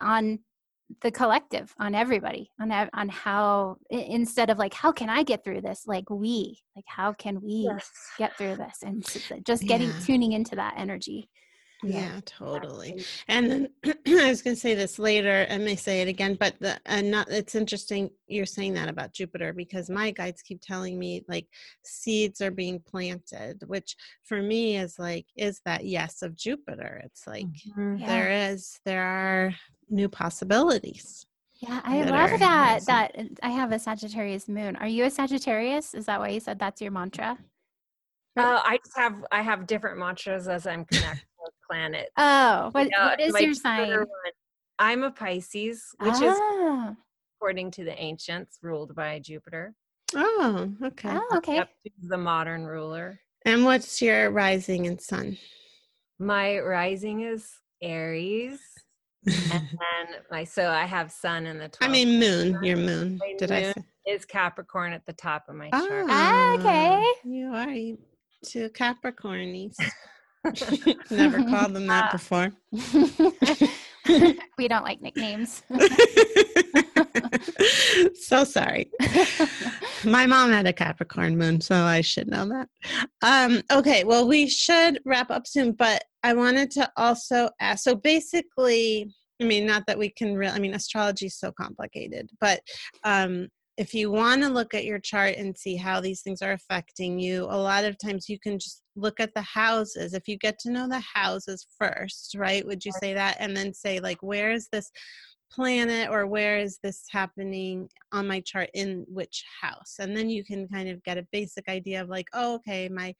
on 0.00 0.38
the 1.02 1.10
collective, 1.12 1.72
on 1.78 1.94
everybody, 1.94 2.50
on 2.60 2.72
on 2.72 3.08
how 3.08 3.76
instead 3.90 4.50
of 4.50 4.58
like 4.58 4.74
how 4.74 4.90
can 4.92 5.08
I 5.08 5.22
get 5.22 5.44
through 5.44 5.60
this, 5.60 5.86
like 5.86 6.10
we, 6.10 6.58
like 6.74 6.84
how 6.88 7.12
can 7.12 7.40
we 7.40 7.70
get 8.18 8.36
through 8.36 8.56
this, 8.56 8.82
and 8.82 9.04
just 9.46 9.62
getting 9.66 9.88
Yeah. 9.90 9.98
tuning 10.00 10.32
into 10.32 10.56
that 10.56 10.74
energy. 10.76 11.30
Yeah, 11.84 12.20
totally. 12.24 13.04
And 13.28 13.50
then 13.50 13.68
I 14.06 14.28
was 14.28 14.42
going 14.42 14.54
to 14.54 14.60
say 14.60 14.74
this 14.74 14.98
later. 14.98 15.46
I 15.50 15.58
may 15.58 15.76
say 15.76 16.00
it 16.02 16.08
again, 16.08 16.36
but 16.38 16.54
the 16.60 16.78
and 16.86 17.10
not. 17.10 17.28
It's 17.30 17.54
interesting 17.54 18.10
you're 18.26 18.46
saying 18.46 18.74
that 18.74 18.88
about 18.88 19.12
Jupiter 19.12 19.52
because 19.52 19.90
my 19.90 20.10
guides 20.12 20.42
keep 20.42 20.60
telling 20.62 20.98
me 20.98 21.24
like 21.28 21.46
seeds 21.84 22.40
are 22.40 22.50
being 22.50 22.80
planted, 22.80 23.62
which 23.66 23.96
for 24.24 24.40
me 24.42 24.76
is 24.76 24.98
like 24.98 25.26
is 25.36 25.60
that 25.64 25.84
yes 25.84 26.22
of 26.22 26.36
Jupiter. 26.36 27.00
It's 27.04 27.26
like 27.26 27.46
Mhm. 27.76 28.00
Yeah. 28.00 28.06
there 28.06 28.52
is 28.52 28.78
there 28.84 29.02
are 29.02 29.54
new 29.90 30.08
possibilities. 30.08 31.26
Yeah, 31.56 31.80
I 31.84 32.00
love 32.02 32.08
that. 32.40 32.82
rising. 32.82 32.84
That 32.86 33.16
I 33.42 33.50
have 33.50 33.70
a 33.72 33.78
Sagittarius 33.78 34.48
moon. 34.48 34.74
Are 34.76 34.88
you 34.88 35.04
a 35.04 35.10
Sagittarius? 35.10 35.94
Is 35.94 36.06
that 36.06 36.18
why 36.18 36.28
you 36.30 36.40
said 36.40 36.58
that's 36.58 36.80
your 36.80 36.90
mantra? 36.90 37.38
Uh, 38.36 38.60
I 38.64 38.78
just 38.84 38.96
have 38.96 39.14
I 39.30 39.42
have 39.42 39.66
different 39.66 39.98
mantras 39.98 40.48
as 40.48 40.66
I'm 40.66 40.84
connected 40.84 41.22
with 41.42 41.52
planets. 41.70 42.10
Oh, 42.16 42.70
what, 42.72 42.88
Yeah, 42.90 43.06
what 43.06 43.20
is 43.20 43.38
your 43.40 43.54
sign? 43.54 43.90
one- 43.90 44.06
I'm 44.78 45.02
a 45.02 45.10
Pisces, 45.10 45.94
which 46.00 46.14
is 46.22 46.34
Ah, 46.40 46.94
according 47.36 47.70
to 47.72 47.84
the 47.84 47.96
ancients 48.02 48.58
ruled 48.62 48.94
by 48.94 49.18
Jupiter. 49.20 49.74
Oh, 50.14 50.72
okay. 50.82 51.10
oh, 51.10 51.36
okay. 51.36 51.56
Neptune's 51.58 52.08
the 52.08 52.16
modern 52.18 52.64
ruler. 52.64 53.20
And 53.44 53.64
what's 53.64 54.00
your 54.02 54.30
rising 54.30 54.86
and 54.86 55.00
sun? 55.00 55.36
My 56.18 56.58
rising 56.58 57.20
is 57.20 57.52
Aries, 57.82 58.60
and 59.26 59.34
then 59.50 60.16
my 60.30 60.44
so 60.44 60.68
I 60.68 60.84
have 60.84 61.12
Sun 61.12 61.46
in 61.46 61.58
the 61.58 61.68
12th. 61.68 61.76
I 61.82 61.88
mean 61.88 62.18
moon, 62.18 62.58
your 62.64 62.76
moon. 62.76 63.18
My 63.20 63.34
Did 63.38 63.52
I 63.52 63.62
say? 63.62 63.74
is 64.06 64.24
Capricorn 64.24 64.92
at 64.92 65.04
the 65.06 65.12
top 65.12 65.44
of 65.48 65.54
my 65.54 65.70
chart. 65.70 66.06
Ah, 66.08 66.54
okay. 66.56 67.04
You 67.24 67.48
are 67.52 67.70
two 68.44 68.68
Capricornies. 68.70 69.76
Never 71.10 71.38
called 71.44 71.72
them 71.72 71.86
that 71.86 72.08
Ah. 72.08 72.12
before. 72.12 72.50
we 74.58 74.66
don't 74.66 74.82
like 74.82 75.00
nicknames. 75.00 75.62
so 78.14 78.42
sorry. 78.42 78.90
My 80.04 80.26
mom 80.26 80.50
had 80.50 80.66
a 80.66 80.72
Capricorn 80.72 81.38
moon, 81.38 81.60
so 81.60 81.76
I 81.76 82.00
should 82.00 82.28
know 82.28 82.48
that. 82.48 82.68
Um, 83.22 83.62
okay, 83.70 84.02
well, 84.02 84.26
we 84.26 84.48
should 84.48 84.98
wrap 85.04 85.30
up 85.30 85.46
soon, 85.46 85.72
but 85.72 86.02
I 86.24 86.34
wanted 86.34 86.72
to 86.72 86.90
also 86.96 87.50
ask 87.60 87.84
so 87.84 87.94
basically, 87.94 89.14
I 89.40 89.44
mean, 89.44 89.64
not 89.66 89.86
that 89.86 89.98
we 89.98 90.10
can 90.10 90.34
really, 90.36 90.54
I 90.54 90.58
mean, 90.58 90.74
astrology 90.74 91.26
is 91.26 91.36
so 91.38 91.52
complicated, 91.52 92.30
but 92.40 92.60
um, 93.04 93.46
if 93.78 93.94
you 93.94 94.10
want 94.10 94.42
to 94.42 94.48
look 94.48 94.74
at 94.74 94.84
your 94.84 94.98
chart 94.98 95.36
and 95.36 95.56
see 95.56 95.76
how 95.76 96.00
these 96.00 96.20
things 96.20 96.42
are 96.42 96.52
affecting 96.52 97.18
you, 97.18 97.44
a 97.44 97.56
lot 97.56 97.84
of 97.84 97.96
times 97.98 98.28
you 98.28 98.38
can 98.38 98.58
just 98.58 98.82
look 98.96 99.18
at 99.18 99.32
the 99.34 99.42
houses. 99.42 100.12
If 100.12 100.28
you 100.28 100.36
get 100.36 100.58
to 100.60 100.70
know 100.70 100.88
the 100.88 101.00
houses 101.00 101.66
first, 101.78 102.34
right? 102.36 102.66
Would 102.66 102.84
you 102.84 102.92
say 103.00 103.14
that? 103.14 103.36
And 103.40 103.56
then 103.56 103.72
say, 103.72 103.98
like, 103.98 104.22
where 104.22 104.52
is 104.52 104.68
this 104.70 104.90
planet 105.50 106.10
or 106.10 106.26
where 106.26 106.58
is 106.58 106.78
this 106.82 107.04
happening 107.10 107.88
on 108.12 108.26
my 108.26 108.40
chart 108.40 108.68
in 108.74 109.06
which 109.08 109.42
house? 109.62 109.96
And 109.98 110.14
then 110.14 110.28
you 110.28 110.44
can 110.44 110.68
kind 110.68 110.90
of 110.90 111.02
get 111.04 111.18
a 111.18 111.26
basic 111.32 111.68
idea 111.68 112.02
of, 112.02 112.10
like, 112.10 112.26
oh, 112.34 112.56
okay, 112.56 112.90
my, 112.90 113.14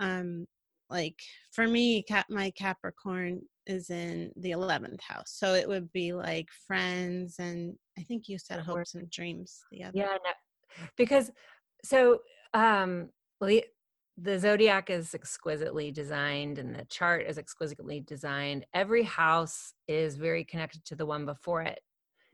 um, 0.00 0.46
like 0.88 1.18
for 1.52 1.68
me, 1.68 2.02
Cap, 2.02 2.26
my 2.30 2.50
Capricorn 2.52 3.42
is 3.66 3.90
in 3.90 4.32
the 4.36 4.50
11th 4.50 5.00
house. 5.00 5.34
So 5.36 5.54
it 5.54 5.68
would 5.68 5.92
be 5.92 6.12
like 6.12 6.48
friends 6.66 7.36
and 7.38 7.74
I 7.98 8.02
think 8.02 8.28
you 8.28 8.38
said 8.38 8.60
hopes 8.60 8.94
and 8.94 9.08
dreams 9.10 9.60
the 9.70 9.84
other. 9.84 9.98
Yeah, 9.98 10.16
no, 10.24 10.86
because 10.96 11.30
so 11.84 12.20
um 12.54 13.10
the, 13.40 13.64
the 14.16 14.38
zodiac 14.38 14.88
is 14.90 15.14
exquisitely 15.14 15.90
designed 15.90 16.58
and 16.58 16.74
the 16.74 16.84
chart 16.84 17.26
is 17.26 17.38
exquisitely 17.38 18.00
designed. 18.00 18.66
Every 18.72 19.02
house 19.02 19.72
is 19.88 20.16
very 20.16 20.44
connected 20.44 20.84
to 20.86 20.94
the 20.96 21.06
one 21.06 21.26
before 21.26 21.62
it. 21.62 21.80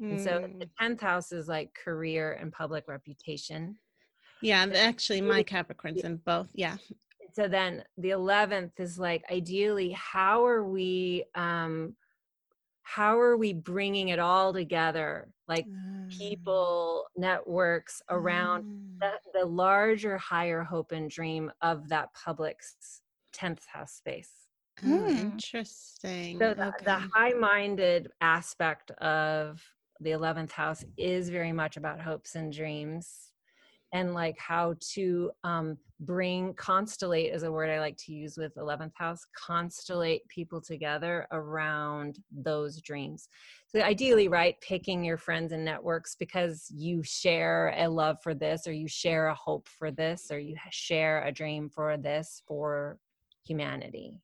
And 0.00 0.20
so 0.20 0.38
Mm. 0.40 0.60
the 0.60 0.68
10th 0.80 1.00
house 1.00 1.32
is 1.32 1.48
like 1.48 1.74
career 1.74 2.34
and 2.34 2.52
public 2.52 2.86
reputation. 2.88 3.78
Yeah, 4.42 4.64
actually, 4.74 5.20
my 5.20 5.42
Capricorn's 5.42 6.04
in 6.04 6.18
both. 6.18 6.50
Yeah. 6.54 6.76
So 7.32 7.48
then 7.48 7.84
the 7.96 8.10
11th 8.10 8.78
is 8.78 8.98
like 8.98 9.24
ideally 9.30 9.90
how 9.90 10.46
are 10.46 10.64
we 10.64 11.24
um 11.34 11.96
how 12.94 13.18
are 13.20 13.36
we 13.36 13.52
bringing 13.52 14.08
it 14.08 14.18
all 14.18 14.50
together 14.52 15.28
like 15.46 15.66
people 16.08 17.06
networks 17.16 18.00
around 18.08 18.62
Mm. 18.62 19.00
the, 19.00 19.12
the 19.40 19.44
larger 19.44 20.16
higher 20.16 20.62
hope 20.62 20.92
and 20.92 21.10
dream 21.10 21.52
of 21.60 21.88
that 21.90 22.08
public's 22.14 23.02
10th 23.34 23.66
house 23.66 23.92
space 23.92 24.32
Mm. 24.82 25.32
interesting. 25.34 26.38
so 26.38 26.54
the, 26.54 26.72
the 26.84 26.98
high-minded 27.14 28.10
aspect 28.22 28.90
of 28.92 29.62
the 30.00 30.10
11th 30.10 30.52
house 30.52 30.84
is 30.96 31.28
very 31.28 31.52
much 31.52 31.76
about 31.76 32.00
hopes 32.00 32.36
and 32.36 32.52
dreams 32.52 33.32
and 33.92 34.14
like 34.14 34.38
how 34.38 34.74
to 34.94 35.30
um, 35.44 35.76
bring 36.00 36.54
constellate 36.54 37.34
is 37.34 37.42
a 37.42 37.50
word 37.50 37.70
i 37.70 37.80
like 37.80 37.96
to 37.96 38.12
use 38.12 38.36
with 38.36 38.54
11th 38.54 38.92
house 38.94 39.26
constellate 39.36 40.20
people 40.28 40.60
together 40.60 41.26
around 41.32 42.18
those 42.30 42.80
dreams 42.80 43.28
so 43.66 43.80
ideally 43.80 44.28
right 44.28 44.54
picking 44.60 45.04
your 45.04 45.16
friends 45.16 45.52
and 45.52 45.64
networks 45.64 46.14
because 46.14 46.70
you 46.74 47.02
share 47.02 47.74
a 47.76 47.88
love 47.88 48.16
for 48.22 48.34
this 48.34 48.66
or 48.66 48.72
you 48.72 48.86
share 48.86 49.28
a 49.28 49.34
hope 49.34 49.68
for 49.68 49.90
this 49.90 50.30
or 50.30 50.38
you 50.38 50.54
share 50.70 51.24
a 51.24 51.32
dream 51.32 51.68
for 51.68 51.96
this 51.96 52.42
for 52.46 52.98
humanity 53.44 54.14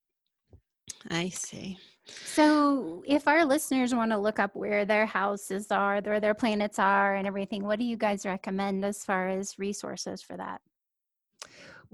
I 1.11 1.29
see. 1.31 1.79
So, 2.07 3.03
if 3.07 3.27
our 3.27 3.45
listeners 3.45 3.95
want 3.95 4.11
to 4.11 4.19
look 4.19 4.39
up 4.39 4.55
where 4.55 4.85
their 4.85 5.07
houses 5.07 5.71
are, 5.71 6.01
where 6.03 6.21
their 6.21 6.35
planets 6.35 6.79
are, 6.79 7.15
and 7.15 7.27
everything, 7.27 7.65
what 7.65 7.79
do 7.79 7.85
you 7.85 7.97
guys 7.97 8.27
recommend 8.27 8.85
as 8.85 9.05
far 9.05 9.29
as 9.29 9.59
resources 9.59 10.21
for 10.21 10.37
that? 10.37 10.61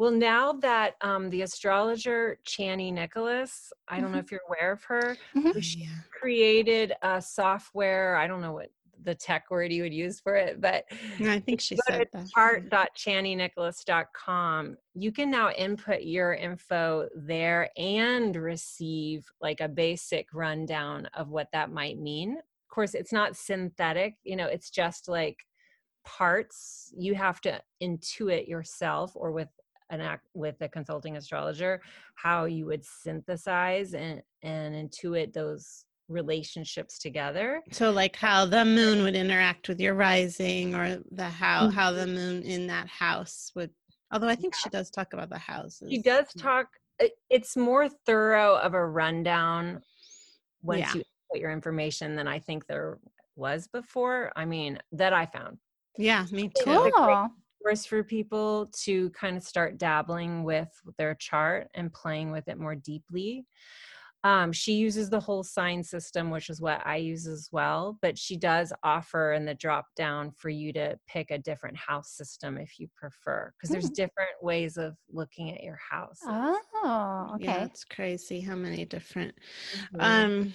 Well, 0.01 0.11
now 0.13 0.55
that 0.55 0.95
um, 1.03 1.29
the 1.29 1.43
astrologer 1.43 2.39
Chani 2.47 2.91
Nicholas, 2.91 3.71
I 3.87 4.01
don't 4.01 4.13
know 4.13 4.17
Mhm. 4.17 4.25
if 4.25 4.33
you're 4.33 4.41
aware 4.49 4.73
of 4.73 4.83
her, 4.85 5.19
Mhm. 5.37 5.53
but 5.53 5.63
she 5.63 5.83
Yeah. 5.83 5.89
created 6.11 6.95
a 7.03 7.21
software. 7.21 8.17
I 8.17 8.27
don't 8.27 8.41
know 8.41 8.55
what 8.55 8.71
the 9.03 9.15
tech 9.15 9.51
word 9.51 9.71
you 9.71 9.83
would 9.83 9.93
use 9.93 10.19
for 10.19 10.37
it, 10.37 10.59
but 10.59 10.87
I 11.21 11.39
think 11.41 11.61
she 11.61 11.77
said 11.77 12.09
that. 12.15 12.29
chart.chaninicholas.com, 12.35 14.79
you 14.95 15.13
can 15.13 15.31
now 15.31 15.51
input 15.51 16.01
your 16.01 16.33
info 16.33 17.07
there 17.15 17.69
and 17.77 18.35
receive 18.37 19.27
like 19.43 19.61
a 19.61 19.69
basic 19.69 20.33
rundown 20.33 21.05
of 21.13 21.29
what 21.29 21.53
that 21.53 21.71
might 21.71 21.99
mean. 21.99 22.39
Of 22.39 22.69
course, 22.71 22.95
it's 22.95 23.13
not 23.13 23.37
synthetic, 23.37 24.17
you 24.23 24.37
know, 24.37 24.47
it's 24.47 24.71
just 24.71 25.09
like 25.09 25.45
parts 26.07 26.91
you 26.97 27.15
have 27.15 27.43
to 27.43 27.63
intuit 27.83 28.49
yourself 28.49 29.13
or 29.15 29.33
with 29.33 29.51
an 29.91 30.01
act 30.01 30.27
with 30.35 30.57
a 30.63 30.69
consulting 30.69 31.17
astrologer 31.17 31.81
how 32.15 32.45
you 32.45 32.65
would 32.67 32.85
synthesize 32.85 33.95
and 33.95 34.23
and 34.43 34.75
intuit 34.75 35.33
those 35.33 35.85
relationships 36.09 36.99
together 36.99 37.63
So 37.73 37.91
like 37.91 38.17
how 38.17 38.45
the 38.45 38.65
moon 38.65 39.03
would 39.05 39.15
interact 39.15 39.69
with 39.69 39.81
your 39.81 39.95
rising 39.95 40.75
or 40.75 41.01
the 41.11 41.29
how 41.29 41.67
Mm-hmm. 41.67 41.77
how 41.79 41.93
the 41.93 42.07
moon 42.07 42.43
in 42.43 42.67
that 42.69 42.89
house 42.89 43.53
would 43.55 43.71
although 44.13 44.29
I 44.29 44.35
think 44.35 44.55
she 44.57 44.69
does 44.71 44.91
talk 44.91 45.13
about 45.13 45.31
the 45.31 45.39
houses. 45.39 45.89
she 45.91 46.01
does 46.03 46.33
talk 46.35 46.69
it's 47.31 47.57
more 47.57 47.89
thorough 48.07 48.57
of 48.57 48.75
a 48.75 48.87
rundown 48.87 49.83
once 50.63 50.81
Yeah. 50.81 50.95
you 50.95 51.03
put 51.31 51.41
your 51.41 51.51
information 51.53 52.17
than 52.17 52.27
i 52.29 52.39
think 52.39 52.67
there 52.67 52.99
was 53.37 53.69
before 53.69 54.33
i 54.37 54.45
mean 54.45 54.79
that 54.93 55.13
i 55.13 55.25
found 55.27 55.59
Yeah, 55.97 56.27
me 56.33 56.51
too. 56.55 56.91
Cool. 56.97 57.29
A 57.61 57.65
great 57.65 57.69
Cool. 57.69 57.71
course 57.71 57.87
for 57.87 58.05
people 58.05 58.67
to 58.85 59.11
kind 59.11 59.37
of 59.37 59.43
start 59.43 59.79
dabbling 59.79 60.45
with 60.45 60.69
their 60.99 61.15
chart 61.15 61.69
and 61.75 61.93
playing 61.93 62.31
with 62.31 62.49
it 62.49 62.59
more 62.59 62.75
deeply. 62.75 63.47
Um, 64.23 64.53
she 64.53 64.75
uses 64.75 65.09
the 65.09 65.21
whole 65.21 65.43
sign 65.43 65.83
system, 65.83 66.29
which 66.29 66.51
is 66.51 66.61
what 66.61 66.87
I 66.87 66.97
use 66.97 67.27
as 67.27 67.49
well, 67.53 67.99
but 68.03 68.19
she 68.19 68.37
does 68.37 68.71
offer 68.83 69.33
in 69.33 69.47
the 69.47 69.55
drop 69.55 69.87
down 69.97 70.31
for 70.33 70.51
you 70.51 70.75
to 70.75 70.99
pick 71.09 71.31
a 71.31 71.39
different 71.39 71.79
house 71.79 72.11
system 72.11 72.59
if 72.59 72.79
you 72.79 72.89
prefer, 72.97 73.51
because 73.57 73.71
there's 73.71 73.89
different 73.89 74.33
ways 74.43 74.77
of 74.77 74.95
looking 75.11 75.51
at 75.53 75.63
your 75.63 75.79
house. 75.91 76.21
Oh, 76.27 77.35
Yeah, 77.39 77.63
okay. 77.63 77.65
it's 77.65 77.85
crazy 77.85 78.41
how 78.43 78.57
many 78.57 78.85
different 78.85 79.35
Mhm. 79.95 80.01
um 80.01 80.53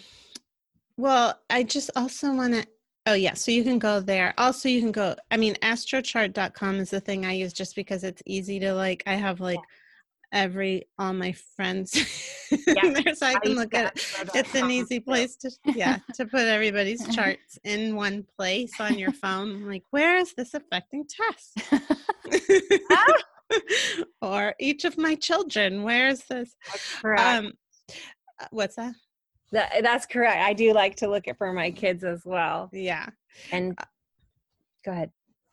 well, 0.98 1.42
I 1.50 1.64
just 1.64 1.90
also 1.96 2.34
want 2.34 2.54
to 2.54 2.68
Oh 3.08 3.14
yeah, 3.14 3.36
so 3.36 3.52
you 3.52 3.64
can 3.64 3.78
go 3.78 4.00
there. 4.00 4.34
Also 4.38 4.68
you 4.68 4.82
can 4.82 4.92
go 4.92 5.16
I 5.30 5.38
mean 5.38 5.56
astrochart.com 5.56 6.80
is 6.80 6.90
the 6.90 7.00
thing 7.00 7.26
I 7.26 7.34
use 7.34 7.54
just 7.54 7.76
because 7.76 8.04
it's 8.04 8.24
easy 8.26 8.60
to 8.60 8.74
like 8.74 9.04
I 9.06 9.16
have 9.16 9.40
like 9.40 9.60
every 10.32 10.88
all 10.98 11.14
my 11.14 11.34
friends 11.56 11.94
Yeah, 12.68 12.90
there 12.90 13.16
so 13.16 13.28
I 13.28 13.36
can 13.36 13.54
look 13.54 13.74
at 13.74 13.96
it. 13.96 14.06
It's 14.34 14.56
an 14.56 14.72
easy 14.72 15.00
place 15.00 15.36
to 15.38 15.52
yeah, 15.76 16.00
to 16.16 16.26
put 16.26 16.42
everybody's 16.42 17.08
charts 17.16 17.60
in 17.64 17.96
one 17.96 18.26
place 18.38 18.74
on 18.80 18.98
your 18.98 19.12
phone. 19.12 19.68
Like, 19.68 19.84
where 19.92 20.18
is 20.18 20.34
this 20.34 20.54
affecting 20.54 21.06
Tess? 21.08 21.54
or 24.22 24.56
each 24.60 24.86
of 24.86 24.98
my 24.98 25.16
children, 25.16 25.84
where 25.84 26.08
is 26.08 26.24
this? 26.26 26.56
Um 27.18 27.54
uh, 28.42 28.48
what's 28.52 28.76
that? 28.76 28.94
That, 29.52 29.84
that's 29.84 30.06
correct. 30.06 30.42
I 30.42 30.54
do 30.54 30.74
like 30.74 30.96
to 30.98 31.08
look 31.08 31.28
at 31.28 31.38
for 31.38 31.54
my 31.54 31.72
kids 31.72 32.04
as 32.04 32.26
well. 32.26 32.70
Yeah. 32.74 33.08
And 33.52 33.78
go 34.84 34.92
ahead. 34.92 35.12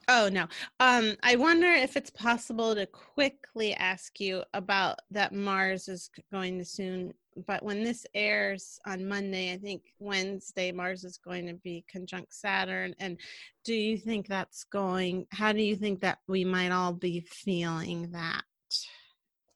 Oh 0.09 0.29
no. 0.33 0.47
Um 0.81 1.17
I 1.23 1.37
wonder 1.37 1.69
if 1.69 1.97
it's 1.97 2.11
possible 2.11 2.75
to 2.75 2.87
quickly 2.87 3.75
ask 3.75 4.19
you 4.21 4.43
about 4.55 4.99
that 5.11 5.33
Mars 5.33 5.89
is 5.89 6.11
going 6.33 6.59
to 6.59 6.65
soon 6.65 7.15
but 7.47 7.63
when 7.63 7.83
this 7.83 8.05
airs 8.15 8.79
on 8.85 9.09
Monday, 9.09 9.55
I 9.55 9.57
think 9.57 9.95
Wednesday 9.99 10.71
Mars 10.71 11.03
is 11.03 11.17
going 11.17 11.47
to 11.47 11.55
be 11.55 11.85
conjunct 11.89 12.35
Saturn 12.35 12.95
and 12.99 13.19
do 13.65 13.75
you 13.75 13.97
think 13.97 14.27
that's 14.27 14.65
going 14.65 15.27
how 15.31 15.53
do 15.53 15.63
you 15.63 15.77
think 15.77 16.01
that 16.01 16.19
we 16.27 16.45
might 16.45 16.73
all 16.73 16.93
be 16.93 17.21
feeling 17.21 18.11
that? 18.13 18.43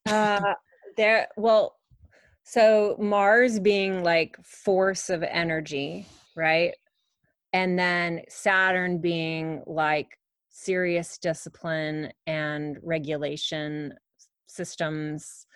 uh 0.06 0.54
there 0.96 1.26
well 1.36 1.76
so 2.48 2.96
mars 2.98 3.58
being 3.58 4.02
like 4.02 4.36
force 4.42 5.10
of 5.10 5.22
energy 5.22 6.06
right? 6.36 6.74
And 7.52 7.78
then 7.78 8.20
saturn 8.28 8.98
being 9.00 9.62
like 9.66 10.18
serious 10.50 11.18
discipline 11.18 12.12
and 12.26 12.76
regulation 12.82 13.94
systems. 14.46 15.46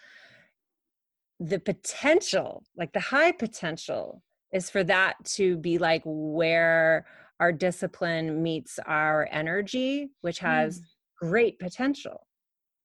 The 1.38 1.60
potential 1.60 2.64
like 2.76 2.92
the 2.92 3.00
high 3.00 3.32
potential 3.32 4.22
is 4.52 4.68
for 4.68 4.82
that 4.84 5.16
to 5.24 5.56
be 5.58 5.78
like 5.78 6.02
where 6.04 7.06
our 7.38 7.52
discipline 7.52 8.42
meets 8.42 8.78
our 8.86 9.28
energy 9.32 10.10
which 10.20 10.38
has 10.40 10.82
hmm. 11.22 11.28
great 11.28 11.58
potential 11.58 12.26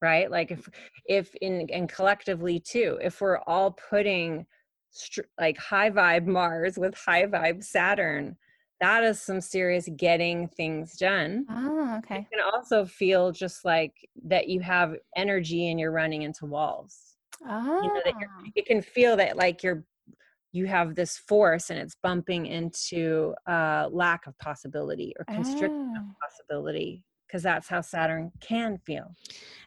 right? 0.06 0.30
Like 0.30 0.52
if 0.52 0.70
if 1.08 1.34
in 1.42 1.68
and 1.74 1.90
collectively 1.90 2.60
too 2.60 3.00
if 3.02 3.20
we're 3.22 3.40
all 3.48 3.72
putting 3.90 4.46
str- 4.92 5.30
like 5.40 5.58
high 5.58 5.90
vibe 5.90 6.28
mars 6.28 6.78
with 6.78 6.94
high 6.96 7.26
vibe 7.26 7.64
saturn 7.64 8.38
that 8.82 9.04
is 9.06 9.22
some 9.22 9.40
serious 9.42 9.88
getting 9.96 10.48
things 10.50 10.98
done. 10.98 11.46
Oh, 11.50 11.98
okay. 12.00 12.28
you 12.32 12.38
can 12.38 12.46
also 12.54 12.86
feel 12.86 13.32
just 13.32 13.64
like 13.66 13.94
that 14.26 14.50
you 14.50 14.60
have 14.60 14.96
energy 15.16 15.70
and 15.70 15.80
you're 15.80 15.94
running 15.94 16.24
into 16.24 16.46
walls. 16.46 17.16
Oh, 17.48 17.80
know, 17.82 18.02
that 18.06 18.14
you're- 18.20 18.52
it 18.56 18.66
can 18.66 18.82
feel 18.82 19.16
that 19.18 19.38
like 19.38 19.64
you're 19.64 19.84
you 20.52 20.66
have 20.68 20.96
this 20.96 21.18
force 21.18 21.70
and 21.70 21.80
it's 21.80 21.96
bumping 22.04 22.46
into 22.46 23.34
uh 23.48 23.90
lack 23.92 24.28
of 24.28 24.38
possibility 24.40 25.14
or 25.20 25.26
constriction 25.26 25.90
of 25.98 26.04
Oh. 26.04 26.14
possibility 26.24 27.04
because 27.36 27.44
that's 27.44 27.68
how 27.68 27.82
saturn 27.82 28.32
can 28.40 28.78
feel 28.86 29.14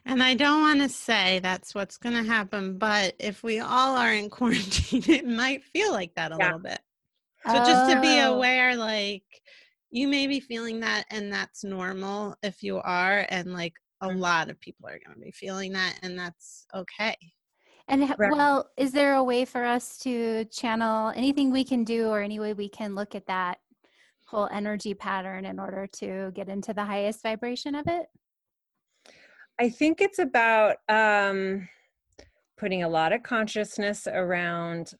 And 0.03 0.23
I 0.23 0.33
don't 0.33 0.61
want 0.61 0.81
to 0.81 0.89
say 0.89 1.37
that's 1.37 1.75
what's 1.75 1.97
going 1.97 2.15
to 2.15 2.23
happen, 2.23 2.79
but 2.79 3.13
if 3.19 3.43
we 3.43 3.59
all 3.59 3.95
are 3.95 4.11
in 4.11 4.29
quarantine, 4.31 5.03
it 5.07 5.27
might 5.27 5.63
feel 5.63 5.91
like 5.91 6.15
that 6.15 6.31
a 6.31 6.37
Yeah. 6.39 6.45
little 6.45 6.59
bit. 6.59 6.79
So 7.45 7.59
just 7.59 7.85
to 7.85 7.95
be 7.99 8.17
Oh. 8.17 8.33
aware, 8.35 8.75
like 8.75 9.23
you 9.91 10.07
may 10.07 10.25
be 10.25 10.39
feeling 10.39 10.79
that, 10.79 11.05
and 11.11 11.31
that's 11.31 11.63
normal 11.63 12.37
if 12.41 12.63
you 12.63 12.77
are, 12.77 13.27
and 13.29 13.53
like 13.53 13.75
a 14.01 14.07
Mhm. 14.07 14.19
lot 14.19 14.49
of 14.49 14.59
people 14.59 14.87
are 14.87 14.99
going 15.05 15.15
to 15.19 15.23
be 15.23 15.31
feeling 15.31 15.73
that, 15.73 15.99
and 16.01 16.17
that's 16.17 16.65
okay. 16.73 17.15
And 17.87 18.15
well, 18.25 18.69
is 18.77 18.93
there 18.93 19.13
a 19.13 19.23
way 19.23 19.45
for 19.45 19.63
us 19.63 19.99
to 19.99 20.45
channel 20.45 21.11
anything 21.15 21.51
we 21.51 21.63
can 21.63 21.83
do 21.83 22.07
or 22.07 22.21
any 22.21 22.39
way 22.39 22.53
we 22.53 22.69
can 22.69 22.95
look 22.95 23.13
at 23.13 23.27
that 23.27 23.59
whole 24.29 24.47
energy 24.51 24.93
pattern 24.93 25.43
in 25.43 25.59
order 25.59 25.87
to 25.87 26.31
get 26.35 26.49
into 26.49 26.71
the 26.71 26.85
highest 26.85 27.23
vibration 27.23 27.73
of 27.73 27.87
it? 27.87 28.05
I 29.59 29.69
think 29.69 30.01
it's 30.01 30.19
about 30.19 30.77
um, 30.87 31.67
putting 32.57 32.83
a 32.83 32.89
lot 32.89 33.11
of 33.11 33.23
consciousness 33.23 34.07
around 34.07 34.91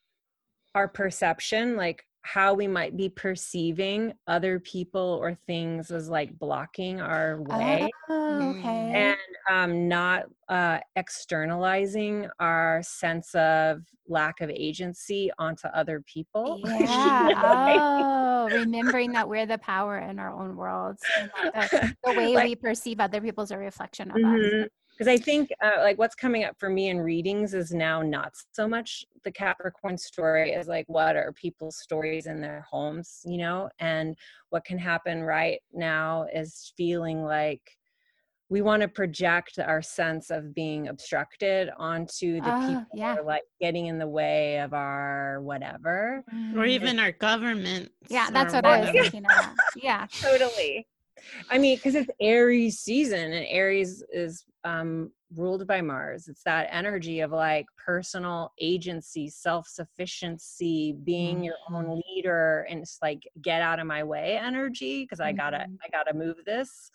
our 0.74 0.88
perception, 0.88 1.78
like 1.78 2.04
how 2.22 2.54
we 2.54 2.68
might 2.68 2.96
be 2.98 3.10
perceiving 3.10 4.14
other 4.28 4.60
people 4.60 5.18
or 5.22 5.34
things 5.48 5.90
as 5.90 6.10
like 6.10 6.38
blocking 6.38 7.00
our 7.00 7.42
way, 7.44 7.90
Oh, 8.10 8.50
okay. 8.58 9.16
and 9.18 9.18
um, 9.50 9.88
not 9.88 10.26
uh, 10.50 10.80
externalizing 10.96 12.28
our 12.40 12.82
sense 12.84 13.34
of 13.36 13.82
lack 14.08 14.42
of 14.42 14.50
agency 14.50 15.32
onto 15.40 15.68
other 15.70 16.04
people. 16.06 16.62
Yeah. 16.80 17.76
Oh, 18.40 18.48
remembering 18.52 19.12
that 19.12 19.28
we're 19.28 19.46
the 19.46 19.58
power 19.58 19.98
in 20.00 20.18
our 20.18 20.32
own 20.32 20.56
worlds. 20.56 21.02
The, 21.44 21.94
the 22.06 22.14
way 22.14 22.28
Like- 22.36 22.46
we 22.46 22.56
perceive 22.56 23.00
other 23.02 23.20
people 23.22 23.44
is 23.44 23.52
a 23.52 23.58
reflection 23.58 24.12
of 24.12 24.18
us. 24.18 24.68
Because 25.00 25.12
Mm-hmm. 25.14 25.22
I 25.22 25.24
think 25.24 25.50
uh, 25.64 25.82
like 25.82 25.98
what's 25.98 26.16
coming 26.16 26.44
up 26.44 26.56
for 26.60 26.70
me 26.70 26.90
in 26.90 27.00
readings 27.00 27.54
is 27.54 27.72
now 27.72 28.02
not 28.02 28.34
so 28.52 28.68
much 28.68 29.06
the 29.24 29.32
Capricorn 29.32 29.98
story 29.98 30.54
as 30.54 30.68
like 30.68 30.86
what 30.90 31.16
are 31.16 31.32
people's 31.34 31.78
stories 31.78 32.26
in 32.26 32.42
their 32.42 32.66
homes, 32.70 33.22
you 33.26 33.38
know, 33.38 33.70
and 33.80 34.18
what 34.50 34.66
can 34.66 34.78
happen 34.78 35.24
right 35.24 35.62
now 35.74 36.26
is 36.34 36.74
feeling 36.76 37.24
like 37.24 37.62
we 38.50 38.62
want 38.62 38.82
to 38.82 38.88
project 38.88 39.60
our 39.60 39.82
sense 39.82 40.32
of 40.32 40.56
being 40.56 40.88
obstructed 40.88 41.70
onto 41.78 42.42
the 42.42 42.52
Oh, 42.54 42.68
people 42.68 42.86
yeah. 42.96 43.14
who 43.16 43.22
are 43.22 43.24
like 43.24 43.44
getting 43.62 43.86
in 43.86 44.00
the 44.00 44.08
way 44.08 44.60
of 44.60 44.74
our 44.74 45.40
whatever. 45.42 46.24
Or 46.56 46.64
Mm. 46.64 46.68
even 46.68 47.00
our 47.00 47.12
government. 47.12 47.92
Yeah, 48.10 48.32
that's 48.32 48.54
what 48.54 48.66
I 48.66 48.80
was 48.82 48.90
thinking 48.90 49.26
of. 49.26 49.54
Yeah. 49.76 50.08
totally 50.20 50.88
i 51.50 51.58
mean 51.58 51.76
because 51.78 51.96
it's 51.96 52.10
aries 52.22 52.80
season 52.80 53.34
and 53.34 53.46
aries 53.48 54.04
is 54.12 54.46
um 54.64 55.12
ruled 55.36 55.66
by 55.68 55.82
mars 55.82 56.28
it's 56.28 56.44
that 56.44 56.68
energy 56.72 57.20
of 57.20 57.32
like 57.32 57.66
personal 57.78 58.52
agency 58.60 59.30
self-sufficiency 59.30 60.96
being 61.04 61.44
your 61.44 61.56
own 61.72 62.02
leader 62.08 62.66
and 62.70 62.80
it's 62.82 62.98
like 63.02 63.22
get 63.42 63.62
out 63.62 63.80
of 63.80 63.86
my 63.88 64.04
way 64.04 64.38
energy 64.42 65.04
because 65.04 65.20
i 65.20 65.32
gotta 65.32 65.66
Mhm. 65.70 65.78
i 65.86 65.90
gotta 65.92 66.14
move 66.14 66.38
this 66.46 66.92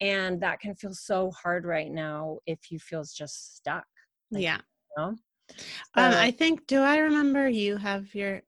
and 0.00 0.40
that 0.40 0.60
can 0.60 0.74
feel 0.74 0.92
so 0.94 1.30
hard 1.30 1.64
right 1.64 1.90
now 1.90 2.38
if 2.46 2.70
you 2.70 2.78
feel 2.78 3.02
just 3.02 3.56
stuck 3.56 3.86
like, 4.30 4.42
Yeah. 4.42 4.58
you 4.58 5.02
know? 5.02 5.08
Um, 5.94 6.12
I 6.14 6.30
think. 6.30 6.66
Do 6.66 6.80
I 6.80 6.98
remember 6.98 7.48
you 7.48 7.76
have 7.76 8.14
your 8.14 8.42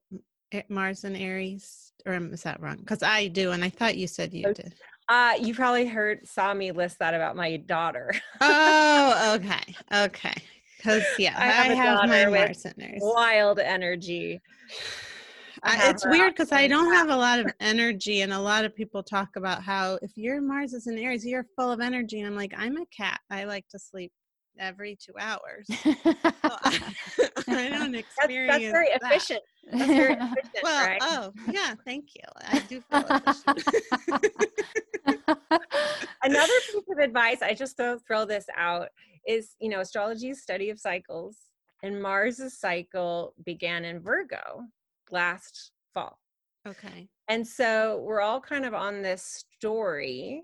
Mars 0.69 1.05
and 1.05 1.17
Aries, 1.17 1.93
or 2.05 2.15
is 2.15 2.43
that 2.43 2.61
wrong? 2.61 2.77
Because 2.79 3.03
I 3.03 3.29
do, 3.29 3.53
and 3.53 3.65
I 3.65 3.71
thought 3.71 3.97
you 3.97 4.07
said 4.07 4.35
you 4.35 4.49
Oh, 4.49 4.53
did. 4.53 4.75
Uh, 5.09 5.35
you 5.41 5.55
probably 5.55 5.87
heard 5.87 6.27
saw 6.29 6.53
me 6.53 6.71
list 6.71 6.99
that 6.99 7.15
about 7.15 7.35
my 7.35 7.57
daughter. 7.57 8.13
Oh, 8.41 9.35
okay, 9.37 9.75
okay. 9.93 10.35
Because 10.77 11.03
yeah, 11.19 11.35
I 11.37 11.47
I 11.47 11.51
have 11.51 11.77
have, 11.77 11.97
my 11.97 12.07
daughter 12.07 12.31
with 12.31 12.41
Mars 12.41 12.65
and 12.67 12.75
Aries. 12.83 13.01
Wild 13.03 13.59
energy. 13.59 14.41
I, 15.65 15.91
it's 15.91 16.07
weird 16.07 16.35
because 16.35 16.53
I 16.53 16.69
don't 16.69 16.93
have 16.93 17.09
a 17.09 17.17
lot 17.17 17.41
of 17.41 17.47
energy, 17.61 18.21
and 18.21 18.33
a 18.33 18.39
lot 18.39 18.65
of 18.65 18.77
people 18.77 19.03
talk 19.03 19.31
about 19.35 19.63
how 19.63 19.99
if 20.03 20.13
your 20.15 20.41
Mars 20.41 20.73
is 20.73 20.87
in 20.87 20.97
Aries, 20.99 21.27
you're 21.27 21.47
full 21.57 21.73
of 21.73 21.81
energy. 21.81 22.21
And 22.21 22.29
I'm 22.29 22.37
like, 22.37 22.55
I'm 22.57 22.77
a 22.77 22.87
cat. 22.87 23.19
I 23.29 23.45
like 23.45 23.67
to 23.71 23.79
sleep 23.79 24.13
every 24.59 24.97
two 24.97 25.15
hours. 25.19 25.67
So 26.45 26.57
I, 26.63 26.81
I 27.49 27.69
don't 27.69 27.95
experience 27.95 28.59
that's 28.59 28.73
very 28.73 28.89
that. 29.01 29.03
efficient. 29.11 29.41
That's 29.71 29.87
very 29.87 30.15
efficient, 30.15 30.55
Well, 30.63 30.87
right? 30.87 30.99
oh 31.03 31.33
yeah, 31.51 31.75
thank 31.85 32.11
you. 32.15 32.23
I 32.47 32.59
do 32.61 32.81
feel 32.91 33.05
efficient. 33.09 33.65
Another 36.23 36.53
piece 36.73 36.85
of 36.91 36.99
advice, 36.99 37.43
I 37.43 37.55
just 37.55 37.77
throw, 37.77 37.99
throw 38.07 38.25
this 38.25 38.47
out, 38.57 38.89
is 39.27 39.57
you 39.61 39.69
know, 39.69 39.81
astrology 39.81 40.31
is 40.31 40.43
study 40.43 40.71
of 40.71 40.79
cycles, 40.79 41.37
and 41.83 42.01
Mars's 42.03 42.59
cycle 42.59 43.35
began 43.45 43.85
in 43.85 44.01
Virgo 44.01 44.63
last 45.11 45.73
fall. 45.95 46.19
okay. 46.67 47.09
And 47.29 47.47
so 47.47 48.03
we're 48.07 48.21
all 48.23 48.41
kind 48.41 48.65
of 48.65 48.73
on 48.75 49.03
this 49.03 49.45
story 49.59 50.43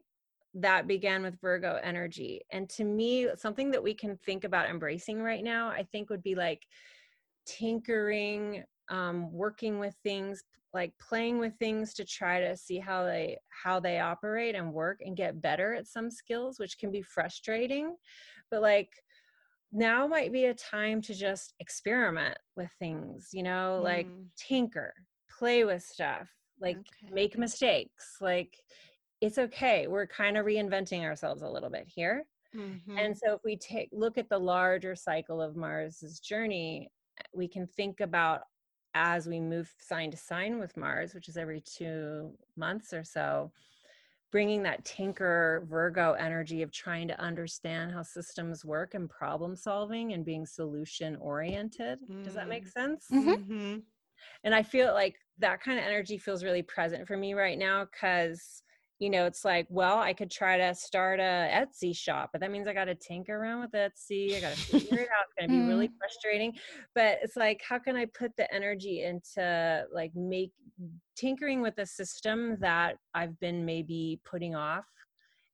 that 0.55 0.87
began 0.87 1.23
with 1.23 1.41
Virgo 1.41 1.81
energy. 1.83 2.41
And 2.53 2.69
to 2.71 2.85
me, 2.85 3.29
something 3.37 3.71
that 3.73 3.83
we 3.83 3.95
can 3.95 4.17
think 4.19 4.45
about 4.45 4.71
embracing 4.71 5.23
right 5.23 5.43
now, 5.43 5.69
I 5.69 5.83
think 5.83 6.11
would 6.11 6.23
be 6.23 6.35
like 6.35 6.65
tinkering, 7.47 8.65
um, 8.89 9.33
working 9.33 9.79
with 9.79 9.95
things, 10.03 10.43
like 10.73 10.93
playing 10.99 11.39
with 11.39 11.55
things 11.59 11.95
to 11.95 12.05
try 12.05 12.41
to 12.41 12.57
see 12.57 12.79
how 12.79 13.05
they 13.05 13.39
how 13.65 13.81
they 13.81 14.01
operate 14.01 14.55
and 14.55 14.73
work 14.73 15.01
and 15.05 15.17
get 15.17 15.41
better 15.41 15.75
at 15.75 15.87
some 15.87 16.11
skills, 16.11 16.59
which 16.59 16.79
can 16.79 16.91
be 16.91 17.03
frustrating. 17.03 17.97
But 18.51 18.63
like 18.63 18.91
now 19.73 20.07
might 20.07 20.33
be 20.33 20.47
a 20.47 20.55
time 20.55 21.01
to 21.03 21.15
just 21.15 21.55
experiment 21.59 22.39
with 22.57 22.71
things, 22.79 23.31
you 23.33 23.43
know, 23.43 23.81
like 23.83 24.07
Mm, 24.07 24.27
tinker, 24.37 24.95
play 25.39 25.65
with 25.65 25.83
stuff, 25.83 26.29
like 26.61 26.79
okay. 26.79 27.13
make 27.13 27.37
mistakes. 27.39 28.19
Like 28.21 28.57
it's 29.25 29.39
okay. 29.39 29.87
We're 29.87 30.07
kind 30.07 30.37
of 30.37 30.47
reinventing 30.47 31.03
ourselves 31.03 31.43
a 31.43 31.49
little 31.49 31.71
bit 31.71 31.89
here. 31.89 32.27
Mhm. 32.53 33.05
And 33.05 33.17
so 33.19 33.35
if 33.35 33.41
we 33.45 33.57
take 33.57 33.91
look 33.93 34.19
at 34.19 34.29
the 34.31 34.39
larger 34.39 34.97
cycle 34.97 35.43
of 35.43 35.57
Mars's 35.57 36.21
journey, 36.21 36.91
we 37.35 37.49
can 37.49 37.67
think 37.67 38.01
about 38.01 38.43
as 38.95 39.29
we 39.29 39.41
move 39.41 39.75
sign 39.81 40.11
to 40.13 40.17
sign 40.19 40.59
with 40.61 40.77
Mars, 40.77 41.15
which 41.15 41.29
is 41.29 41.37
every 41.37 41.61
2 41.61 42.39
months 42.57 42.93
or 42.95 43.05
so, 43.05 43.53
bringing 44.33 44.63
that 44.65 44.85
tinker 44.85 45.65
Virgo 45.69 46.13
energy 46.15 46.63
of 46.63 46.73
trying 46.73 47.09
to 47.09 47.21
understand 47.21 47.93
how 47.93 48.03
systems 48.03 48.65
work 48.65 48.95
and 48.95 49.09
problem 49.11 49.57
solving 49.57 50.13
and 50.13 50.25
being 50.25 50.47
solution 50.47 51.17
oriented. 51.17 52.01
Does 52.25 52.35
that 52.35 52.49
make 52.49 52.67
Mm. 52.67 52.73
sense? 52.73 53.13
Mhm. 53.13 53.37
Mhm. 53.37 53.87
and 54.45 54.55
i 54.55 54.63
feel 54.65 54.95
like 54.95 55.17
that 55.39 55.61
kind 55.63 55.79
of 55.79 55.87
energy 55.87 56.19
feels 56.19 56.45
really 56.45 56.63
present 56.63 57.09
for 57.09 57.17
me 57.19 57.35
right 57.35 57.59
now 57.59 57.87
because 57.87 58.64
you 58.99 59.11
know 59.11 59.27
it's 59.27 59.45
like 59.45 59.67
well 59.71 59.99
i 59.99 60.13
could 60.13 60.31
try 60.31 60.57
to 60.57 60.75
start 60.75 61.19
a 61.19 61.51
etsy 61.53 61.97
shop 61.97 62.31
but 62.33 62.41
that 62.41 62.51
means 62.51 62.69
i 62.69 62.73
got 62.73 62.85
to 62.85 62.95
tinker 62.95 63.37
around 63.37 63.61
with 63.61 63.73
etsy 63.73 64.37
i 64.37 64.41
got 64.41 64.53
to 64.53 64.59
figure 64.59 65.01
it 65.01 65.09
out 65.09 65.25
it's 65.27 65.35
going 65.39 65.49
to 65.49 65.65
be 65.65 65.69
really 65.69 65.89
mm-hmm. 65.89 65.97
frustrating 65.99 66.53
but 66.95 67.19
it's 67.23 67.37
like 67.37 67.61
how 67.69 67.79
can 67.79 67.97
i 67.97 68.05
put 68.07 68.35
the 68.37 68.53
energy 68.55 69.03
into 69.03 69.85
like 69.93 70.13
make 70.15 70.53
tinkering 71.17 71.61
with 71.61 71.77
a 71.79 71.87
system 71.87 72.57
that 72.61 72.97
i've 73.15 73.39
been 73.41 73.65
maybe 73.65 74.21
putting 74.25 74.55
off 74.55 74.87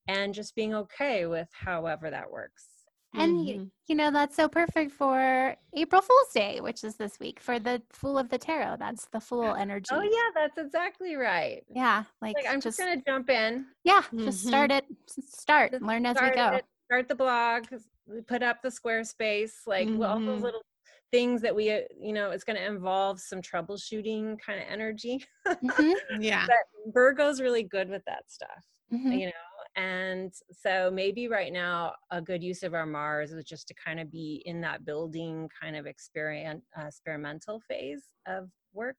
and 0.07 0.35
just 0.35 0.55
being 0.55 0.75
okay 0.75 1.27
with 1.27 1.49
however 1.53 2.11
that 2.11 2.31
works 2.31 2.80
And 3.15 3.37
y- 3.47 3.53
Mhm. 3.55 3.71
you 3.89 3.97
know, 3.97 4.11
that's 4.13 4.37
so 4.37 4.49
perfect 4.49 4.93
for 4.93 5.57
April 5.75 6.01
Fool's 6.01 6.33
Day, 6.33 6.61
which 6.61 6.85
is 6.85 6.95
this 6.97 7.19
week 7.19 7.41
for 7.41 7.59
the 7.59 7.83
Fool 7.91 8.17
of 8.19 8.29
the 8.29 8.39
Tarot. 8.39 8.77
That's 8.79 9.07
the 9.07 9.21
Fool 9.21 9.55
energy. 9.57 9.89
oh 9.93 10.01
yeah 10.03 10.31
that's 10.43 10.59
exactly 10.59 11.17
right 11.17 11.65
Yeah. 11.69 12.05
Like, 12.23 12.37
like 12.37 12.47
i'm 12.49 12.61
just, 12.61 12.79
just 12.79 12.89
gonna 12.89 13.03
jump 13.07 13.29
in 13.31 13.67
yeah, 13.83 14.03
just 14.17 14.45
Mhm. 14.45 14.49
start 14.49 14.71
it. 14.71 14.85
Start, 15.09 15.73
Just 15.73 15.83
learn 15.85 16.07
as 16.07 16.17
we 16.21 16.31
go. 16.31 16.55
it, 16.55 16.65
start 16.87 17.09
the 17.09 17.15
blog, 17.17 17.67
we 18.07 18.21
put 18.21 18.43
up 18.45 18.63
the 18.63 18.69
Squarespace, 18.69 19.67
like 19.67 19.89
well, 19.91 20.13
all 20.13 20.21
those 20.21 20.41
Mhm. 20.41 20.45
little 20.45 20.63
things 21.11 21.43
that 21.43 21.55
we, 21.57 21.71
uh, 21.73 21.81
you 21.99 22.13
know, 22.13 22.31
it's 22.31 22.45
going 22.45 22.57
to 22.57 22.65
involve 22.65 23.19
some 23.21 23.43
troubleshooting 23.43 24.39
kind 24.41 24.61
of 24.61 24.67
energy. 24.69 25.27
Mhm, 25.65 25.95
Yeah. 26.21 26.47
But 26.47 26.93
Virgo's 26.95 27.41
really 27.41 27.65
good 27.65 27.89
with 27.89 28.05
that 28.05 28.31
stuff, 28.31 28.65
mhm. 28.93 29.19
you 29.19 29.27
know. 29.27 29.33
And 29.77 30.33
so 30.51 30.91
maybe 30.93 31.29
right 31.29 31.53
now 31.53 31.95
a 32.11 32.21
good 32.21 32.43
use 32.43 32.63
of 32.63 32.75
our 32.75 32.87
Mars 32.87 33.33
is 33.33 33.45
just 33.45 33.69
to 33.69 33.75
kind 33.75 34.01
of 34.01 34.11
be 34.11 34.43
in 34.45 34.61
that 34.63 34.85
building 34.85 35.49
kind 35.61 35.77
of 35.77 35.87
experience, 35.87 36.65
uh, 36.79 36.87
experimental 36.87 37.61
phase 37.61 38.03
of 38.27 38.51
work 38.73 38.97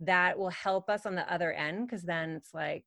that 0.00 0.38
will 0.38 0.50
help 0.50 0.90
us 0.90 1.06
on 1.06 1.14
the 1.14 1.32
other 1.32 1.52
end 1.52 1.86
because 1.86 2.02
then 2.02 2.30
it's 2.30 2.52
like 2.52 2.84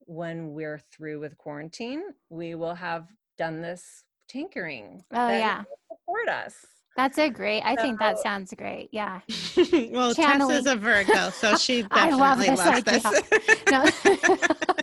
when 0.00 0.52
we're 0.52 0.80
through 0.92 1.20
with 1.20 1.36
quarantine, 1.38 2.02
we 2.30 2.54
will 2.54 2.74
have 2.74 3.06
done 3.36 3.60
this 3.60 4.02
tinkering. 4.28 5.04
Oh, 5.12 5.30
yeah. 5.30 5.62
support 5.88 6.28
us. 6.28 6.66
That's 6.96 7.18
a 7.18 7.28
great. 7.30 7.62
I 7.62 7.76
think 7.76 8.00
that 8.00 8.18
sounds 8.18 8.52
great. 8.54 8.88
Yeah. 8.90 9.20
well, 9.92 10.12
Tess 10.12 10.16
Channeling. 10.16 10.56
is 10.56 10.66
a 10.66 10.74
Virgo, 10.74 11.30
so 11.30 11.56
she 11.56 11.86
I 11.92 12.10
love 12.10 12.40
definitely 12.40 12.82
this 12.90 13.04
loves 13.04 13.22
idea. 13.68 14.32
this. 14.32 14.56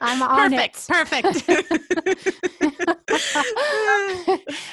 No. 0.00 0.06
I'm 0.06 0.22
on 0.22 0.50
perfect, 0.50 0.76
it. 0.76 0.86
Perfect. 0.88 1.48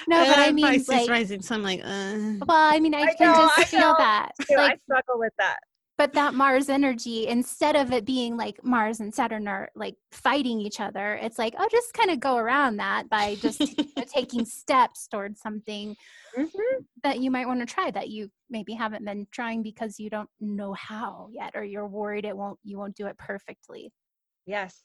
no, 0.07 0.25
but 0.25 0.39
I 0.39 0.47
I'm 0.47 0.55
mean, 0.55 0.65
Pisces 0.65 0.87
like, 0.87 1.09
rising, 1.09 1.41
so 1.41 1.55
I'm 1.55 1.63
like, 1.63 1.81
uh, 1.83 2.45
well, 2.45 2.73
I 2.73 2.79
mean, 2.79 2.93
I, 2.95 3.03
I 3.03 3.13
can 3.15 3.31
know, 3.31 3.49
I 3.55 3.61
just 3.61 3.71
feel 3.71 3.79
know. 3.81 3.95
that. 3.97 4.31
Too, 4.47 4.55
Like, 4.55 4.73
I 4.73 4.77
struggle 4.83 5.19
with 5.19 5.33
that. 5.39 5.57
but 5.97 6.13
that 6.13 6.33
Mars 6.33 6.69
energy, 6.69 7.27
instead 7.27 7.75
of 7.75 7.91
it 7.91 8.05
being 8.05 8.37
like 8.37 8.63
Mars 8.63 8.99
and 8.99 9.13
Saturn 9.13 9.47
are 9.47 9.69
like 9.75 9.95
fighting 10.11 10.59
each 10.61 10.79
other, 10.79 11.15
it's 11.15 11.39
like, 11.39 11.55
oh, 11.57 11.67
just 11.71 11.93
kind 11.93 12.11
of 12.11 12.19
go 12.19 12.37
around 12.37 12.77
that 12.77 13.09
by 13.09 13.35
just 13.35 13.59
you 13.61 13.85
know, 13.97 14.03
taking 14.07 14.45
steps 14.45 15.07
towards 15.07 15.41
something 15.41 15.95
Mhm. 16.37 16.49
that 17.01 17.19
you 17.21 17.31
might 17.31 17.47
want 17.47 17.61
to 17.61 17.65
try 17.65 17.89
that 17.91 18.09
you 18.09 18.29
maybe 18.49 18.73
haven't 18.73 19.05
been 19.05 19.25
trying 19.31 19.63
because 19.63 19.99
you 19.99 20.09
don't 20.09 20.29
know 20.41 20.73
how 20.73 21.29
yet, 21.31 21.51
or 21.55 21.63
you're 21.63 21.87
worried 21.87 22.25
it 22.25 22.35
won't, 22.35 22.59
you 22.63 22.77
won't 22.77 22.95
do 22.95 23.07
it 23.07 23.17
perfectly. 23.17 23.91
Yes. 24.45 24.83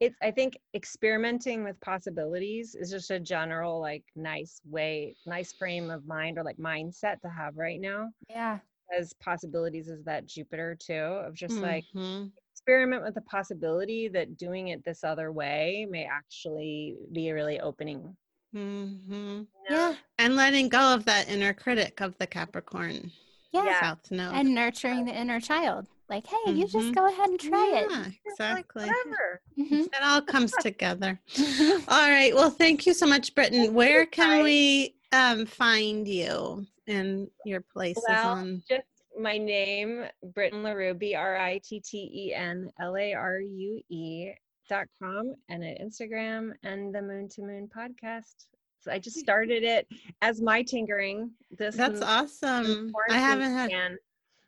It's 0.00 0.16
I 0.22 0.30
think 0.30 0.58
experimenting 0.74 1.64
with 1.64 1.80
possibilities 1.80 2.74
is 2.74 2.90
just 2.90 3.10
a 3.10 3.20
general 3.20 3.80
like 3.80 4.04
nice 4.14 4.60
way, 4.68 5.16
nice 5.26 5.52
frame 5.52 5.90
of 5.90 6.06
mind 6.06 6.38
or 6.38 6.44
like 6.44 6.58
mindset 6.58 7.20
to 7.22 7.28
have 7.28 7.56
right 7.56 7.80
now. 7.80 8.10
Yeah. 8.28 8.58
As 8.96 9.12
possibilities 9.14 9.88
is 9.88 10.04
that 10.04 10.26
Jupiter 10.26 10.76
too, 10.78 10.92
of 10.94 11.34
just 11.34 11.56
like 11.56 11.84
mhm. 11.94 12.30
experiment 12.52 13.02
with 13.02 13.14
the 13.14 13.22
possibility 13.22 14.08
that 14.08 14.36
doing 14.36 14.68
it 14.68 14.84
this 14.84 15.02
other 15.02 15.32
way 15.32 15.86
may 15.90 16.04
actually 16.04 16.96
be 17.12 17.28
a 17.28 17.34
really 17.34 17.60
opening. 17.60 18.16
Mhm. 18.54 19.00
you 19.10 19.14
know? 19.14 19.46
Yeah. 19.68 19.96
and 20.18 20.36
letting 20.36 20.68
go 20.68 20.94
of 20.94 21.04
that 21.06 21.28
inner 21.28 21.52
critic 21.52 22.00
of 22.00 22.16
the 22.18 22.26
Capricorn 22.26 23.10
Yeah. 23.52 23.64
Yeah. 23.64 23.80
South 23.80 24.10
Node. 24.10 24.34
And 24.34 24.54
nurturing 24.54 25.04
the 25.04 25.14
inner 25.18 25.40
child. 25.40 25.88
Like, 26.08 26.26
hey, 26.26 26.52
you 26.52 26.66
just 26.68 26.88
Mhm. 26.88 26.94
go 26.94 27.06
ahead 27.08 27.28
and 27.30 27.40
try 27.40 27.68
yeah, 27.72 27.80
it. 27.80 27.84
It's 28.24 28.38
like, 28.38 28.60
exactly. 28.64 28.84
whatever. 28.86 29.40
Mhm. 29.58 29.86
It 29.86 30.02
all 30.02 30.22
comes 30.22 30.52
together. 30.60 31.20
All 31.88 32.08
right. 32.08 32.32
Well, 32.34 32.50
thank 32.50 32.86
you 32.86 32.94
so 32.94 33.06
much, 33.06 33.34
Britten. 33.34 33.74
Where 33.74 34.06
can 34.06 34.42
we 34.44 34.94
um, 35.12 35.46
find 35.46 36.06
you 36.06 36.64
and 36.86 37.28
your 37.44 37.60
places 37.60 38.04
Well, 38.08 38.28
on? 38.28 38.62
just 38.68 38.82
my 39.18 39.36
name, 39.38 40.04
Britten 40.34 40.62
LaRue, 40.62 40.94
B 40.94 41.14
R 41.14 41.36
I 41.36 41.58
T 41.64 41.80
T 41.80 42.10
E 42.12 42.34
N 42.34 42.70
L 42.80 42.96
A 42.96 43.12
R 43.14 43.40
U 43.40 43.82
E 43.88 44.30
dot 44.68 44.86
com 45.00 45.34
and 45.48 45.64
at 45.64 45.80
Instagram 45.80 46.52
and 46.62 46.94
the 46.94 47.00
Moon 47.02 47.28
to 47.30 47.42
Moon 47.42 47.68
podcast. 47.74 48.46
So 48.80 48.92
I 48.92 48.98
just 49.00 49.18
started 49.18 49.64
it 49.64 49.88
as 50.22 50.40
my 50.40 50.62
tinkering. 50.62 51.32
This 51.50 51.74
That's 51.74 51.94
when- 51.94 52.00
when 52.00 52.08
awesome. 52.08 52.92
I 53.10 53.18
haven't 53.18 53.52
had. 53.52 53.66
began- 53.68 53.98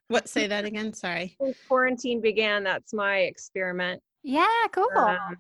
What? 0.09 0.29
Say 0.29 0.47
that 0.47 0.65
again. 0.65 0.93
Sorry. 0.93 1.35
when 1.39 1.55
quarantine 1.69 2.21
began. 2.21 2.65
That's 2.65 2.93
my 2.95 3.19
experiment. 3.21 4.03
yeah, 4.23 4.47
cool. 4.73 4.89
Um, 4.97 5.37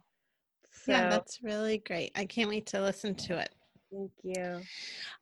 so 0.84 0.92
Yeah, 0.92 1.08
that's 1.10 1.42
really 1.42 1.78
great. 1.78 2.12
I 2.14 2.24
can't 2.26 2.48
wait 2.50 2.66
to 2.66 2.80
listen 2.82 3.14
to 3.14 3.38
it. 3.38 3.50
thank 3.92 4.10
you. 4.22 4.60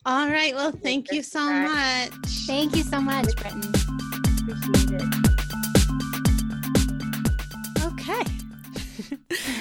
All 0.05 0.29
right. 0.29 0.55
Well, 0.55 0.73
thank 0.73 1.13
you 1.13 1.23
so 1.23 1.39
Bye. 1.41 2.09
much. 2.13 2.29
Thank 2.47 2.75
you 2.77 2.83
so 2.83 3.01
much, 3.01 3.27
Britten. 3.37 3.63
Appreciate 4.51 5.01
it. 5.01 5.15
Okay. 7.85 8.23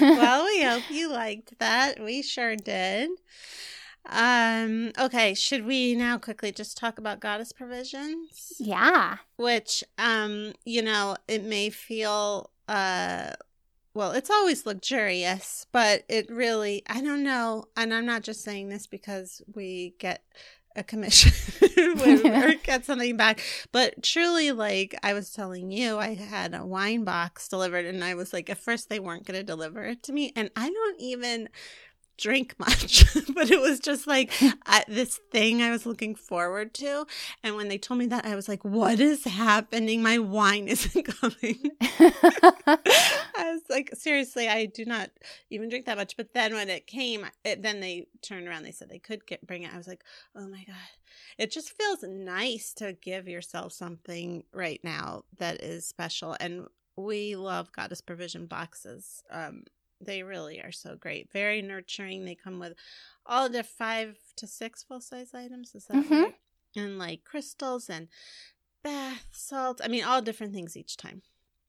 well, 0.00 0.44
we 0.44 0.62
hope 0.64 0.82
you 0.90 1.10
liked 1.12 1.58
that. 1.60 2.00
We 2.02 2.22
sure 2.22 2.56
did. 2.56 3.10
Um, 4.08 4.92
okay, 4.98 5.34
should 5.34 5.66
we 5.66 5.94
now 5.94 6.18
quickly 6.18 6.52
just 6.52 6.76
talk 6.76 6.98
about 6.98 7.20
goddess 7.20 7.52
provisions? 7.52 8.54
Yeah. 8.58 9.18
Which 9.36 9.82
um, 9.98 10.52
you 10.64 10.82
know, 10.82 11.16
it 11.28 11.42
may 11.42 11.70
feel 11.70 12.50
uh 12.68 13.32
well, 13.94 14.12
it's 14.12 14.28
always 14.28 14.66
luxurious, 14.66 15.66
but 15.72 16.04
it 16.08 16.30
really 16.30 16.82
I 16.86 17.00
don't 17.00 17.22
know, 17.22 17.64
and 17.76 17.92
I'm 17.94 18.06
not 18.06 18.22
just 18.22 18.42
saying 18.42 18.68
this 18.68 18.86
because 18.86 19.42
we 19.54 19.94
get 19.98 20.22
a 20.76 20.84
commission 20.84 21.32
or 21.78 22.54
get 22.62 22.84
something 22.84 23.16
back. 23.16 23.40
But 23.72 24.02
truly, 24.02 24.52
like 24.52 24.94
I 25.02 25.14
was 25.14 25.30
telling 25.30 25.70
you, 25.70 25.98
I 25.98 26.14
had 26.14 26.54
a 26.54 26.64
wine 26.64 27.04
box 27.04 27.48
delivered, 27.48 27.86
and 27.86 28.04
I 28.04 28.14
was 28.14 28.32
like, 28.32 28.50
at 28.50 28.58
first 28.58 28.88
they 28.88 29.00
weren't 29.00 29.26
going 29.26 29.38
to 29.38 29.44
deliver 29.44 29.82
it 29.84 30.02
to 30.04 30.12
me, 30.12 30.32
and 30.36 30.50
I 30.54 30.70
don't 30.70 31.00
even 31.00 31.48
drink 32.16 32.54
much, 32.58 33.04
but 33.34 33.50
it 33.50 33.60
was 33.60 33.80
just 33.80 34.06
like 34.06 34.32
I, 34.66 34.84
this 34.88 35.20
thing 35.30 35.62
I 35.62 35.70
was 35.70 35.86
looking 35.86 36.14
forward 36.14 36.74
to. 36.74 37.06
And 37.42 37.56
when 37.56 37.68
they 37.68 37.78
told 37.78 37.98
me 37.98 38.06
that, 38.06 38.26
I 38.26 38.34
was 38.34 38.48
like, 38.48 38.64
what 38.64 39.00
is 39.00 39.24
happening? 39.24 40.02
My 40.02 40.18
wine 40.18 40.68
isn't 40.68 41.02
coming. 41.04 41.70
I 41.80 43.52
was 43.52 43.62
like, 43.68 43.90
seriously, 43.94 44.48
I 44.48 44.66
do 44.66 44.84
not 44.84 45.10
even 45.50 45.68
drink 45.68 45.86
that 45.86 45.98
much. 45.98 46.16
But 46.16 46.32
then 46.34 46.54
when 46.54 46.70
it 46.70 46.86
came, 46.86 47.26
it, 47.44 47.62
then 47.62 47.80
they 47.80 48.06
turned 48.22 48.48
around, 48.48 48.62
they 48.62 48.72
said 48.72 48.88
they 48.88 48.98
could 48.98 49.26
get 49.26 49.46
bring 49.46 49.62
it. 49.62 49.72
I 49.72 49.76
was 49.76 49.88
like, 49.88 50.04
oh 50.34 50.48
my 50.48 50.64
God. 50.66 50.76
It 51.38 51.50
just 51.50 51.76
feels 51.76 52.02
nice 52.02 52.72
to 52.74 52.94
give 52.94 53.28
yourself 53.28 53.72
something 53.72 54.44
right 54.52 54.80
now 54.82 55.24
that 55.38 55.62
is 55.62 55.86
special. 55.86 56.36
And 56.40 56.66
we 56.96 57.36
love 57.36 57.72
Goddess 57.72 58.00
Provision 58.00 58.46
boxes. 58.46 59.22
Um, 59.30 59.64
they 60.00 60.22
really 60.22 60.60
are 60.60 60.72
so 60.72 60.96
great. 60.96 61.30
Very 61.32 61.62
nurturing. 61.62 62.24
They 62.24 62.34
come 62.34 62.58
with 62.58 62.74
all 63.24 63.48
the 63.48 63.62
five 63.64 64.16
to 64.36 64.46
six 64.46 64.82
full 64.82 65.00
size 65.00 65.34
items. 65.34 65.74
Is 65.74 65.86
that 65.86 66.04
Mhm. 66.04 66.22
right? 66.24 66.34
And 66.76 66.98
like 66.98 67.24
crystals 67.24 67.88
and 67.88 68.08
bath 68.82 69.26
salts. 69.32 69.80
I 69.82 69.88
mean, 69.88 70.04
all 70.04 70.20
different 70.22 70.52
things 70.52 70.76
each 70.76 70.96
time. 70.96 71.22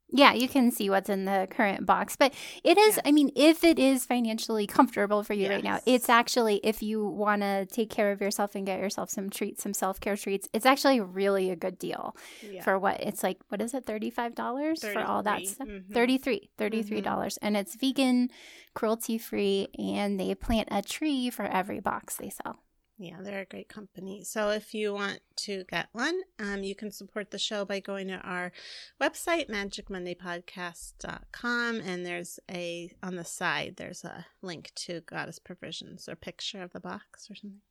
Yeah, 0.09 0.31
you 0.33 0.47
can 0.47 0.71
see 0.71 0.89
what's 0.89 1.09
in 1.09 1.25
the 1.25 1.47
current 1.49 1.85
box. 1.85 2.15
But 2.15 2.33
it 2.63 2.77
is, 2.77 2.95
Yes. 2.95 2.99
I 3.05 3.11
mean, 3.11 3.29
if 3.35 3.63
it 3.65 3.77
is 3.77 4.05
financially 4.05 4.65
comfortable 4.65 5.21
for 5.21 5.33
you 5.33 5.49
right 5.49 5.63
now, 5.63 5.79
it's 5.85 6.07
actually, 6.07 6.61
if 6.63 6.81
you 6.81 7.05
want 7.05 7.41
to 7.41 7.65
take 7.65 7.89
care 7.89 8.11
of 8.13 8.21
yourself 8.21 8.55
and 8.55 8.65
get 8.65 8.79
yourself 8.79 9.09
some 9.09 9.29
treats, 9.29 9.61
some 9.61 9.73
self 9.73 9.99
care 9.99 10.15
treats, 10.15 10.47
it's 10.53 10.65
actually 10.65 11.01
really 11.01 11.49
a 11.51 11.57
good 11.57 11.77
deal 11.77 12.15
Yeah. 12.41 12.63
for 12.63 12.79
what 12.79 13.01
it's 13.01 13.21
like, 13.21 13.37
what 13.49 13.61
is 13.61 13.73
it, 13.73 13.85
$35 13.85 14.93
for 14.93 15.01
all 15.01 15.23
that 15.23 15.39
33, 15.41 15.45
stuff? 15.53 15.67
mhm. 15.67 15.93
33 15.93 16.49
$33 16.57 17.37
And 17.41 17.57
it's 17.57 17.75
vegan, 17.75 18.29
cruelty 18.73 19.17
free, 19.17 19.67
and 19.77 20.17
they 20.17 20.33
plant 20.35 20.69
a 20.71 20.81
tree 20.81 21.29
for 21.29 21.43
every 21.45 21.81
box 21.81 22.15
they 22.15 22.29
sell. 22.29 22.59
Yeah, 22.99 23.17
they're 23.21 23.41
a 23.41 23.45
great 23.45 23.69
company. 23.69 24.23
So 24.23 24.49
if 24.49 24.73
you 24.73 24.91
want 24.91 25.19
to 25.37 25.65
get 25.69 25.89
one, 25.91 26.19
um, 26.39 26.63
you 26.63 26.73
can 26.73 26.89
support 26.89 27.29
the 27.29 27.37
show 27.37 27.63
by 27.63 27.79
going 27.79 28.07
to 28.07 28.15
our 28.15 28.51
website, 28.99 29.51
magicmondaypodcast.com. 29.51 31.81
And 31.81 32.03
there's 32.03 32.39
a, 32.49 32.91
on 33.03 33.15
the 33.15 33.23
side, 33.23 33.75
there's 33.77 34.03
a 34.03 34.25
link 34.41 34.71
to 34.75 35.01
Goddess 35.01 35.37
Provisions 35.37 36.09
or 36.09 36.15
picture 36.15 36.63
of 36.63 36.73
the 36.73 36.79
box 36.79 37.29
or 37.29 37.35
something. 37.35 37.61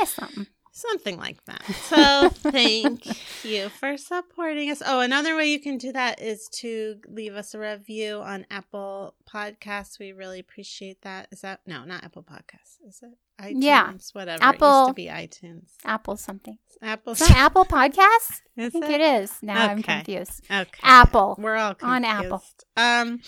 Yeah, 0.00 0.06
something. 0.06 0.46
Something 0.76 1.16
like 1.16 1.42
that. 1.46 1.64
So 1.64 2.28
thank 2.50 3.06
you 3.42 3.70
for 3.70 3.96
supporting 3.96 4.70
us. 4.70 4.82
Oh, 4.84 5.00
another 5.00 5.34
way 5.34 5.46
you 5.46 5.58
can 5.58 5.78
do 5.78 5.90
that 5.92 6.20
is 6.20 6.50
to 6.56 6.96
leave 7.08 7.34
us 7.34 7.54
a 7.54 7.58
review 7.58 8.16
on 8.18 8.44
Apple 8.50 9.14
Podcasts. 9.26 9.98
We 9.98 10.12
really 10.12 10.38
appreciate 10.38 11.00
that. 11.00 11.28
Is 11.32 11.40
that 11.40 11.60
no, 11.66 11.86
not 11.86 12.04
Apple 12.04 12.22
Podcasts. 12.22 12.76
Is 12.86 13.00
it 13.02 13.12
iTunes? 13.40 13.62
Yeah. 13.62 13.92
Whatever. 14.12 14.42
It 14.42 14.46
Apple- 14.46 14.80
used 14.80 14.90
to 14.90 14.94
be 14.94 15.06
iTunes. 15.06 15.70
Apple 15.86 16.18
something. 16.18 16.58
Apple. 16.82 17.14
Is 17.14 17.20
that 17.20 17.30
Apple 17.30 17.64
Podcasts? 17.64 18.42
I 18.58 18.68
think 18.68 18.84
it? 18.84 19.00
it 19.00 19.22
is. 19.22 19.32
Now 19.40 19.70
I'm 19.70 19.82
confused. 19.82 20.42
Okay. 20.50 20.68
Apple. 20.82 21.36
We're 21.38 21.56
all 21.56 21.74
On. 21.80 22.04
Apple. 22.04 22.44
Um, 22.76 23.22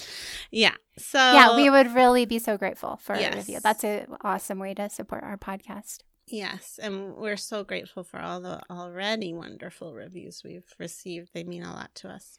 yeah. 0.50 0.74
So 0.98 1.18
yeah, 1.18 1.56
we 1.56 1.70
would 1.70 1.94
really 1.94 2.26
be 2.26 2.40
so 2.40 2.58
grateful 2.58 2.98
for 3.02 3.14
a 3.14 3.34
review. 3.34 3.60
That's 3.62 3.84
an 3.84 4.06
awesome 4.20 4.58
way 4.58 4.74
to 4.74 4.90
support 4.90 5.22
our 5.24 5.38
podcast. 5.38 6.00
Yes, 6.30 6.78
and 6.82 7.14
we're 7.16 7.36
so 7.36 7.64
grateful 7.64 8.04
for 8.04 8.20
all 8.20 8.40
the 8.40 8.60
already 8.70 9.32
wonderful 9.34 9.94
reviews 9.94 10.42
we've 10.44 10.72
received. 10.78 11.30
They 11.34 11.44
mean 11.44 11.62
a 11.62 11.72
lot 11.72 11.94
to 11.96 12.08
us. 12.08 12.38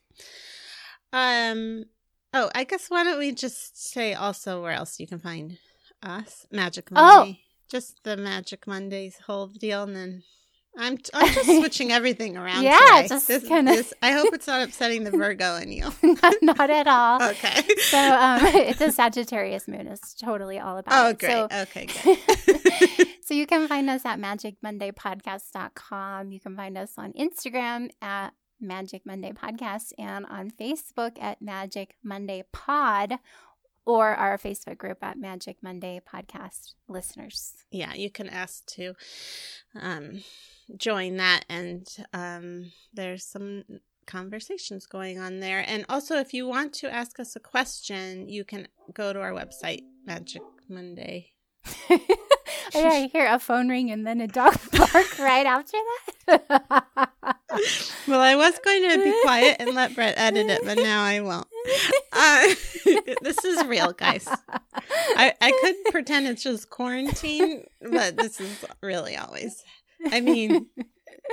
Um 1.12 1.86
oh, 2.34 2.50
I 2.54 2.64
guess 2.64 2.90
why 2.90 3.04
don't 3.04 3.20
we 3.20 3.32
just 3.32 3.82
say 3.92 4.14
also 4.14 4.62
where 4.62 4.72
else 4.74 5.00
you 5.00 5.08
can 5.08 5.20
find 5.20 5.58
us? 6.04 6.46
Magic 6.52 6.92
Monday. 6.92 7.12
Oh. 7.12 7.18
Monday. 7.20 7.40
Just 7.70 8.04
the 8.04 8.18
Magic 8.18 8.66
Mondays 8.68 9.18
whole 9.28 9.48
deal 9.48 9.84
and 9.84 9.96
then 9.96 10.24
I'm 10.78 10.98
I'm 11.14 11.34
just 11.34 11.46
switching 11.60 11.92
everything 11.92 12.38
around. 12.38 12.64
Yeah, 12.64 12.78
today. 12.78 13.08
just 13.08 13.28
This- 13.28 13.48
kinda- 13.48 13.72
this- 13.72 13.94
I 14.02 14.12
hope 14.12 14.34
it's 14.34 14.48
not 14.48 14.62
upsetting 14.68 15.04
the 15.04 15.12
Virgo 15.12 15.56
in 15.58 15.72
you. 15.72 15.92
Not 16.42 16.70
at 16.70 16.88
all. 16.88 17.22
Okay. 17.22 17.62
So 17.90 17.98
um, 17.98 18.40
it's 18.46 18.80
a 18.82 18.92
Sagittarius 18.92 19.68
moon. 19.68 19.88
It's 19.88 20.14
totally 20.14 20.60
all 20.60 20.78
about 20.78 20.94
oh, 21.06 21.10
it. 21.10 21.20
great. 21.20 21.32
So, 21.32 21.48
okay, 21.52 21.86
good. 22.04 23.08
So 23.30 23.36
you 23.36 23.46
can 23.46 23.68
find 23.68 23.88
us 23.92 24.06
at 24.06 24.20
magicmondaypodcast.com. 24.20 26.32
You 26.32 26.40
can 26.40 26.56
find 26.56 26.76
us 26.76 26.94
on 26.98 27.14
Instagram 27.14 27.92
at 28.02 28.32
Magic 28.60 29.06
Monday 29.06 29.34
Podcast 29.34 29.94
and 30.00 30.26
on 30.26 30.50
Facebook 30.50 31.22
at 31.22 31.40
Magic 31.40 31.96
Monday 32.04 32.44
Pod 32.52 33.20
or 33.86 34.16
our 34.16 34.40
Facebook 34.40 34.80
group 34.80 35.04
at 35.04 35.20
Magic 35.20 35.58
Monday 35.62 36.02
Podcast 36.12 36.74
listeners. 36.88 37.54
yeah, 37.70 37.94
you 37.94 38.10
can 38.10 38.30
ask 38.30 38.66
to 38.66 38.96
um, 39.80 40.24
join 40.76 41.18
that, 41.18 41.46
and 41.50 41.88
um, 42.14 42.72
there's 42.96 43.24
some 43.24 43.64
conversations 44.08 44.88
going 44.88 45.20
on 45.20 45.40
there. 45.40 45.64
And 45.68 45.86
also, 45.88 46.18
if 46.18 46.34
you 46.34 46.48
want 46.48 46.74
to 46.74 46.92
ask 46.92 47.20
us 47.20 47.36
a 47.36 47.40
question, 47.40 48.28
you 48.28 48.44
can 48.44 48.68
go 48.92 49.14
to 49.14 49.22
our 49.22 49.34
website, 49.34 49.84
Magic 50.04 50.42
Monday. 50.68 51.34
I 52.76 53.10
hear 53.12 53.28
a 53.28 53.40
phone 53.40 53.70
ring 53.70 53.92
and 53.92 54.06
then 54.06 54.22
a 54.22 54.28
dog 54.28 54.58
bark 54.72 55.20
right 55.20 55.46
after 55.46 55.78
that. 56.28 57.10
Well, 58.08 58.22
I 58.22 58.36
was 58.36 58.60
going 58.60 58.90
to 58.92 59.04
be 59.04 59.22
quiet 59.24 59.58
and 59.60 59.74
let 59.74 59.96
Brett 59.96 60.16
edit 60.18 60.50
it, 60.50 60.62
but 60.64 60.78
now 60.78 61.04
I 61.04 61.20
won't. 61.22 61.48
Uh, 62.14 62.48
this 63.22 63.44
is 63.44 63.66
real, 63.66 63.92
guys. 63.94 64.28
I, 65.16 65.34
I 65.42 65.52
could 65.62 65.92
pretend 65.92 66.28
it's 66.28 66.44
just 66.44 66.70
quarantine, 66.70 67.66
but 67.82 68.18
this 68.18 68.40
is 68.40 68.66
really 68.82 69.18
always. 69.18 69.64
I 70.12 70.22
mean, 70.22 70.68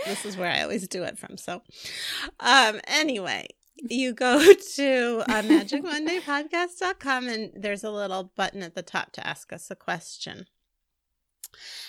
this 0.04 0.24
is 0.24 0.36
where 0.36 0.50
I 0.50 0.62
always 0.62 0.88
do 0.88 1.04
it 1.04 1.18
from. 1.18 1.36
So, 1.36 1.62
um, 2.40 2.80
anyway, 2.86 3.48
you 3.76 4.12
go 4.12 4.38
to 4.74 5.22
uh, 5.28 5.42
magicmondaypodcast.com 5.42 7.28
and 7.28 7.52
there's 7.54 7.84
a 7.84 7.90
little 7.90 8.32
button 8.36 8.62
at 8.62 8.74
the 8.74 8.82
top 8.82 9.12
to 9.12 9.26
ask 9.26 9.52
us 9.52 9.70
a 9.70 9.76
question. 9.76 10.46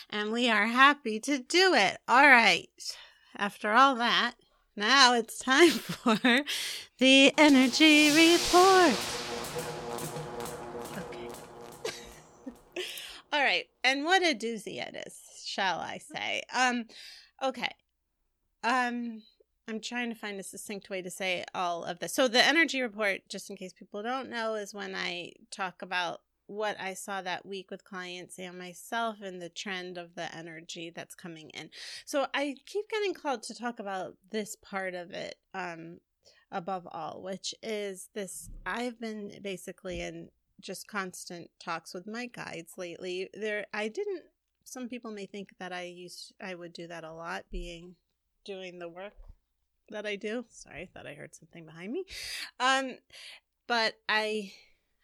And 0.09 0.31
we 0.31 0.49
are 0.49 0.67
happy 0.67 1.19
to 1.21 1.39
do 1.39 1.73
it. 1.73 1.97
All 2.07 2.27
right. 2.27 2.69
After 3.35 3.71
all 3.71 3.95
that, 3.95 4.35
now 4.75 5.13
it's 5.13 5.39
time 5.39 5.69
for 5.71 6.43
the 6.99 7.33
energy 7.37 8.09
report. 8.09 8.95
Okay. 10.97 11.29
all 13.33 13.43
right. 13.43 13.65
And 13.83 14.05
what 14.05 14.21
a 14.23 14.33
doozy 14.33 14.81
it 14.81 15.03
is, 15.05 15.19
shall 15.45 15.79
I 15.79 15.99
say. 15.99 16.43
Um 16.53 16.85
okay. 17.43 17.71
Um 18.63 19.23
I'm 19.67 19.81
trying 19.81 20.09
to 20.09 20.15
find 20.15 20.39
a 20.39 20.43
succinct 20.43 20.89
way 20.89 21.01
to 21.01 21.09
say 21.09 21.43
all 21.53 21.83
of 21.83 21.99
this. 21.99 22.13
So 22.13 22.27
the 22.27 22.45
energy 22.45 22.81
report, 22.81 23.21
just 23.27 23.49
in 23.49 23.57
case 23.57 23.73
people 23.73 24.01
don't 24.01 24.29
know, 24.29 24.55
is 24.55 24.73
when 24.73 24.95
I 24.95 25.33
talk 25.51 25.81
about 25.81 26.21
what 26.47 26.79
I 26.79 26.93
saw 26.93 27.21
that 27.21 27.45
week 27.45 27.69
with 27.69 27.83
clients 27.83 28.39
and 28.39 28.57
myself 28.57 29.17
and 29.21 29.41
the 29.41 29.49
trend 29.49 29.97
of 29.97 30.15
the 30.15 30.33
energy 30.33 30.89
that's 30.89 31.13
coming 31.13 31.49
in. 31.49 31.69
So 32.05 32.27
I 32.33 32.55
keep 32.65 32.89
getting 32.89 33.13
called 33.13 33.43
to 33.43 33.53
talk 33.53 33.79
about 33.79 34.15
this 34.31 34.55
part 34.55 34.93
of 34.95 35.11
it 35.11 35.35
um 35.53 35.99
above 36.49 36.87
all, 36.89 37.21
which 37.21 37.53
is 37.61 38.09
this 38.13 38.49
I've 38.65 38.99
been 39.01 39.33
basically 39.41 39.99
in 39.99 40.29
just 40.61 40.87
constant 40.87 41.49
talks 41.59 41.93
with 41.93 42.07
my 42.07 42.27
guides 42.27 42.73
lately. 42.77 43.29
There 43.33 43.65
I 43.73 43.89
didn't 43.89 44.23
some 44.63 44.87
people 44.87 45.11
may 45.11 45.25
think 45.25 45.49
that 45.59 45.73
I 45.73 45.83
used 45.83 46.33
I 46.41 46.55
would 46.55 46.71
do 46.71 46.87
that 46.87 47.03
a 47.03 47.11
lot 47.11 47.43
being 47.51 47.95
doing 48.45 48.79
the 48.79 48.87
work 48.87 49.26
that 49.89 50.05
I 50.05 50.15
do. 50.15 50.45
Sorry, 50.49 50.81
I 50.83 50.85
thought 50.85 51.07
I 51.07 51.13
heard 51.13 51.35
something 51.35 51.65
behind 51.65 51.91
me. 51.91 52.05
Um 52.59 52.97
but 53.67 53.95
I 54.07 54.51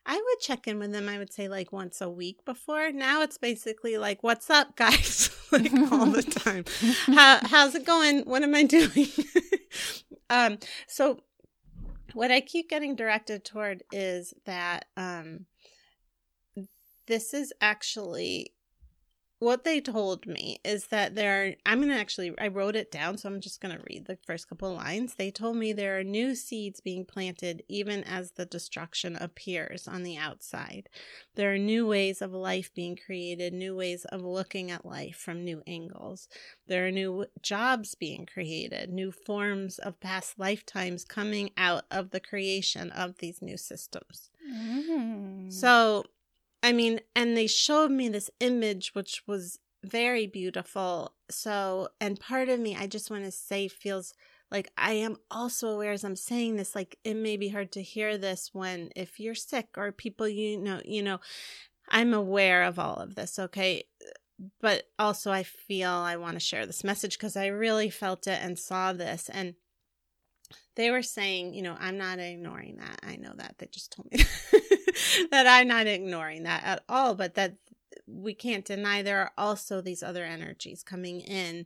I 0.06 0.16
would 0.16 0.40
check 0.42 0.68
in 0.68 0.80
with 0.80 0.92
them, 0.92 1.08
I 1.08 1.18
would 1.18 1.32
say 1.32 1.48
like 1.48 1.72
once 1.72 2.02
a 2.02 2.10
week 2.10 2.44
before. 2.46 2.92
Now 2.92 3.22
it's 3.22 3.38
basically 3.38 3.98
like, 3.98 4.22
what's 4.22 4.50
up, 4.50 4.76
guys? 4.76 5.30
like 5.52 5.72
all 5.92 6.08
the 6.08 6.24
time. 6.24 6.66
How, 7.16 7.40
how's 7.44 7.76
it 7.76 7.86
going? 7.86 8.22
What 8.22 8.44
am 8.44 8.56
I 8.56 8.64
doing? 8.64 9.08
um, 10.30 10.58
so 10.88 11.20
what 12.14 12.32
I 12.32 12.42
keep 12.42 12.70
getting 12.70 12.96
directed 12.96 13.46
toward 13.46 13.84
is 13.92 14.34
that 14.46 14.86
um, 14.98 15.46
this 17.08 17.34
is 17.34 17.54
actually 17.62 18.54
what 19.44 19.64
they 19.64 19.82
told 19.82 20.26
me 20.26 20.60
is 20.64 20.88
that 20.88 21.16
there 21.16 21.44
are, 21.44 21.54
I'm 21.66 21.80
going 21.80 21.90
to 21.90 22.00
actually, 22.00 22.34
I 22.40 22.48
wrote 22.48 22.76
it 22.76 22.92
down, 22.92 23.18
so 23.18 23.30
I'm 23.30 23.42
just 23.42 23.62
going 23.62 23.76
to 23.76 23.84
read 23.90 24.06
the 24.06 24.18
first 24.26 24.48
couple 24.48 24.72
of 24.72 24.78
lines. 24.78 25.16
They 25.16 25.32
told 25.32 25.58
me 25.58 25.74
there 25.74 26.00
are 26.00 26.04
new 26.04 26.34
seeds 26.36 26.80
being 26.80 27.06
planted 27.06 27.64
even 27.68 28.04
as 28.04 28.32
the 28.32 28.46
destruction 28.46 29.16
appears 29.16 29.88
on 29.88 30.04
the 30.04 30.18
outside. 30.18 30.90
There 31.36 31.54
are 31.54 31.58
new 31.58 31.86
ways 31.86 32.22
of 32.22 32.34
life 32.34 32.74
being 32.74 32.96
created, 32.96 33.54
new 33.54 33.76
ways 33.76 34.06
of 34.06 34.22
looking 34.22 34.72
at 34.72 34.86
life 34.86 35.18
from 35.18 35.44
new 35.44 35.62
angles. 35.68 36.28
There 36.68 36.88
are 36.88 36.92
new 36.92 37.26
jobs 37.42 37.96
being 37.96 38.26
created, 38.26 38.92
new 38.92 39.12
forms 39.12 39.78
of 39.80 40.00
past 40.00 40.40
lifetimes 40.40 41.04
coming 41.04 41.52
out 41.58 41.84
of 41.92 42.12
the 42.12 42.20
creation 42.20 42.90
of 42.92 43.18
these 43.18 43.42
new 43.42 43.58
systems. 43.58 44.30
Mm. 44.50 45.52
So, 45.52 46.06
I 46.64 46.72
mean, 46.72 47.02
and 47.14 47.36
they 47.36 47.48
showed 47.48 47.92
me 47.92 48.08
this 48.08 48.30
image, 48.40 48.96
which 48.96 49.22
was 49.28 49.60
very 49.84 50.26
beautiful. 50.26 51.14
So, 51.30 51.90
and 52.00 52.18
part 52.18 52.48
of 52.48 52.60
me, 52.60 52.76
I 52.76 52.88
just 52.88 53.12
want 53.12 53.26
to 53.26 53.32
say, 53.32 53.68
feels 53.68 54.14
like 54.50 54.72
I 54.78 54.94
am 54.94 55.18
also 55.30 55.70
aware 55.70 55.92
as 55.92 56.06
I'm 56.06 56.16
saying 56.16 56.56
this, 56.56 56.74
like 56.74 56.98
it 57.04 57.16
may 57.16 57.36
be 57.36 57.50
hard 57.50 57.72
to 57.74 57.82
hear 57.82 58.18
this 58.18 58.52
when 58.54 58.92
if 58.96 59.20
you're 59.20 59.36
sick 59.36 59.68
or 59.76 59.92
people 59.92 60.28
you 60.28 60.58
know, 60.58 60.80
you 60.86 61.04
know, 61.04 61.20
I'm 61.90 62.14
aware 62.14 62.64
of 62.64 62.80
all 62.80 62.96
of 62.96 63.16
this, 63.16 63.38
okay? 63.38 63.84
But 64.62 64.84
also, 64.98 65.32
I 65.32 65.44
feel 65.44 65.90
I 65.90 66.16
want 66.16 66.36
to 66.36 66.40
share 66.40 66.66
this 66.66 66.84
message 66.84 67.18
because 67.18 67.36
I 67.36 67.48
really 67.48 67.90
felt 67.90 68.26
it 68.28 68.40
and 68.42 68.58
saw 68.58 68.94
this. 68.94 69.30
And 69.30 69.56
they 70.76 70.92
were 70.92 71.04
saying, 71.04 71.54
you 71.54 71.62
know, 71.62 71.76
I'm 71.80 71.98
not 71.98 72.20
ignoring 72.20 72.78
that. 72.78 73.00
I 73.04 73.16
know 73.16 73.34
that. 73.36 73.56
They 73.58 73.68
just 73.68 73.92
told 73.92 74.12
me 74.12 74.24
that 75.32 75.48
I'm 75.48 75.68
not 75.68 75.88
ignoring 75.88 76.44
that 76.44 76.64
at 76.64 76.84
all, 76.90 77.16
but 77.16 77.36
that 77.36 77.56
we 78.08 78.34
can't 78.34 78.66
deny 78.66 79.02
there 79.02 79.20
are 79.20 79.32
also 79.38 79.80
these 79.82 80.04
other 80.04 80.26
energies 80.26 80.84
coming 80.84 81.22
in. 81.22 81.66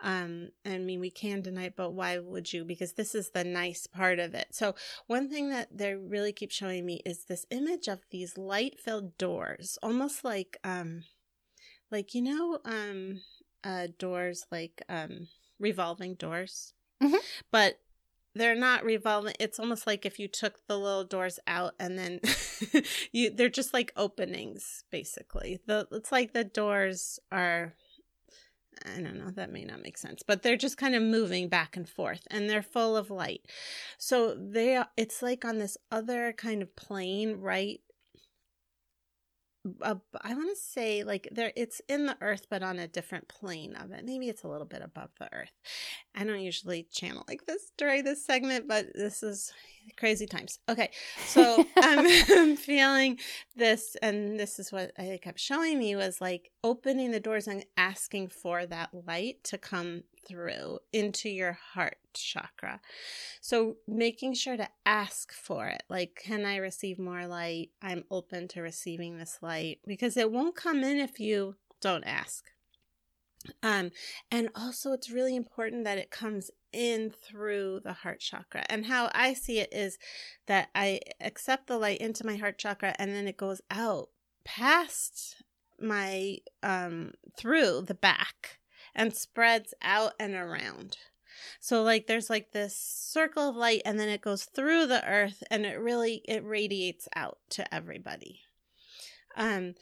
Um, 0.00 0.50
I 0.66 0.78
mean, 0.78 1.00
we 1.00 1.10
can 1.10 1.40
deny 1.40 1.64
it, 1.64 1.76
but 1.76 1.92
why 1.92 2.18
would 2.18 2.52
you? 2.52 2.64
Because 2.64 2.92
this 2.92 3.14
is 3.14 3.30
the 3.30 3.44
nice 3.44 3.86
part 3.86 4.18
of 4.18 4.34
it. 4.34 4.48
So, 4.50 4.74
one 5.06 5.28
thing 5.30 5.50
that 5.50 5.68
they 5.76 5.94
really 5.94 6.32
keep 6.32 6.50
showing 6.50 6.84
me 6.84 7.00
is 7.06 7.24
this 7.24 7.46
image 7.50 7.88
of 7.88 8.00
these 8.10 8.36
light 8.36 8.78
filled 8.78 9.16
doors, 9.18 9.78
almost 9.82 10.24
like, 10.24 10.58
um, 10.64 11.04
like, 11.90 12.14
you 12.14 12.22
know, 12.22 12.58
um, 12.64 13.22
uh, 13.64 13.88
doors 13.98 14.46
like, 14.50 14.82
um, 14.88 15.28
revolving 15.58 16.14
doors. 16.14 16.74
Mhm. 17.02 17.18
But 17.50 17.80
they're 18.34 18.54
not 18.54 18.84
revolving 18.84 19.34
it's 19.40 19.58
almost 19.58 19.86
like 19.86 20.04
if 20.06 20.18
you 20.18 20.28
took 20.28 20.66
the 20.66 20.78
little 20.78 21.04
doors 21.04 21.38
out 21.46 21.74
and 21.78 21.98
then 21.98 22.20
you 23.12 23.30
they're 23.30 23.48
just 23.48 23.74
like 23.74 23.92
openings 23.96 24.84
basically. 24.90 25.58
The 25.66 25.86
it's 25.92 26.12
like 26.12 26.32
the 26.32 26.44
doors 26.44 27.18
are 27.32 27.74
i 28.86 29.00
don't 29.00 29.18
know 29.18 29.30
that 29.32 29.50
may 29.50 29.64
not 29.64 29.82
make 29.82 29.98
sense 29.98 30.22
but 30.24 30.42
they're 30.42 30.56
just 30.56 30.76
kind 30.76 30.94
of 30.94 31.02
moving 31.02 31.48
back 31.48 31.76
and 31.76 31.88
forth 31.88 32.22
and 32.30 32.48
they're 32.48 32.62
full 32.62 32.96
of 32.96 33.10
light. 33.10 33.42
So 33.98 34.34
they 34.34 34.82
it's 34.96 35.22
like 35.22 35.44
on 35.44 35.58
this 35.58 35.76
other 35.90 36.32
kind 36.32 36.62
of 36.62 36.74
plane 36.76 37.36
right 37.40 37.80
uh, 39.82 39.96
I 40.20 40.34
want 40.34 40.48
to 40.48 40.60
say 40.60 41.04
like 41.04 41.28
there 41.32 41.52
it's 41.56 41.80
in 41.88 42.06
the 42.06 42.16
earth 42.20 42.46
but 42.50 42.62
on 42.62 42.78
a 42.78 42.88
different 42.88 43.28
plane 43.28 43.74
of 43.76 43.92
it. 43.92 44.04
Maybe 44.04 44.28
it's 44.28 44.42
a 44.42 44.48
little 44.48 44.66
bit 44.66 44.82
above 44.82 45.10
the 45.18 45.28
earth. 45.32 45.52
I 46.14 46.24
don't 46.24 46.40
usually 46.40 46.86
channel 46.92 47.24
like 47.28 47.46
this 47.46 47.72
during 47.76 48.04
this 48.04 48.24
segment, 48.24 48.68
but 48.68 48.86
this 48.94 49.22
is 49.22 49.52
crazy 49.96 50.26
times. 50.26 50.58
Okay. 50.68 50.90
So 51.26 51.64
I'm 51.76 52.56
feeling 52.56 53.18
this 53.56 53.96
and 54.02 54.38
this 54.38 54.58
is 54.58 54.72
what 54.72 54.92
I 54.98 55.18
kept 55.22 55.40
showing 55.40 55.78
me 55.78 55.96
was 55.96 56.20
like 56.20 56.50
opening 56.62 57.10
the 57.10 57.20
doors 57.20 57.46
and 57.46 57.64
asking 57.76 58.28
for 58.28 58.66
that 58.66 58.90
light 58.92 59.42
to 59.44 59.58
come 59.58 60.02
through 60.28 60.78
into 60.92 61.28
your 61.28 61.52
heart 61.52 61.96
chakra. 62.12 62.80
So 63.40 63.76
making 63.86 64.34
sure 64.34 64.56
to 64.56 64.68
ask 64.84 65.32
for 65.32 65.66
it. 65.66 65.82
Like, 65.88 66.20
can 66.22 66.44
I 66.44 66.56
receive 66.56 66.98
more 66.98 67.26
light? 67.26 67.70
I'm 67.82 68.04
open 68.10 68.48
to 68.48 68.60
receiving 68.60 69.18
this 69.18 69.38
light 69.42 69.80
because 69.86 70.16
it 70.16 70.30
won't 70.30 70.56
come 70.56 70.84
in 70.84 70.98
if 70.98 71.18
you 71.18 71.56
don't 71.80 72.04
ask. 72.04 72.44
Um, 73.62 73.90
and 74.30 74.48
also 74.54 74.92
it's 74.92 75.10
really 75.10 75.36
important 75.36 75.84
that 75.84 75.98
it 75.98 76.10
comes 76.10 76.50
in 76.72 77.10
through 77.10 77.80
the 77.84 77.92
heart 77.92 78.20
chakra. 78.20 78.64
And 78.68 78.86
how 78.86 79.10
I 79.14 79.32
see 79.34 79.58
it 79.58 79.72
is 79.72 79.98
that 80.46 80.68
I 80.74 81.00
accept 81.20 81.66
the 81.66 81.78
light 81.78 82.00
into 82.00 82.26
my 82.26 82.36
heart 82.36 82.58
chakra 82.58 82.94
and 82.98 83.12
then 83.12 83.26
it 83.26 83.36
goes 83.36 83.60
out 83.70 84.08
past 84.44 85.42
my 85.80 86.38
um 86.62 87.12
through 87.36 87.82
the 87.82 87.94
back 87.94 88.57
and 88.98 89.14
spreads 89.16 89.72
out 89.80 90.12
and 90.18 90.34
around. 90.34 90.98
So 91.60 91.82
like 91.82 92.06
there's 92.06 92.28
like 92.28 92.52
this 92.52 92.76
circle 92.76 93.48
of 93.48 93.56
light 93.56 93.82
and 93.84 93.98
then 93.98 94.08
it 94.08 94.20
goes 94.20 94.44
through 94.44 94.86
the 94.86 95.08
earth 95.08 95.42
and 95.50 95.64
it 95.64 95.76
really 95.78 96.20
it 96.26 96.44
radiates 96.44 97.08
out 97.14 97.38
to 97.50 97.74
everybody. 97.74 98.40
Um 99.36 99.74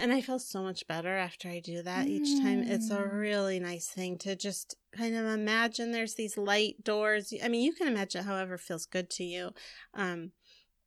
and 0.00 0.12
I 0.12 0.20
feel 0.20 0.38
so 0.38 0.62
much 0.62 0.86
better 0.86 1.16
after 1.16 1.48
I 1.48 1.60
do 1.60 1.82
that 1.82 2.08
each 2.08 2.40
time. 2.40 2.62
It's 2.62 2.90
a 2.90 2.94
Mm. 2.94 3.18
really 3.20 3.60
nice 3.60 3.88
thing 3.88 4.18
to 4.18 4.34
just 4.34 4.74
kind 4.92 5.14
of 5.16 5.26
imagine 5.26 5.92
there's 5.92 6.14
these 6.14 6.36
light 6.36 6.82
doors. 6.82 7.32
I 7.42 7.48
mean, 7.48 7.62
you 7.62 7.72
can 7.72 7.86
imagine 7.88 8.24
however 8.24 8.58
feels 8.58 8.86
good 8.86 9.08
to 9.10 9.24
you. 9.24 9.52
Um, 9.94 10.32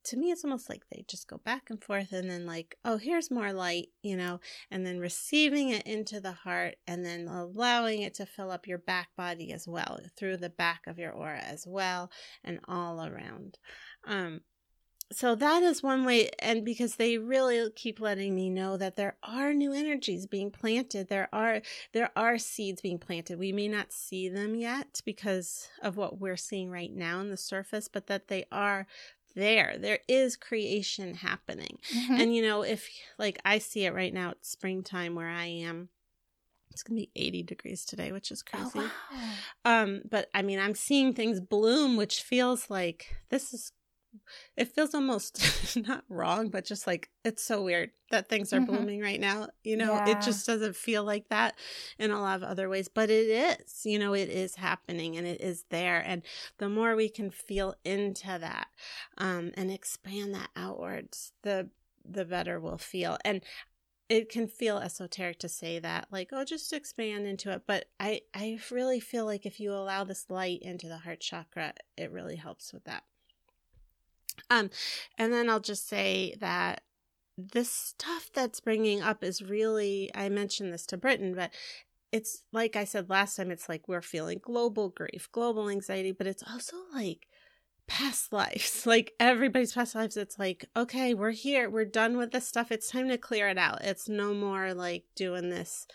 to 0.06 0.18
me, 0.18 0.32
it's 0.32 0.43
almost 0.43 0.70
like 0.70 0.84
they 0.89 1.06
just 1.08 1.28
go 1.28 1.38
back 1.38 1.70
and 1.70 1.84
forth 1.84 2.12
and 2.12 2.30
then, 2.30 2.45
like, 2.45 2.78
oh, 2.86 2.97
here's 2.97 3.32
more 3.32 3.54
light, 3.54 3.89
you 4.01 4.18
know, 4.18 4.39
and 4.72 4.86
then 4.86 4.99
receiving 4.99 5.70
it 5.70 5.86
into 5.86 6.20
the 6.20 6.32
heart 6.32 6.76
and 6.88 7.06
then 7.06 7.28
allowing 7.28 8.01
it 8.01 8.14
to 8.16 8.26
fill 8.26 8.51
up 8.51 8.68
your 8.68 8.78
back 8.78 9.10
body 9.16 9.51
as 9.51 9.68
well, 9.68 9.99
through 10.18 10.38
the 10.38 10.49
back 10.49 10.88
of 10.88 10.99
your 10.99 11.12
aura 11.12 11.39
as 11.39 11.66
well, 11.68 12.12
and 12.43 12.60
all 12.68 13.06
around. 13.06 13.58
Um, 14.06 14.41
so 15.14 15.36
that 15.36 15.62
is 15.62 15.84
one 15.84 16.06
way 16.06 16.30
and 16.39 16.66
because 16.66 16.95
they 16.95 17.18
really 17.18 17.70
keep 17.76 17.99
letting 17.99 18.34
me 18.34 18.49
know 18.49 18.78
that 18.78 18.95
there 18.95 19.16
are 19.24 19.54
new 19.54 19.72
energies 19.74 20.26
being 20.26 20.49
planted 20.49 21.08
there 21.08 21.30
are 21.32 21.62
there 21.93 22.10
are 22.16 22.38
seeds 22.38 22.82
being 22.82 22.97
planted 22.97 23.38
we 23.38 23.51
may 23.51 23.68
not 23.68 23.91
see 23.91 24.28
them 24.28 24.56
yet 24.56 25.01
because 25.06 25.70
of 25.82 25.97
what 25.97 26.20
we're 26.20 26.38
seeing 26.38 26.70
right 26.70 26.93
now 26.93 27.20
on 27.20 27.30
the 27.30 27.38
surface 27.38 27.88
but 27.88 28.08
that 28.08 28.28
they 28.28 28.45
are 28.51 28.88
there 29.36 29.77
there 29.79 29.99
is 30.07 30.36
creation 30.36 31.15
happening 31.15 31.77
Mhm. 31.93 32.19
and 32.21 32.36
you 32.36 32.41
know 32.41 32.61
if 32.63 32.88
like 33.17 33.39
i 33.45 33.57
see 33.57 33.86
it 33.86 33.93
right 33.93 34.13
now 34.13 34.29
it's 34.31 34.49
springtime 34.49 35.15
where 35.15 35.29
i 35.29 35.45
am 35.45 35.89
it's 36.71 36.84
gonna 36.84 36.99
be 37.01 37.11
80 37.15 37.43
degrees 37.43 37.86
today 37.86 38.11
which 38.11 38.31
is 38.31 38.43
Oh, 38.43 38.49
crazy 38.69 38.79
wow. 38.79 39.31
um 39.65 40.01
but 40.09 40.29
i 40.34 40.41
mean 40.41 40.59
i'm 40.59 40.75
seeing 40.75 41.13
things 41.13 41.39
bloom 41.39 41.95
which 41.97 42.21
feels 42.21 42.69
like 42.69 43.15
this 43.29 43.53
is 43.53 43.71
it 44.55 44.74
feels 44.74 44.93
almost 44.93 45.76
not 45.88 46.03
wrong 46.09 46.49
but 46.49 46.66
just 46.66 46.86
like 46.88 47.09
it's 47.26 47.43
so 47.43 47.61
weird 47.64 47.91
that 48.11 48.30
things 48.30 48.53
are 48.53 48.59
Mhm. 48.61 48.68
blooming 48.68 49.01
right 49.01 49.20
now 49.20 49.47
you 49.64 49.76
know 49.76 49.95
Yeah. 49.95 50.11
it 50.11 50.22
just 50.22 50.45
doesn't 50.45 50.76
feel 50.76 51.03
like 51.03 51.30
that 51.30 51.55
in 51.97 52.11
a 52.11 52.22
lot 52.22 52.36
of 52.36 52.43
other 52.43 52.70
ways 52.70 52.88
but 52.88 53.09
it 53.09 53.28
is 53.28 53.86
you 53.86 53.97
know 53.97 54.14
it 54.14 54.30
is 54.30 54.55
happening 54.55 55.18
and 55.18 55.26
it 55.26 55.41
is 55.41 55.66
there 55.70 56.03
and 56.05 56.22
the 56.57 56.70
more 56.70 56.95
we 56.95 57.09
can 57.09 57.32
feel 57.32 57.76
into 57.84 58.28
that 58.39 58.68
um 59.18 59.51
and 59.55 59.72
expand 59.72 60.34
that 60.34 60.49
outwards 60.55 61.34
the 61.41 61.70
the 62.05 62.26
better 62.26 62.59
we'll 62.59 62.78
feel 62.78 63.18
and 63.26 63.41
it 64.09 64.30
can 64.30 64.47
feel 64.47 64.78
esoteric 64.78 65.39
to 65.39 65.49
say 65.49 65.80
that 65.80 66.07
like 66.11 66.30
oh 66.34 66.43
just 66.43 66.74
expand 66.74 67.26
into 67.26 67.49
it 67.51 67.64
but 67.66 67.86
i 67.99 68.22
i 68.36 68.59
really 68.70 68.99
feel 68.99 69.26
like 69.26 69.45
if 69.45 69.59
you 69.59 69.72
allow 69.74 70.03
this 70.03 70.26
light 70.30 70.61
into 70.61 70.88
the 70.88 70.97
heart 70.97 71.22
chakra 71.22 71.74
it 71.97 72.11
really 72.11 72.36
helps 72.36 72.74
with 72.74 72.84
that 72.84 73.03
um 74.49 74.69
and 75.17 75.31
then 75.34 75.49
i'll 75.49 75.59
just 75.59 75.88
say 75.88 76.36
that 76.39 76.81
this 77.38 77.71
stuff 77.71 78.29
that's 78.34 78.59
bringing 78.59 79.01
up 79.01 79.23
is 79.23 79.41
really 79.41 80.09
i 80.15 80.29
mentioned 80.29 80.71
this 80.73 80.86
to 80.86 80.97
Britten 80.97 81.34
but 81.34 81.51
it's 82.11 82.43
like 82.51 82.75
i 82.75 82.84
said 82.84 83.09
last 83.09 83.36
time 83.36 83.51
it's 83.51 83.67
like 83.67 83.88
we're 83.88 84.01
feeling 84.01 84.39
global 84.41 84.89
grief 84.89 85.29
global 85.31 85.69
anxiety 85.69 86.11
but 86.11 86.27
it's 86.27 86.43
also 86.49 86.77
like 86.93 87.27
past 87.88 88.31
lives 88.31 88.86
like 88.88 89.13
everybody's 89.19 89.73
past 89.73 89.93
lives 89.93 90.15
it's 90.17 90.39
like 90.39 90.65
okay 90.75 91.13
we're 91.13 91.31
here 91.31 91.69
we're 91.69 91.84
done 91.86 92.17
with 92.17 92.31
this 92.31 92.47
stuff 92.47 92.71
it's 92.71 92.89
time 92.89 93.09
to 93.09 93.17
clear 93.17 93.49
it 93.49 93.57
out 93.57 93.84
it's 93.84 94.07
no 94.07 94.34
more 94.34 94.73
like 94.73 95.03
doing 95.15 95.49
this 95.49 95.86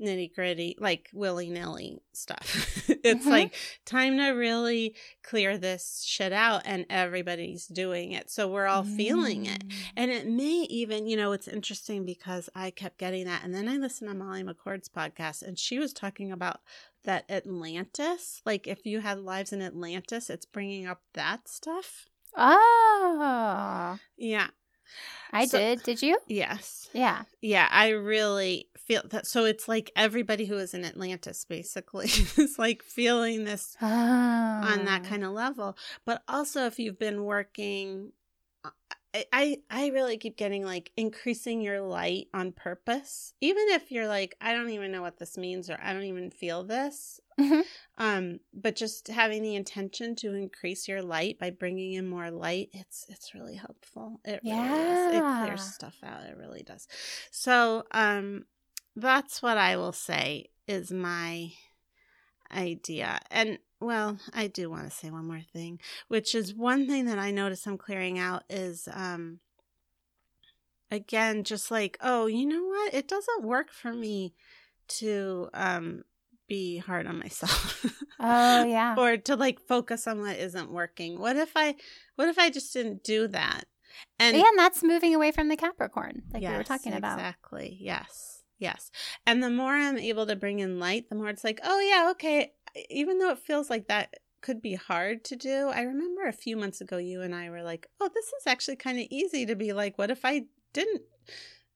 nitty 0.00 0.34
gritty 0.34 0.74
like 0.80 1.10
willy-nilly 1.12 1.98
stuff 2.12 2.88
it's 3.04 3.26
Mhm. 3.26 3.30
like 3.30 3.54
time 3.84 4.16
to 4.16 4.28
really 4.30 4.94
clear 5.22 5.58
this 5.58 6.02
shit 6.06 6.32
out 6.32 6.62
and 6.64 6.86
everybody's 6.88 7.66
doing 7.66 8.12
it 8.12 8.30
so 8.30 8.48
we're 8.48 8.66
all 8.66 8.82
feeling 8.84 9.46
it 9.46 9.66
Mm. 9.68 9.72
and 9.96 10.10
it 10.10 10.26
may 10.26 10.66
even, 10.70 11.06
you 11.06 11.16
know, 11.16 11.32
it's 11.32 11.46
interesting 11.48 12.04
because 12.04 12.48
I 12.54 12.70
kept 12.70 12.98
getting 12.98 13.24
that. 13.26 13.42
And 13.44 13.54
then 13.54 13.68
I 13.68 13.76
listened 13.76 14.10
to 14.10 14.16
Molly 14.16 14.42
McCord's 14.42 14.88
podcast 14.88 15.42
and 15.42 15.58
she 15.58 15.78
was 15.78 15.92
talking 15.92 16.32
about 16.32 16.60
that 17.04 17.24
Atlantis. 17.30 18.40
Like 18.44 18.66
if 18.66 18.84
you 18.84 19.00
had 19.00 19.20
lives 19.20 19.52
in 19.52 19.62
Atlantis, 19.62 20.30
it's 20.30 20.46
bringing 20.46 20.86
up 20.86 21.00
that 21.14 21.48
stuff. 21.48 22.06
Oh, 22.36 23.98
Yeah. 24.16 24.48
I 25.32 25.46
So- 25.46 25.58
did. 25.58 25.82
Did 25.82 26.02
you? 26.02 26.18
Yes. 26.28 26.88
Yeah. 26.92 27.24
Yeah, 27.40 27.68
I 27.70 27.88
really 27.88 28.68
feel 28.78 29.02
that. 29.10 29.26
So 29.26 29.44
it's 29.44 29.66
like 29.66 29.90
everybody 29.96 30.44
who 30.46 30.56
is 30.58 30.74
in 30.74 30.84
Atlantis 30.84 31.44
basically 31.44 32.06
is 32.36 32.56
like 32.58 32.82
feeling 32.82 33.44
this 33.44 33.76
Oh. 33.82 33.86
on 33.86 34.84
that 34.84 35.02
ah. 35.04 35.08
kind 35.08 35.24
of 35.24 35.32
level. 35.32 35.76
But 36.04 36.22
also, 36.28 36.66
if 36.66 36.78
you've 36.78 36.98
been 36.98 37.24
working, 37.24 38.12
I, 39.32 39.58
I 39.70 39.88
really 39.88 40.16
keep 40.18 40.36
getting 40.36 40.64
like 40.64 40.90
increasing 40.96 41.60
your 41.60 41.80
light 41.80 42.26
on 42.34 42.52
purpose, 42.52 43.32
even 43.40 43.64
if 43.68 43.92
you're 43.92 44.08
like 44.08 44.36
I 44.40 44.52
don't 44.52 44.70
even 44.70 44.90
know 44.90 45.02
what 45.02 45.18
this 45.18 45.36
means 45.38 45.70
or 45.70 45.78
I 45.82 45.92
don't 45.92 46.04
even 46.04 46.30
feel 46.30 46.64
this. 46.64 47.20
Mhm. 47.38 47.62
Um, 47.96 48.40
but 48.52 48.74
just 48.76 49.08
having 49.08 49.42
the 49.42 49.54
intention 49.54 50.16
to 50.16 50.34
increase 50.34 50.88
your 50.88 51.02
light 51.02 51.38
by 51.38 51.50
bringing 51.50 51.92
in 51.92 52.08
more 52.08 52.30
light, 52.30 52.70
it's 52.72 53.06
it's 53.08 53.34
really 53.34 53.54
helpful. 53.54 54.20
It 54.24 54.40
really 54.42 54.54
is. 54.54 55.06
It 55.14 55.22
clears 55.38 55.62
stuff 55.62 55.96
out. 56.02 56.24
It 56.24 56.36
really 56.36 56.62
does. 56.62 56.88
So, 57.30 57.84
um, 57.92 58.46
that's 58.96 59.42
what 59.42 59.58
I 59.58 59.76
will 59.76 59.92
say 59.92 60.50
is 60.66 60.90
my 60.92 61.52
idea. 62.52 63.18
And 63.30 63.58
well, 63.84 64.18
I 64.32 64.46
do 64.46 64.70
want 64.70 64.84
to 64.84 64.90
say 64.90 65.10
one 65.10 65.26
more 65.26 65.42
thing, 65.52 65.80
which 66.08 66.34
is 66.34 66.54
one 66.54 66.86
thing 66.86 67.06
that 67.06 67.18
I 67.18 67.30
notice 67.30 67.66
I'm 67.66 67.78
clearing 67.78 68.18
out 68.18 68.44
is 68.48 68.88
um 68.92 69.40
again 70.90 71.44
just 71.44 71.70
like, 71.70 71.98
oh, 72.00 72.26
you 72.26 72.46
know 72.46 72.64
what? 72.64 72.94
It 72.94 73.08
doesn't 73.08 73.44
work 73.44 73.70
for 73.70 73.92
me 73.92 74.34
to 74.86 75.48
um 75.54 76.04
be 76.48 76.78
hard 76.78 77.06
on 77.06 77.18
myself. 77.18 77.86
Oh 78.20 78.64
yeah. 78.66 78.94
or 78.98 79.16
to 79.16 79.36
like 79.36 79.60
focus 79.60 80.06
on 80.06 80.20
what 80.20 80.36
isn't 80.36 80.70
working. 80.70 81.18
What 81.18 81.36
if 81.36 81.52
I 81.56 81.76
what 82.16 82.28
if 82.28 82.38
I 82.38 82.50
just 82.50 82.72
didn't 82.72 83.04
do 83.04 83.28
that? 83.28 83.64
And 84.18 84.36
and 84.36 84.58
that's 84.58 84.82
moving 84.82 85.14
away 85.14 85.30
from 85.30 85.48
the 85.48 85.56
Capricorn, 85.56 86.22
like 86.32 86.42
we 86.42 86.48
were 86.48 86.64
talking 86.64 86.92
about. 86.92 87.18
Exactly. 87.18 87.76
Yes. 87.80 88.34
Yes. 88.58 88.90
And 89.26 89.42
the 89.42 89.50
more 89.50 89.72
I'm 89.72 89.98
able 89.98 90.26
to 90.26 90.36
bring 90.36 90.60
in 90.60 90.78
light, 90.78 91.08
the 91.08 91.16
more 91.16 91.28
it's 91.28 91.44
like, 91.44 91.60
oh, 91.64 91.80
yeah, 91.80 92.10
okay. 92.12 92.52
Even 92.90 93.18
though 93.18 93.30
it 93.30 93.38
feels 93.38 93.70
like 93.70 93.88
that 93.88 94.14
could 94.40 94.60
be 94.60 94.74
hard 94.74 95.24
to 95.24 95.36
do, 95.36 95.68
I 95.68 95.82
remember 95.82 96.26
a 96.26 96.32
few 96.32 96.56
months 96.56 96.80
ago, 96.80 96.96
you 96.98 97.22
and 97.22 97.34
I 97.34 97.50
were 97.50 97.62
like, 97.62 97.86
oh, 98.00 98.10
this 98.12 98.26
is 98.26 98.46
actually 98.46 98.76
kind 98.76 98.98
of 98.98 99.06
easy 99.10 99.46
to 99.46 99.54
be 99.54 99.72
like, 99.72 99.96
what 99.98 100.10
if 100.10 100.24
I 100.24 100.44
didn't, 100.72 101.02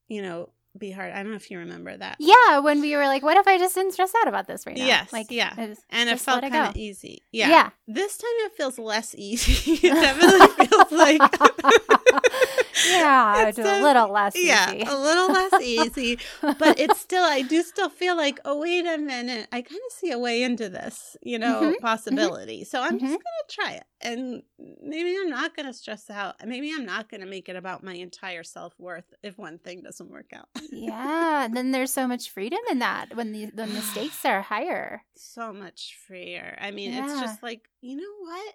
you 0.08 0.20
know, 0.22 0.50
be 0.76 0.90
hard? 0.90 1.12
I 1.12 1.22
don't 1.22 1.30
know 1.30 1.36
if 1.36 1.50
you 1.50 1.58
remember 1.58 1.96
that. 1.96 2.16
Yeah, 2.18 2.58
when 2.58 2.80
we 2.80 2.94
were 2.96 3.06
like, 3.06 3.22
what 3.22 3.36
if 3.36 3.46
I 3.48 3.58
just 3.58 3.74
didn't 3.74 3.92
stress 3.92 4.12
out 4.20 4.28
about 4.28 4.46
this 4.46 4.66
right 4.66 4.76
now? 4.76 4.84
Yes, 4.84 5.12
Like, 5.12 5.28
yeah. 5.30 5.52
it's- 5.54 5.80
And 5.90 6.10
it 6.10 6.20
felt 6.20 6.42
kind 6.42 6.54
of 6.54 6.76
easy. 6.76 7.22
Yeah. 7.32 7.48
Yeah. 7.48 7.70
This 7.86 8.18
time 8.18 8.30
it 8.40 8.52
feels 8.56 8.78
less 8.78 9.14
easy. 9.16 9.72
it 9.86 9.92
definitely 9.92 10.66
feels 10.66 10.92
like. 10.92 11.22
yeah, 12.86 13.48
It's 13.48 13.58
a 13.58 13.62
a- 13.62 13.82
little 13.82 14.08
less 14.10 14.34
yeah, 14.36 14.72
easy. 14.72 14.82
a 14.86 14.96
little 14.98 15.28
less 15.28 15.60
easy. 15.62 16.18
but 16.58 16.78
it's 16.78 16.98
still 17.00 17.24
i 17.24 17.42
do 17.42 17.62
still 17.62 17.88
feel 17.88 18.16
like 18.16 18.38
oh 18.44 18.58
wait 18.60 18.86
a 18.86 18.98
minute 18.98 19.48
i 19.52 19.62
kind 19.62 19.80
of 19.88 19.92
see 19.92 20.10
a 20.10 20.18
way 20.18 20.42
into 20.42 20.68
this 20.68 21.16
you 21.22 21.38
know 21.38 21.60
Mhm, 21.72 21.78
possibility 21.80 22.64
so 22.64 22.80
i'm 22.80 22.96
mhm. 22.98 23.00
just 23.00 23.12
gonna 23.12 23.48
try 23.48 23.72
it 23.72 23.84
and 24.00 24.42
maybe 24.82 25.16
i'm 25.20 25.30
not 25.30 25.56
gonna 25.56 25.72
stress 25.72 26.08
out 26.10 26.36
maybe 26.46 26.70
i'm 26.72 26.84
not 26.86 27.08
gonna 27.10 27.26
make 27.26 27.48
it 27.48 27.56
about 27.56 27.82
my 27.82 27.94
entire 27.94 28.42
self-worth 28.44 29.12
if 29.22 29.38
one 29.38 29.58
thing 29.58 29.82
doesn't 29.82 30.10
work 30.10 30.30
out 30.34 30.48
yeah, 30.70 31.44
and 31.44 31.56
then 31.56 31.70
there's 31.72 31.92
so 31.92 32.06
much 32.06 32.30
freedom 32.30 32.60
in 32.70 32.78
that 32.80 33.14
when 33.16 33.32
the 33.32 33.46
when 33.54 33.72
the 33.74 33.82
stakes 33.92 34.24
are 34.24 34.42
higher. 34.42 35.02
so 35.16 35.52
much 35.52 35.96
freer 36.06 36.56
i 36.60 36.70
mean 36.70 36.92
it's 36.92 37.20
just 37.20 37.42
like 37.42 37.68
you 37.80 37.96
know 37.96 38.14
what 38.20 38.54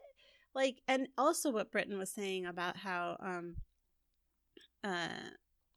like 0.56 0.78
and 0.88 1.08
also 1.18 1.50
what 1.52 1.72
Britten 1.72 1.98
was 1.98 2.12
saying 2.12 2.46
about 2.46 2.78
how 2.78 3.18
um 3.20 3.56
uh 4.84 5.08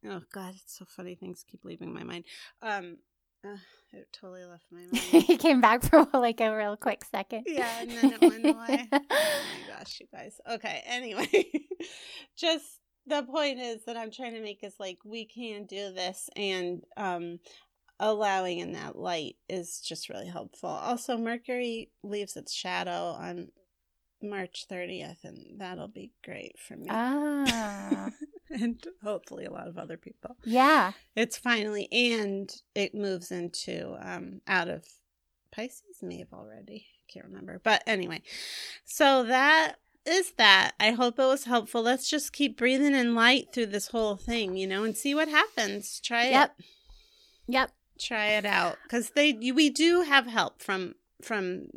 oh 0.05 0.21
god 0.33 0.53
it's 0.55 0.77
so 0.77 0.85
funny 0.85 1.15
things 1.15 1.43
keep 1.49 1.63
leaving 1.63 1.93
my 1.93 2.03
mind 2.03 2.23
um 2.61 2.97
uh, 3.45 3.57
it 3.93 4.07
totally 4.11 4.45
left 4.45 4.65
my 4.71 4.79
mind 4.91 5.23
he 5.23 5.37
came 5.37 5.61
back 5.61 5.83
for 5.83 6.07
like 6.13 6.41
a 6.41 6.55
real 6.55 6.75
quick 6.75 7.05
second. 7.05 7.43
Yeah, 7.45 7.81
and 7.81 7.91
then 7.91 8.13
it 8.13 8.21
went 8.21 8.45
away. 8.45 8.87
oh 8.93 8.99
my 9.09 9.77
gosh, 9.77 9.99
you 9.99 10.07
guys. 10.11 10.39
Okay, 10.49 10.81
anyway, 10.85 11.51
just 12.35 12.65
the 13.05 13.23
point 13.23 13.59
is 13.59 13.85
that 13.85 13.95
I'm 13.95 14.11
trying 14.11 14.33
to 14.33 14.41
make 14.41 14.63
is 14.63 14.73
like 14.79 14.97
we 15.05 15.25
can 15.25 15.65
do 15.65 15.93
this 15.93 16.29
and 16.35 16.83
um 16.97 17.39
allowing 17.99 18.59
in 18.59 18.73
that 18.73 18.95
light 18.97 19.35
is 19.49 19.81
just 19.81 20.09
really 20.09 20.27
helpful. 20.27 20.69
Also, 20.69 21.17
Mercury 21.17 21.89
leaves 22.03 22.35
its 22.35 22.53
shadow 22.53 23.15
on 23.19 23.49
March 24.21 24.65
30th 24.69 25.23
and 25.23 25.59
that'll 25.59 25.87
be 25.87 26.11
great 26.23 26.57
for 26.59 26.75
me. 26.75 26.87
Ah, 26.89 28.09
and 28.61 28.83
hopefully 29.03 29.45
a 29.45 29.51
lot 29.51 29.67
of 29.67 29.77
other 29.77 29.97
people. 29.97 30.37
yeah. 30.43 30.93
It's 31.15 31.37
finally 31.37 31.87
and 31.91 32.49
it 32.75 32.93
moves 32.95 33.31
into 33.31 33.97
um 34.01 34.41
out 34.47 34.67
of 34.69 34.85
Pisces 35.51 36.01
may 36.01 36.19
have 36.19 36.33
already. 36.33 36.85
I 36.99 37.11
can't 37.11 37.25
remember. 37.25 37.59
But 37.63 37.81
anyway. 37.87 38.21
So 38.85 39.23
that 39.23 39.75
is 40.05 40.33
that. 40.37 40.71
I 40.79 40.91
hope 40.91 41.17
it 41.19 41.23
was 41.25 41.45
helpful. 41.45 41.81
Let's 41.81 42.09
just 42.09 42.31
keep 42.33 42.57
breathing 42.57 42.93
in 42.93 43.15
light 43.15 43.47
through 43.53 43.67
this 43.67 43.87
whole 43.87 44.15
thing, 44.17 44.55
you 44.55 44.67
know, 44.67 44.83
and 44.83 44.95
see 44.95 45.15
what 45.15 45.27
happens. 45.29 45.99
Try 45.99 46.25
Yep. 46.29 46.55
it. 46.59 46.65
Yep. 46.67 46.67
Yep. 47.47 47.71
Try 47.99 48.27
it 48.33 48.45
out 48.45 48.77
cuz 48.89 49.09
they 49.15 49.33
we 49.33 49.69
do 49.71 50.01
have 50.03 50.27
help 50.27 50.61
from 50.61 50.93
from 51.21 51.67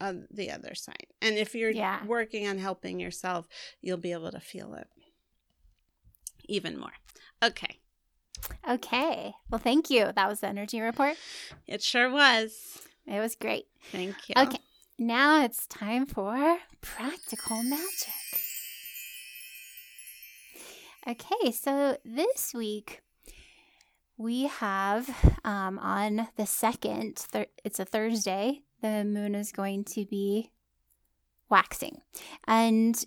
uh, 0.00 0.14
the 0.30 0.50
other 0.50 0.74
side. 0.74 1.06
And 1.22 1.36
if 1.36 1.54
you're 1.54 1.70
Yeah. 1.70 2.04
working 2.06 2.48
on 2.48 2.58
helping 2.58 2.98
yourself, 2.98 3.46
you'll 3.82 3.98
be 3.98 4.12
able 4.12 4.32
to 4.32 4.40
feel 4.40 4.74
it 4.74 4.88
even 6.50 6.78
more. 6.78 6.92
Okay. 7.42 7.78
Okay. 8.68 9.32
Well, 9.50 9.60
thank 9.60 9.90
you. 9.90 10.10
That 10.14 10.28
was 10.28 10.40
the 10.40 10.48
energy 10.48 10.80
report. 10.80 11.16
It 11.66 11.82
sure 11.82 12.10
was. 12.10 12.82
It 13.06 13.18
was 13.18 13.34
great. 13.34 13.66
Thank 13.92 14.14
you. 14.28 14.34
Okay. 14.36 14.58
Now 14.98 15.44
it's 15.44 15.66
time 15.66 16.04
for 16.06 16.58
practical 16.80 17.62
magic. 17.62 18.12
Okay, 21.08 21.50
so 21.50 21.96
this 22.04 22.52
week 22.54 23.00
we 24.18 24.42
have 24.44 25.08
um, 25.44 25.78
on 25.78 26.28
the 26.36 26.44
second, 26.44 27.16
thir- 27.16 27.46
it's 27.64 27.80
a 27.80 27.86
Thursday, 27.86 28.60
the 28.82 29.02
moon 29.04 29.34
is 29.34 29.50
going 29.50 29.84
to 29.84 30.04
be 30.04 30.50
waxing. 31.48 32.02
And 32.46 33.02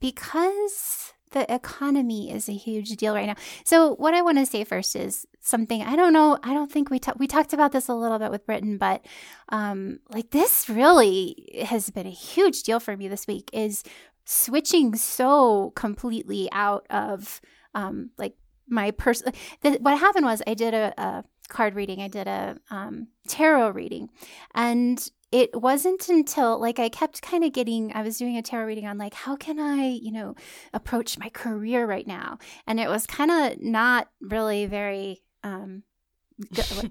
because 0.00 1.12
the 1.32 1.52
economy 1.52 2.30
is 2.30 2.48
a 2.48 2.52
huge 2.52 2.90
deal 2.96 3.14
right 3.14 3.26
now. 3.26 3.34
So 3.64 3.94
what 3.96 4.14
I 4.14 4.22
want 4.22 4.38
to 4.38 4.46
say 4.46 4.64
first 4.64 4.94
is 4.94 5.26
something 5.40 5.82
I 5.82 5.96
don't 5.96 6.12
know. 6.12 6.38
I 6.42 6.54
don't 6.54 6.70
think 6.70 6.90
we 6.90 6.98
ta- 6.98 7.14
we 7.16 7.26
talked 7.26 7.52
about 7.52 7.72
this 7.72 7.88
a 7.88 7.94
little 7.94 8.18
bit 8.18 8.30
with 8.30 8.46
Britten, 8.46 8.78
but 8.78 9.04
um, 9.48 10.00
like 10.10 10.30
this 10.30 10.68
really 10.68 11.64
has 11.66 11.90
been 11.90 12.06
a 12.06 12.10
huge 12.10 12.62
deal 12.62 12.80
for 12.80 12.96
me 12.96 13.08
this 13.08 13.26
week. 13.26 13.50
Is 13.52 13.82
switching 14.24 14.94
so 14.96 15.72
completely 15.76 16.48
out 16.52 16.86
of 16.90 17.40
um, 17.74 18.10
like 18.18 18.36
my 18.68 18.90
person. 18.92 19.32
What 19.62 19.98
happened 19.98 20.26
was 20.26 20.42
I 20.46 20.54
did 20.54 20.74
a, 20.74 20.92
a 21.00 21.24
card 21.48 21.74
reading. 21.74 22.00
I 22.00 22.08
did 22.08 22.26
a 22.26 22.56
um, 22.70 23.08
tarot 23.28 23.70
reading, 23.70 24.10
and 24.54 25.10
it 25.32 25.60
wasn't 25.60 26.08
until 26.08 26.60
like 26.60 26.78
I 26.78 26.88
kept 26.88 27.22
kind 27.22 27.44
of 27.44 27.52
getting. 27.52 27.92
I 27.94 28.02
was 28.02 28.18
doing 28.18 28.36
a 28.36 28.42
tarot 28.42 28.66
reading 28.66 28.86
on 28.86 28.98
like 28.98 29.14
how 29.14 29.36
can 29.36 29.58
I, 29.58 29.86
you 29.86 30.12
know, 30.12 30.34
approach 30.72 31.18
my 31.18 31.28
career 31.28 31.86
right 31.86 32.06
now, 32.06 32.38
and 32.66 32.78
it 32.78 32.88
was 32.88 33.06
kind 33.06 33.30
of 33.30 33.60
not 33.60 34.08
really 34.20 34.66
very. 34.66 35.22
Um, 35.42 35.84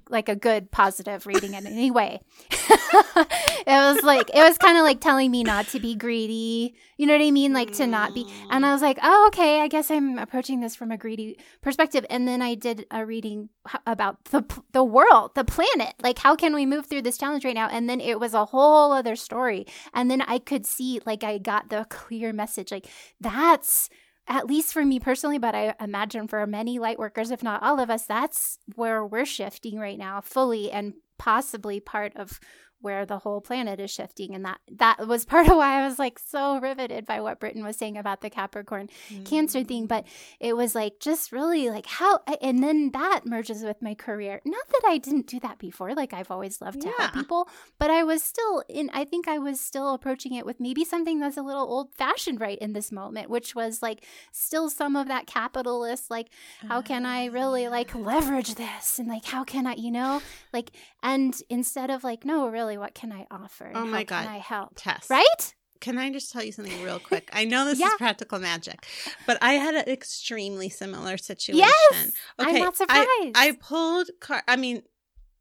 like 0.09 0.27
a 0.27 0.35
good 0.35 0.71
positive 0.71 1.27
reading 1.27 1.53
in 1.53 1.67
any 1.67 1.91
way. 1.91 2.21
it 2.51 3.67
was 3.67 4.01
like 4.03 4.29
it 4.33 4.41
was 4.41 4.57
kind 4.57 4.77
of 4.77 4.83
like 4.83 4.99
telling 4.99 5.29
me 5.29 5.43
not 5.43 5.67
to 5.67 5.79
be 5.79 5.95
greedy. 5.95 6.75
You 6.97 7.05
know 7.05 7.13
what 7.13 7.25
I 7.25 7.31
mean? 7.31 7.53
Like 7.53 7.71
to 7.73 7.85
not 7.85 8.13
be. 8.13 8.27
And 8.49 8.65
I 8.65 8.73
was 8.73 8.81
like, 8.81 8.97
"Oh, 9.03 9.25
okay. 9.27 9.61
I 9.61 9.67
guess 9.67 9.91
I'm 9.91 10.17
approaching 10.17 10.61
this 10.61 10.75
from 10.75 10.91
a 10.91 10.97
greedy 10.97 11.37
perspective." 11.61 12.05
And 12.09 12.27
then 12.27 12.41
I 12.41 12.55
did 12.55 12.87
a 12.89 13.05
reading 13.05 13.49
about 13.85 14.23
the 14.25 14.43
the 14.71 14.83
world, 14.83 15.35
the 15.35 15.45
planet. 15.45 15.93
Like 16.01 16.19
how 16.19 16.35
can 16.35 16.55
we 16.55 16.65
move 16.65 16.87
through 16.87 17.03
this 17.03 17.17
challenge 17.17 17.45
right 17.45 17.55
now? 17.55 17.67
And 17.69 17.87
then 17.87 18.01
it 18.01 18.19
was 18.19 18.33
a 18.33 18.45
whole 18.45 18.91
other 18.91 19.15
story. 19.15 19.67
And 19.93 20.09
then 20.09 20.21
I 20.21 20.39
could 20.39 20.65
see 20.65 21.01
like 21.05 21.23
I 21.23 21.37
got 21.37 21.69
the 21.69 21.85
clear 21.89 22.33
message 22.33 22.71
like 22.71 22.87
that's 23.19 23.89
at 24.27 24.47
least 24.47 24.73
for 24.73 24.83
me 24.83 24.99
personally, 24.99 25.37
but 25.37 25.53
I 25.53 25.75
imagine 25.79 26.27
for 26.27 26.45
many 26.47 26.79
light 26.79 26.97
workers, 26.97 27.31
if 27.31 27.43
not 27.43 27.61
all 27.61 27.79
of 27.79 27.89
us, 27.89 28.05
that's 28.05 28.57
where 28.75 29.05
we're 29.05 29.25
shifting 29.25 29.79
right 29.79 29.97
now 29.97 30.21
fully 30.21 30.71
and 30.71 30.93
possibly 31.17 31.79
part 31.79 32.13
of 32.15 32.39
where 32.81 33.05
the 33.05 33.19
whole 33.19 33.41
planet 33.41 33.79
is 33.79 33.89
shifting 33.91 34.35
and 34.35 34.45
that 34.45 34.59
that 34.71 35.07
was 35.07 35.25
part 35.25 35.47
of 35.47 35.55
why 35.57 35.81
I 35.81 35.85
was 35.87 35.97
like 35.99 36.19
so 36.19 36.59
riveted 36.59 37.05
by 37.05 37.19
what 37.21 37.39
Britten 37.39 37.63
was 37.63 37.77
saying 37.77 37.97
about 37.97 38.21
the 38.21 38.29
Capricorn 38.29 38.89
Mm-hmm. 39.09 39.23
cancer 39.23 39.63
thing 39.63 39.85
but 39.87 40.05
it 40.39 40.55
was 40.55 40.73
like 40.75 40.99
just 40.99 41.31
really 41.31 41.69
like 41.69 41.85
how 41.85 42.19
and 42.41 42.63
then 42.63 42.91
that 42.91 43.21
merges 43.25 43.63
with 43.63 43.81
my 43.81 43.93
career 43.93 44.41
not 44.45 44.67
that 44.69 44.81
I 44.87 44.97
didn't 44.97 45.27
do 45.27 45.39
that 45.41 45.59
before 45.59 45.93
like 45.93 46.13
I've 46.13 46.31
always 46.31 46.61
loved 46.61 46.81
to 46.81 46.87
Yeah. 46.87 46.93
help 46.97 47.13
people 47.13 47.49
but 47.79 47.89
I 47.89 48.03
was 48.03 48.23
still 48.23 48.63
in 48.69 48.89
I 48.93 49.05
think 49.05 49.27
I 49.27 49.37
was 49.39 49.59
still 49.61 49.93
approaching 49.93 50.33
it 50.33 50.45
with 50.45 50.59
maybe 50.59 50.83
something 50.85 51.19
that's 51.19 51.37
a 51.37 51.41
little 51.41 51.63
old 51.63 51.93
fashioned 51.95 52.39
right 52.41 52.57
in 52.59 52.73
this 52.73 52.91
moment 52.91 53.29
which 53.29 53.53
was 53.55 53.81
like 53.81 54.03
still 54.31 54.69
some 54.69 54.95
of 54.95 55.07
that 55.07 55.27
capitalist 55.27 56.09
like 56.09 56.29
how 56.67 56.81
can 56.81 57.05
I 57.05 57.25
really 57.25 57.67
like 57.67 57.93
leverage 57.95 58.55
this 58.55 58.97
and 58.99 59.07
like 59.07 59.25
how 59.25 59.43
can 59.43 59.67
I 59.67 59.75
you 59.75 59.91
know 59.91 60.21
like 60.53 60.71
and 61.03 61.39
instead 61.49 61.89
of 61.89 62.03
like 62.03 62.25
no 62.25 62.47
really 62.47 62.64
what 62.77 62.93
can 62.95 63.11
I 63.11 63.25
offer 63.31 63.71
Oh 63.75 63.85
my 63.85 64.03
God. 64.03 64.23
can 64.25 64.33
I 64.33 64.37
help 64.39 64.71
Tess. 64.75 65.07
right 65.09 65.55
Can 65.81 65.97
I 65.97 66.11
just 66.11 66.31
tell 66.31 66.43
you 66.43 66.51
something 66.51 66.81
real 66.83 66.99
quick? 66.99 67.29
I 67.33 67.43
know 67.45 67.65
this 67.65 67.79
Yeah. 67.79 67.87
is 67.87 67.93
practical 67.97 68.39
magic, 68.39 68.79
but 69.27 69.37
I 69.41 69.53
had 69.53 69.75
an 69.75 69.87
extremely 69.87 70.69
similar 70.69 71.17
situation. 71.17 71.59
yes 71.59 72.11
I'm 72.39 72.47
Okay, 72.47 72.59
not 72.59 72.73
I- 72.73 72.77
surprised 72.77 73.37
I 73.37 73.57
pulled 73.61 74.09
car. 74.19 74.41
I 74.47 74.55
mean, 74.55 74.81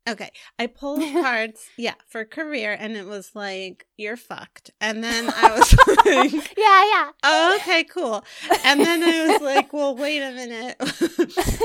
okay, 0.09 0.30
I 0.59 0.66
pulled 0.66 1.00
cards. 1.12 1.66
Yeah, 1.76 1.94
for 2.09 2.24
career, 2.24 2.76
and 2.78 2.96
it 2.96 3.07
was 3.07 3.34
like 3.34 3.86
you're 3.96 4.16
fucked. 4.16 4.70
And 4.80 5.02
then 5.02 5.30
I 5.34 5.52
was 5.59 5.74
like, 6.05 6.32
yeah 6.57 6.84
yeah 6.84 7.11
oh, 7.22 7.57
okay, 7.61 7.84
cool. 7.84 8.24
And 8.64 8.80
then 8.80 9.02
I 9.02 9.32
was 9.32 9.40
like, 9.55 9.72
well, 9.72 9.96
wait 9.96 10.20
a 10.20 10.32
minute. 10.32 10.76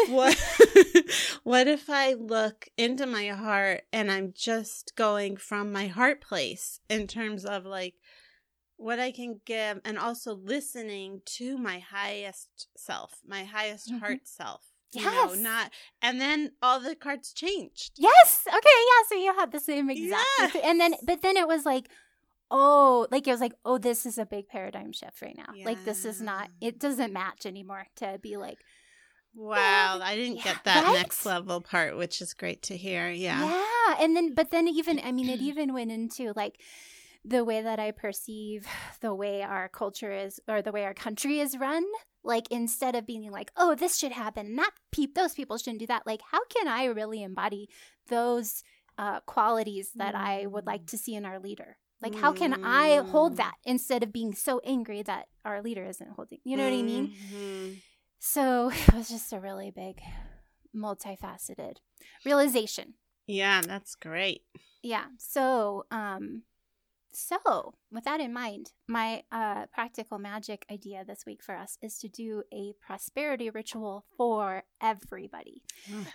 what? 0.09 0.37
what 1.43 1.67
if 1.67 1.89
I 1.89 2.13
look 2.13 2.67
into 2.77 3.05
my 3.05 3.27
heart 3.29 3.81
and 3.91 4.11
I'm 4.11 4.33
just 4.35 4.95
going 4.95 5.37
from 5.37 5.71
my 5.71 5.87
heart 5.87 6.21
place 6.21 6.79
in 6.89 7.07
terms 7.07 7.45
of 7.45 7.65
like 7.65 7.95
what 8.77 8.97
I 8.97 9.11
can 9.11 9.41
give, 9.45 9.81
and 9.83 9.99
also 9.99 10.33
listening 10.35 11.21
to 11.25 11.57
my 11.57 11.79
highest 11.79 12.67
self, 12.77 13.19
my 13.27 13.43
highest 13.43 13.91
Mhm. 13.91 13.99
heart 13.99 14.19
self. 14.23 14.63
You 14.93 15.05
know, 15.05 15.11
Yes. 15.29 15.37
not 15.37 15.71
and 16.01 16.19
then 16.19 16.51
all 16.61 16.79
the 16.79 16.95
cards 16.95 17.31
changed. 17.33 17.91
Yes. 17.97 18.43
Okay. 18.47 18.57
Yeah. 18.57 19.07
So 19.07 19.15
you 19.15 19.33
had 19.37 19.51
the 19.51 19.59
same 19.59 19.89
exact, 19.89 20.25
Yes. 20.39 20.55
and 20.63 20.79
then 20.79 20.95
but 21.05 21.21
then 21.21 21.37
it 21.37 21.47
was 21.47 21.65
like, 21.65 21.89
oh, 22.49 23.05
like 23.11 23.27
it 23.27 23.31
was 23.31 23.39
like, 23.41 23.53
oh, 23.65 23.77
this 23.77 24.05
is 24.05 24.17
a 24.17 24.25
big 24.25 24.47
paradigm 24.47 24.91
shift 24.91 25.21
right 25.21 25.37
now. 25.37 25.53
Like 25.63 25.85
this 25.85 26.05
is 26.05 26.21
not. 26.21 26.49
It 26.59 26.79
doesn't 26.79 27.13
match 27.13 27.45
anymore 27.45 27.85
to 27.97 28.17
be 28.21 28.37
like, 28.37 28.57
Wow, 29.35 29.99
I 30.01 30.15
didn't 30.15 30.37
yeah, 30.37 30.43
get 30.43 30.63
that 30.65 30.83
right? 30.85 30.93
next 30.93 31.23
level 31.25 31.61
part, 31.61 31.95
which 31.95 32.19
is 32.19 32.33
great 32.33 32.63
to 32.63 32.75
hear. 32.75 33.09
Yeah. 33.11 33.45
yeah. 33.45 34.03
And 34.03 34.15
then, 34.15 34.33
but 34.33 34.49
then 34.49 34.67
even, 34.67 34.99
I 35.03 35.11
mean, 35.11 35.29
it 35.29 35.39
even 35.49 35.71
went 35.73 35.91
into 35.91 36.33
like 36.35 36.59
the 37.23 37.43
way 37.45 37.61
that 37.61 37.79
I 37.79 37.91
perceive 37.91 38.65
the 39.01 39.13
way 39.13 39.43
our 39.43 39.69
culture 39.69 40.11
is 40.11 40.39
or 40.47 40.61
the 40.63 40.71
way 40.71 40.83
our 40.83 40.95
country 40.95 41.39
is 41.39 41.57
run. 41.57 41.83
Like 42.23 42.47
instead 42.51 42.95
of 42.95 43.05
being 43.05 43.29
like, 43.31 43.51
oh, 43.55 43.75
this 43.75 43.97
should 43.97 44.11
happen, 44.11 44.45
and 44.47 44.57
that 44.59 44.71
peop 44.91 45.15
those 45.15 45.33
people 45.33 45.57
shouldn't 45.57 45.79
do 45.79 45.87
that. 45.87 46.05
Like, 46.05 46.21
how 46.31 46.43
can 46.45 46.67
I 46.67 46.85
really 46.85 47.23
embody 47.23 47.69
those 48.07 48.63
uh, 48.97 49.21
qualities 49.21 49.91
that 49.95 50.15
I 50.15 50.45
would 50.45 50.65
like 50.65 50.85
to 50.87 50.97
see 50.97 51.15
in 51.15 51.25
our 51.25 51.39
leader? 51.39 51.77
Like, 52.01 52.15
how 52.15 52.31
can 52.33 52.63
I 52.63 52.97
hold 52.97 53.33
Mm. 53.33 53.37
that 53.37 53.55
instead 53.65 54.03
of 54.03 54.11
being 54.13 54.33
so 54.33 54.59
angry 54.65 55.01
that 55.03 55.27
our 55.43 55.61
leader 55.61 55.85
isn't 55.85 56.11
holding? 56.11 56.39
You 56.45 56.55
know 56.57 56.63
what 56.63 56.73
I 56.73 56.81
mean? 56.83 57.07
Mhm. 57.31 57.81
So 58.19 58.69
it 58.73 58.93
was 58.93 59.09
just 59.09 59.31
a 59.33 59.39
really 59.39 59.71
big, 59.71 60.01
multifaceted 60.75 61.77
realization. 62.25 62.95
Yeah, 63.27 63.61
that's 63.61 63.95
great. 63.95 64.41
Yeah. 64.81 65.05
So, 65.17 65.85
um, 65.91 66.43
so 67.19 67.73
with 67.91 68.05
that 68.05 68.19
in 68.19 68.33
mind, 68.33 68.71
my 68.87 69.23
uh, 69.31 69.65
practical 69.73 70.17
magic 70.19 70.65
idea 70.71 71.03
this 71.05 71.23
week 71.25 71.43
for 71.43 71.55
us 71.55 71.77
is 71.81 71.97
to 71.99 72.07
do 72.07 72.43
a 72.53 72.73
prosperity 72.81 73.49
ritual 73.49 74.05
for 74.17 74.63
everybody. 74.81 75.63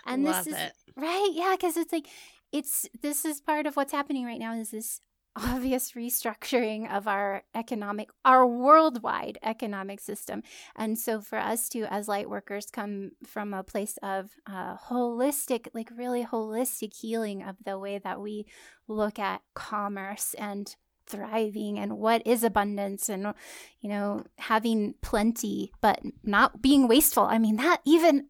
And 0.05 0.25
this 0.25 0.47
is- 0.47 0.55
it. 0.55 0.73
Right? 0.95 1.29
Yeah, 1.33 1.55
because 1.55 1.77
it's 1.77 1.91
like 1.93 2.07
it's 2.51 2.85
this 3.01 3.25
is 3.25 3.41
part 3.41 3.65
of 3.65 3.75
what's 3.75 3.91
happening 3.91 4.25
right 4.25 4.39
now 4.39 4.53
is 4.53 4.71
this 4.71 5.01
obvious 5.35 5.91
restructuring 5.91 6.89
of 6.89 7.07
our 7.07 7.43
economic 7.53 8.09
our 8.23 8.47
worldwide 8.47 9.37
economic 9.43 9.99
system 9.99 10.41
and 10.77 10.97
so 10.97 11.19
for 11.19 11.37
us 11.37 11.67
to 11.67 11.81
as 11.91 12.07
light 12.07 12.29
workers 12.29 12.67
come 12.71 13.11
from 13.25 13.53
a 13.53 13.61
place 13.63 13.97
of 14.01 14.31
uh, 14.47 14.77
holistic 14.77 15.67
like 15.73 15.89
really 15.97 16.23
holistic 16.23 16.93
healing 16.95 17.43
of 17.43 17.57
the 17.65 17.77
way 17.77 17.97
that 17.97 18.21
we 18.21 18.45
look 18.87 19.19
at 19.19 19.41
commerce 19.53 20.33
and 20.35 20.77
thriving 21.07 21.77
and 21.79 21.97
what 21.97 22.21
is 22.25 22.43
abundance 22.43 23.09
and 23.09 23.33
you 23.81 23.89
know 23.89 24.23
having 24.39 24.95
plenty 25.01 25.71
but 25.81 25.99
not 26.23 26.61
being 26.61 26.87
wasteful 26.87 27.23
i 27.23 27.37
mean 27.37 27.57
that 27.57 27.79
even 27.85 28.25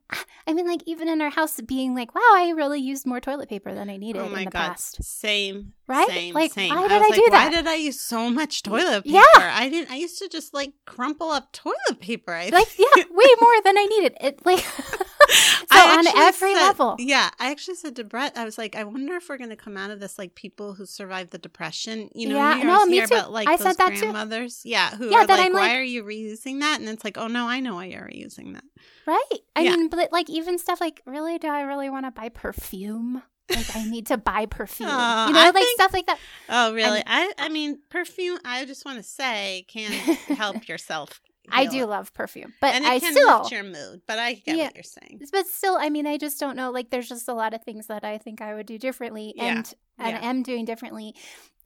i 0.48 0.54
mean 0.54 0.68
like 0.68 0.82
even 0.86 1.08
in 1.08 1.22
our 1.22 1.30
house 1.30 1.60
being 1.62 1.96
like 1.96 2.14
wow 2.14 2.22
i 2.34 2.52
really 2.56 2.80
used 2.80 3.06
more 3.06 3.22
toilet 3.22 3.48
paper 3.48 3.74
than 3.74 3.90
i 3.90 3.96
needed 3.98 4.22
Oh 4.22 4.30
my 4.30 4.40
in 4.40 4.46
the 4.46 4.52
god. 4.52 4.70
past 4.70 5.04
Same. 5.04 5.74
Right? 5.88 6.08
Same. 6.08 6.34
Like, 6.34 6.52
same. 6.54 6.74
why 6.74 6.84
I 6.84 6.88
did 6.88 6.94
was 6.98 7.02
I 7.06 7.10
like, 7.10 7.16
do 7.16 7.28
why 7.32 7.50
did 7.50 7.68
I 7.68 7.76
use 7.76 8.00
so 8.02 8.30
much 8.30 8.64
toilet 8.64 9.04
paper? 9.04 9.18
Yeah. 9.18 9.52
I 9.54 9.70
didn't 9.70 9.92
I 9.92 9.96
used 9.98 10.18
to 10.20 10.28
just 10.28 10.54
like 10.54 10.74
crumple 10.86 11.30
up 11.30 11.52
toilet 11.52 12.00
paper. 12.00 12.34
I 12.34 12.50
like 12.50 12.68
yeah 12.80 13.04
way 13.12 13.30
more 13.42 13.62
than 13.64 13.78
i 13.78 13.86
needed 13.86 14.18
it 14.20 14.46
like 14.46 14.66
I 14.66 15.05
on 15.72 16.08
every 16.18 16.54
said- 16.54 16.62
level 16.62 16.96
Yeah, 17.00 17.30
I 17.40 17.52
actually 17.52 17.76
said 17.76 17.96
to 17.98 18.04
Brett, 18.04 18.38
I 18.38 18.46
was 18.46 18.58
like, 18.58 18.76
I 18.76 18.84
wonder 18.84 19.16
if 19.16 19.30
we're 19.30 19.38
going 19.38 19.50
to 19.50 19.56
come 19.56 19.78
out 19.78 19.92
of 19.92 20.00
this 20.00 20.18
like 20.18 20.36
people 20.36 20.74
who 20.74 20.86
survived 20.86 21.32
the 21.32 21.38
depression. 21.38 22.10
You 22.14 22.30
know, 22.30 22.36
Yeah, 22.36 22.58
you 22.58 22.64
no, 22.66 22.86
me 22.86 23.00
too. 23.00 23.06
about 23.06 23.32
like 23.32 23.48
I 23.48 23.58
those 23.58 23.68
said 23.68 23.78
that 23.78 23.94
too. 23.94 24.00
grandmothers, 24.02 24.62
yeah, 24.66 24.96
who 24.96 25.10
Yeah, 25.12 25.20
are 25.20 25.28
that 25.28 25.38
like, 25.38 25.46
I'm 25.48 25.54
why 25.54 25.60
like- 25.68 25.78
are 25.78 25.84
you 25.84 26.04
reusing 26.04 26.60
that? 26.62 26.80
And 26.80 26.90
it's 26.90 27.04
like, 27.04 27.18
oh 27.18 27.28
no, 27.28 27.48
I 27.48 27.60
know 27.60 27.76
why 27.76 27.86
you're 27.86 28.02
reusing 28.08 28.54
that. 28.54 28.64
right 29.06 29.22
i 29.56 29.62
Yeah. 29.62 29.76
mean 29.76 29.90
but 29.90 30.12
like 30.12 30.30
even 30.30 30.58
stuff 30.58 30.82
like 30.82 31.02
really 31.06 31.38
do 31.38 31.48
i 31.48 31.62
really 31.62 31.90
want 31.90 32.06
to 32.06 32.12
buy 32.12 32.30
perfume 32.30 33.22
like 33.50 33.76
i 33.76 33.84
need 33.88 34.08
to 34.08 34.18
buy 34.18 34.46
perfume 34.48 34.90
Aw, 34.92 35.28
you 35.28 35.34
know 35.34 35.40
I 35.40 35.46
like 35.46 35.54
think- 35.56 35.80
stuff 35.80 35.94
like 35.94 36.08
that 36.08 36.18
Oh, 36.50 36.74
really? 36.74 37.02
I, 37.06 37.32
I 37.40 37.50
mean, 37.50 37.80
perfume. 37.90 38.38
I 38.46 38.66
just 38.66 38.86
want 38.86 38.98
to 38.98 39.04
say 39.04 39.66
can 39.68 39.92
help 40.38 40.68
yourself. 40.68 41.22
I 41.52 41.66
do 41.66 41.84
it. 41.84 41.86
love 41.88 42.14
perfume 42.14 42.54
but 42.62 42.74
and 42.74 42.86
it 42.86 42.90
i 42.92 43.00
can 43.00 43.12
still 43.14 43.40
lift 43.40 43.52
your 43.52 43.64
mood. 43.64 44.02
But 44.08 44.20
I 44.20 44.34
get 44.34 44.58
Yeah. 44.58 44.64
what 44.66 44.76
you're 44.76 44.84
saying. 44.84 45.22
but 45.32 45.48
still 45.48 45.78
i 45.80 45.90
mean 45.90 46.06
i 46.08 46.18
just 46.18 46.40
don't 46.40 46.56
know 46.56 46.72
like 46.72 46.90
there's 46.90 47.10
just 47.10 47.28
a 47.28 47.34
lot 47.34 47.54
of 47.54 47.64
things 47.64 47.88
that 47.88 48.04
i 48.04 48.18
think 48.18 48.42
i 48.42 48.54
would 48.54 48.66
do 48.66 48.78
differently 48.78 49.34
Yeah. 49.36 49.44
and 49.58 49.74
and 50.00 50.10
Yeah. 50.18 50.30
am 50.30 50.44
doing 50.44 50.66
differently 50.66 51.16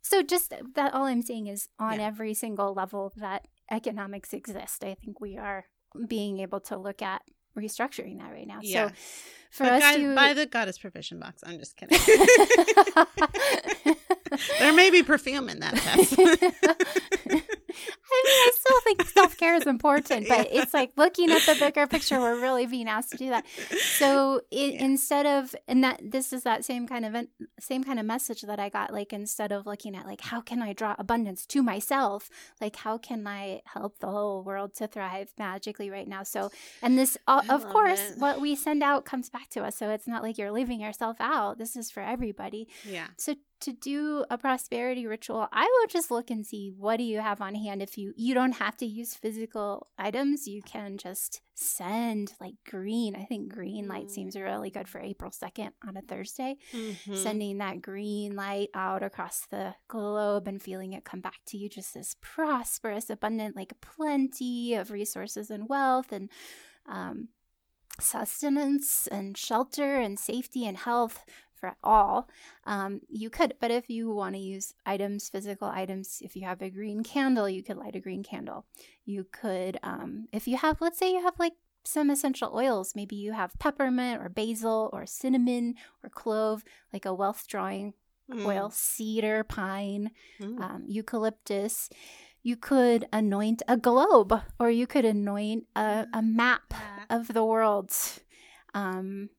so 0.01 0.21
just 0.23 0.53
that 0.75 0.93
all 0.93 1.05
i'm 1.05 1.21
saying 1.21 1.47
is 1.47 1.69
on 1.79 1.99
every 1.99 2.33
single 2.33 2.73
level 2.73 3.11
that 3.17 3.47
economics 3.71 4.33
exist 4.33 4.83
i 4.83 4.93
think 4.95 5.19
we 5.19 5.37
are 5.37 5.65
being 6.07 6.39
able 6.39 6.59
to 6.61 6.77
look 6.77 7.01
at 7.01 7.21
restructuring 7.57 8.17
that 8.19 8.31
right 8.31 8.47
now 8.47 8.59
Yeah. 8.61 8.89
so 8.89 8.93
for 9.49 9.63
But 9.65 9.73
us 9.73 9.81
guys, 9.81 9.95
to 9.97 10.15
buy 10.15 10.33
the 10.33 10.45
goddess 10.45 10.77
provision 10.77 11.19
box. 11.19 11.41
I'm 11.45 11.57
just 11.59 11.75
kidding. 11.75 11.97
there 14.59 14.73
may 14.73 14.89
be 14.89 15.03
perfume 15.03 15.49
in 15.49 15.59
that 15.59 15.75
Tess. 15.75 16.13
I 18.11 18.23
mean, 18.23 18.25
I 18.25 18.51
still 18.55 18.81
think 18.81 19.03
self 19.09 19.37
care 19.37 19.55
is 19.55 19.65
important, 19.67 20.27
but 20.27 20.47
it's 20.51 20.73
like 20.73 20.91
looking 20.97 21.31
at 21.31 21.41
the 21.43 21.55
bigger 21.59 21.87
picture, 21.87 22.19
we're 22.19 22.39
really 22.41 22.65
being 22.65 22.87
asked 22.87 23.11
to 23.11 23.17
do 23.17 23.29
that. 23.29 23.45
So 23.97 24.41
it, 24.51 24.73
Yeah. 24.75 24.83
instead 24.85 25.25
of, 25.25 25.55
and 25.67 25.83
that 25.83 25.99
this 26.03 26.33
is 26.33 26.43
that 26.43 26.65
same 26.65 26.87
kind 26.87 27.05
of 27.05 27.27
same 27.59 27.83
kind 27.83 27.99
of 27.99 28.05
message 28.05 28.41
that 28.43 28.59
I 28.59 28.69
got. 28.69 28.91
Like 28.93 29.13
instead 29.13 29.51
of 29.51 29.65
looking 29.65 29.95
at 29.95 30.05
like 30.05 30.21
how 30.21 30.41
can 30.41 30.61
I 30.61 30.73
draw 30.73 30.95
abundance 30.99 31.45
to 31.47 31.63
myself, 31.63 32.29
like 32.59 32.75
how 32.75 32.97
can 32.97 33.25
I 33.27 33.61
help 33.65 33.99
the 33.99 34.07
whole 34.07 34.43
world 34.43 34.73
to 34.75 34.87
thrive 34.87 35.31
magically 35.37 35.89
right 35.89 36.07
now? 36.07 36.23
So 36.23 36.51
and 36.81 36.97
this, 36.97 37.17
uh, 37.27 37.43
of 37.49 37.67
course, 37.69 38.11
it. 38.11 38.17
what 38.19 38.41
we 38.41 38.55
send 38.55 38.83
out 38.83 39.05
comes 39.05 39.29
back 39.29 39.38
to 39.51 39.63
us. 39.63 39.75
So 39.77 39.89
it's 39.89 40.07
not 40.07 40.23
like 40.23 40.37
you're 40.37 40.51
leaving 40.51 40.79
yourself 40.81 41.17
out. 41.19 41.57
This 41.57 41.75
is 41.75 41.91
for 41.91 42.01
everybody. 42.01 42.67
yeah. 42.85 43.07
So 43.17 43.35
to 43.61 43.73
do 43.73 44.23
a 44.29 44.37
prosperity 44.37 45.05
ritual, 45.05 45.45
I 45.51 45.63
will 45.65 45.87
just 45.87 46.11
look 46.11 46.31
and 46.31 46.45
see 46.45 46.71
what 46.77 46.95
do 46.95 47.03
you 47.03 47.19
have 47.19 47.41
on 47.41 47.55
hand. 47.55 47.81
If 47.81 47.97
you 47.97 48.13
you 48.15 48.33
don't 48.33 48.53
have 48.53 48.77
to 48.77 48.85
use 48.85 49.15
physical 49.15 49.87
items, 49.97 50.47
you 50.47 50.61
can 50.61 50.97
just 50.97 51.41
send 51.55 52.31
like 52.39 52.53
green. 52.65 53.17
I 53.17 53.25
think 53.25 53.51
green 53.53 53.89
light 53.89 54.05
Mm. 54.07 54.11
seems 54.11 54.35
really 54.37 54.69
good 54.69 54.87
for 54.87 55.01
April 55.01 55.29
second 55.29 55.71
on 55.85 55.97
a 55.97 56.01
Thursday. 56.01 56.55
Mhm. 56.71 57.17
Sending 57.17 57.57
that 57.57 57.81
green 57.81 58.33
light 58.37 58.69
out 58.73 59.03
across 59.03 59.45
the 59.47 59.75
globe 59.89 60.47
and 60.47 60.61
feeling 60.61 60.93
it 60.93 61.03
come 61.03 61.19
back 61.19 61.39
to 61.47 61.57
you 61.57 61.67
just 61.67 61.97
as 61.97 62.15
prosperous, 62.21 63.09
abundant, 63.09 63.57
like 63.57 63.73
plenty 63.81 64.73
of 64.75 64.89
resources 64.89 65.49
and 65.49 65.67
wealth 65.67 66.13
and 66.13 66.29
um, 66.85 67.27
sustenance 67.99 69.07
and 69.07 69.37
shelter 69.37 69.97
and 69.97 70.17
safety 70.19 70.65
and 70.65 70.77
health 70.77 71.25
for 71.53 71.75
all. 71.83 72.29
Um, 72.65 73.01
you 73.09 73.29
could, 73.29 73.55
but 73.59 73.69
if 73.71 73.89
you 73.89 74.09
want 74.11 74.35
to 74.35 74.39
use 74.41 74.73
items, 74.85 75.27
physical 75.29 75.67
items, 75.67 76.19
if 76.23 76.35
you 76.35 76.43
have 76.45 76.61
a 76.61 76.69
green 76.69 77.03
candle, 77.03 77.49
you 77.49 77.63
could 77.63 77.77
light 77.77 77.95
a 77.95 77.99
green 77.99 78.23
candle. 78.23 78.65
You 79.05 79.25
could, 79.31 79.77
um, 79.83 80.27
if 80.31 80.47
you 80.47 80.57
have, 80.57 80.79
let's 80.81 80.97
say 80.97 81.11
you 81.11 81.21
have 81.21 81.37
like 81.37 81.53
some 81.83 82.09
essential 82.09 82.51
oils, 82.55 82.93
maybe 82.95 83.15
you 83.17 83.33
have 83.33 83.57
peppermint 83.59 84.21
or 84.21 84.29
basil 84.29 84.89
or 84.93 85.05
cinnamon 85.05 85.75
or 86.03 86.09
clove, 86.09 86.63
like 86.93 87.05
a 87.05 87.13
wealth 87.13 87.45
drawing 87.47 87.93
Mm. 88.31 88.45
oil, 88.45 88.69
cedar, 88.69 89.43
pine, 89.43 90.11
Mm. 90.39 90.61
um, 90.61 90.83
eucalyptus. 90.87 91.89
You 92.41 92.55
could 92.55 93.07
anoint 93.11 93.61
a 93.67 93.77
globe, 93.77 94.33
or 94.59 94.69
you 94.69 94.87
could 94.87 95.05
anoint 95.05 95.65
a, 95.75 96.07
a 96.13 96.21
map 96.21 96.73
of 97.09 97.33
the 97.33 97.43
world. 97.43 97.93
Um, 98.73 99.29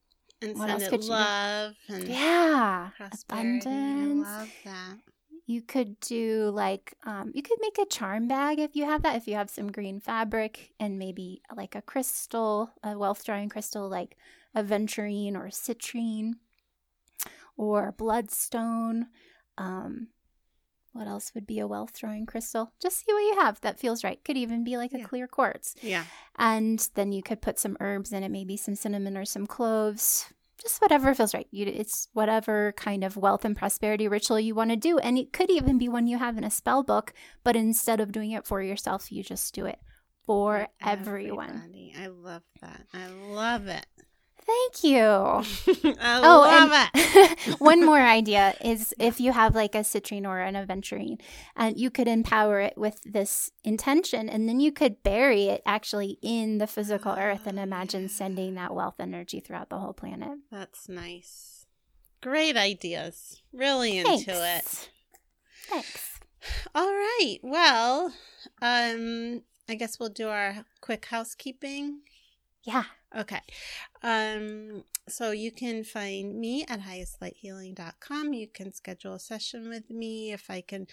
and 0.42 0.58
what 0.58 0.70
else 0.70 0.88
could 0.88 1.02
you 1.02 1.08
do? 1.08 1.14
love 1.14 1.74
and 1.88 2.08
yeah, 2.08 2.90
abundance. 2.98 4.26
I 4.28 4.38
love 4.38 4.52
that. 4.64 4.98
You 5.46 5.62
could 5.62 5.98
do 6.00 6.50
like 6.54 6.94
um, 7.04 7.32
you 7.34 7.42
could 7.42 7.58
make 7.60 7.78
a 7.78 7.86
charm 7.86 8.28
bag 8.28 8.58
if 8.58 8.76
you 8.76 8.84
have 8.84 9.02
that. 9.02 9.16
If 9.16 9.26
you 9.26 9.34
have 9.34 9.50
some 9.50 9.72
green 9.72 9.98
fabric 9.98 10.72
and 10.78 10.98
maybe 10.98 11.42
like 11.56 11.74
a 11.74 11.82
crystal, 11.82 12.70
a 12.84 12.96
wealth 12.96 13.24
drawing 13.24 13.48
crystal 13.48 13.88
like 13.88 14.16
aventurine 14.56 15.34
or 15.34 15.48
citrine 15.48 16.34
or 17.56 17.92
bloodstone. 17.92 19.08
Um, 19.58 20.08
what 20.92 21.06
else 21.06 21.32
would 21.34 21.46
be 21.46 21.58
a 21.60 21.66
wealth 21.66 21.90
throwing 21.90 22.26
crystal? 22.26 22.72
Just 22.80 22.98
see 23.04 23.12
what 23.12 23.20
you 23.20 23.36
have 23.40 23.60
that 23.60 23.78
feels 23.78 24.02
right. 24.04 24.22
Could 24.24 24.36
even 24.36 24.64
be 24.64 24.76
like 24.76 24.92
a 24.92 24.98
Yeah. 24.98 25.04
clear 25.04 25.28
quartz. 25.28 25.74
Yeah. 25.82 26.04
And 26.36 26.88
then 26.94 27.12
you 27.12 27.22
could 27.22 27.40
put 27.40 27.58
some 27.58 27.76
herbs 27.80 28.12
in 28.12 28.22
it, 28.22 28.30
maybe 28.30 28.56
some 28.56 28.74
cinnamon 28.74 29.16
or 29.16 29.24
some 29.24 29.46
cloves. 29.46 30.32
Just 30.60 30.82
whatever 30.82 31.14
feels 31.14 31.32
right. 31.32 31.46
You, 31.50 31.64
it's 31.66 32.08
whatever 32.12 32.72
kind 32.72 33.02
of 33.02 33.16
wealth 33.16 33.44
and 33.46 33.56
prosperity 33.56 34.08
ritual 34.08 34.38
you 34.38 34.54
want 34.54 34.70
to 34.70 34.76
do. 34.76 34.98
And 34.98 35.16
it 35.16 35.32
could 35.32 35.48
even 35.50 35.78
be 35.78 35.88
one 35.88 36.06
you 36.06 36.18
have 36.18 36.36
in 36.36 36.44
a 36.44 36.50
spell 36.50 36.82
book, 36.82 37.14
but 37.44 37.56
instead 37.56 37.98
of 38.00 38.12
doing 38.12 38.32
it 38.32 38.46
for 38.46 38.60
yourself, 38.60 39.10
you 39.10 39.22
just 39.22 39.54
do 39.54 39.64
it 39.64 39.78
for 40.26 40.68
everyone. 40.82 41.48
Everybody. 41.48 41.94
I 41.98 42.08
love 42.08 42.42
that. 42.60 42.82
I 42.92 43.06
love 43.08 43.68
it. 43.68 43.86
Thank 44.50 44.84
you. 44.84 44.98
I 46.00 46.20
Oh, 46.22 46.40
love 46.40 46.72
and 46.72 46.90
it. 46.94 47.38
one 47.60 47.84
more 47.84 48.00
idea 48.18 48.54
is 48.60 48.92
if 48.98 49.20
you 49.20 49.32
have 49.32 49.54
like 49.54 49.74
a 49.74 49.80
citrine 49.80 50.26
or 50.26 50.40
an 50.40 50.54
aventurine, 50.54 51.20
and 51.56 51.78
you 51.78 51.90
could 51.90 52.08
empower 52.08 52.60
it 52.60 52.76
with 52.76 53.00
this 53.04 53.50
intention, 53.64 54.28
and 54.28 54.48
then 54.48 54.58
you 54.60 54.72
could 54.72 55.02
bury 55.02 55.44
it 55.46 55.62
actually 55.64 56.18
in 56.22 56.58
the 56.58 56.66
physical 56.66 57.12
earth 57.12 57.46
and 57.46 57.58
imagine 57.58 58.08
sending 58.08 58.54
that 58.54 58.74
wealth 58.74 58.96
energy 58.98 59.40
throughout 59.40 59.68
the 59.70 59.78
whole 59.78 59.92
planet. 59.92 60.38
That's 60.50 60.88
nice. 60.88 61.66
Great 62.20 62.56
ideas. 62.56 63.40
Really 63.52 63.98
into 63.98 64.30
it. 64.30 64.64
Thanks. 64.64 64.88
Thanks. 65.68 66.20
All 66.74 66.86
right. 66.90 67.38
Well, 67.42 68.12
um, 68.62 69.42
I 69.68 69.74
guess 69.74 69.98
we'll 70.00 70.08
do 70.08 70.28
our 70.28 70.64
quick 70.80 71.06
housekeeping. 71.06 72.00
Yeah. 72.64 72.84
Okay. 73.16 73.40
Um, 74.02 74.84
so 75.08 75.30
you 75.30 75.50
can 75.50 75.82
find 75.82 76.38
me 76.38 76.64
at 76.68 76.80
highestlighthealing.com. 76.80 78.32
You 78.32 78.48
can 78.48 78.72
schedule 78.72 79.14
a 79.14 79.20
session 79.20 79.68
with 79.68 79.90
me 79.90 80.32
if 80.32 80.50
I 80.50 80.60
can 80.60 80.86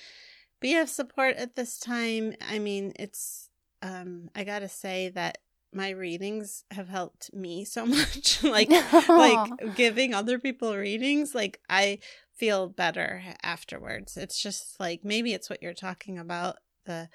be 0.60 0.76
of 0.76 0.90
support 0.90 1.36
at 1.36 1.56
this 1.56 1.78
time. 1.78 2.34
I 2.50 2.60
mean, 2.60 2.94
it's 2.98 3.50
um 3.82 4.30
I 4.36 4.44
got 4.44 4.60
to 4.60 4.70
say 4.70 5.10
that 5.10 5.38
my 5.74 5.90
readings 5.90 6.64
have 6.72 6.90
helped 6.90 7.34
me 7.34 7.66
so 7.66 7.86
much 7.98 8.44
like 8.44 8.70
like 9.08 9.50
giving 9.76 10.14
other 10.14 10.40
people 10.40 10.76
readings 10.76 11.36
like 11.36 11.60
I 11.70 12.00
feel 12.34 12.68
better 12.68 13.24
afterwards. 13.44 14.18
It's 14.18 14.42
just 14.42 14.80
like 14.80 15.04
maybe 15.04 15.34
it's 15.34 15.50
what 15.50 15.62
you're 15.62 15.74
talking 15.74 16.18
about 16.18 16.58
the 16.86 17.10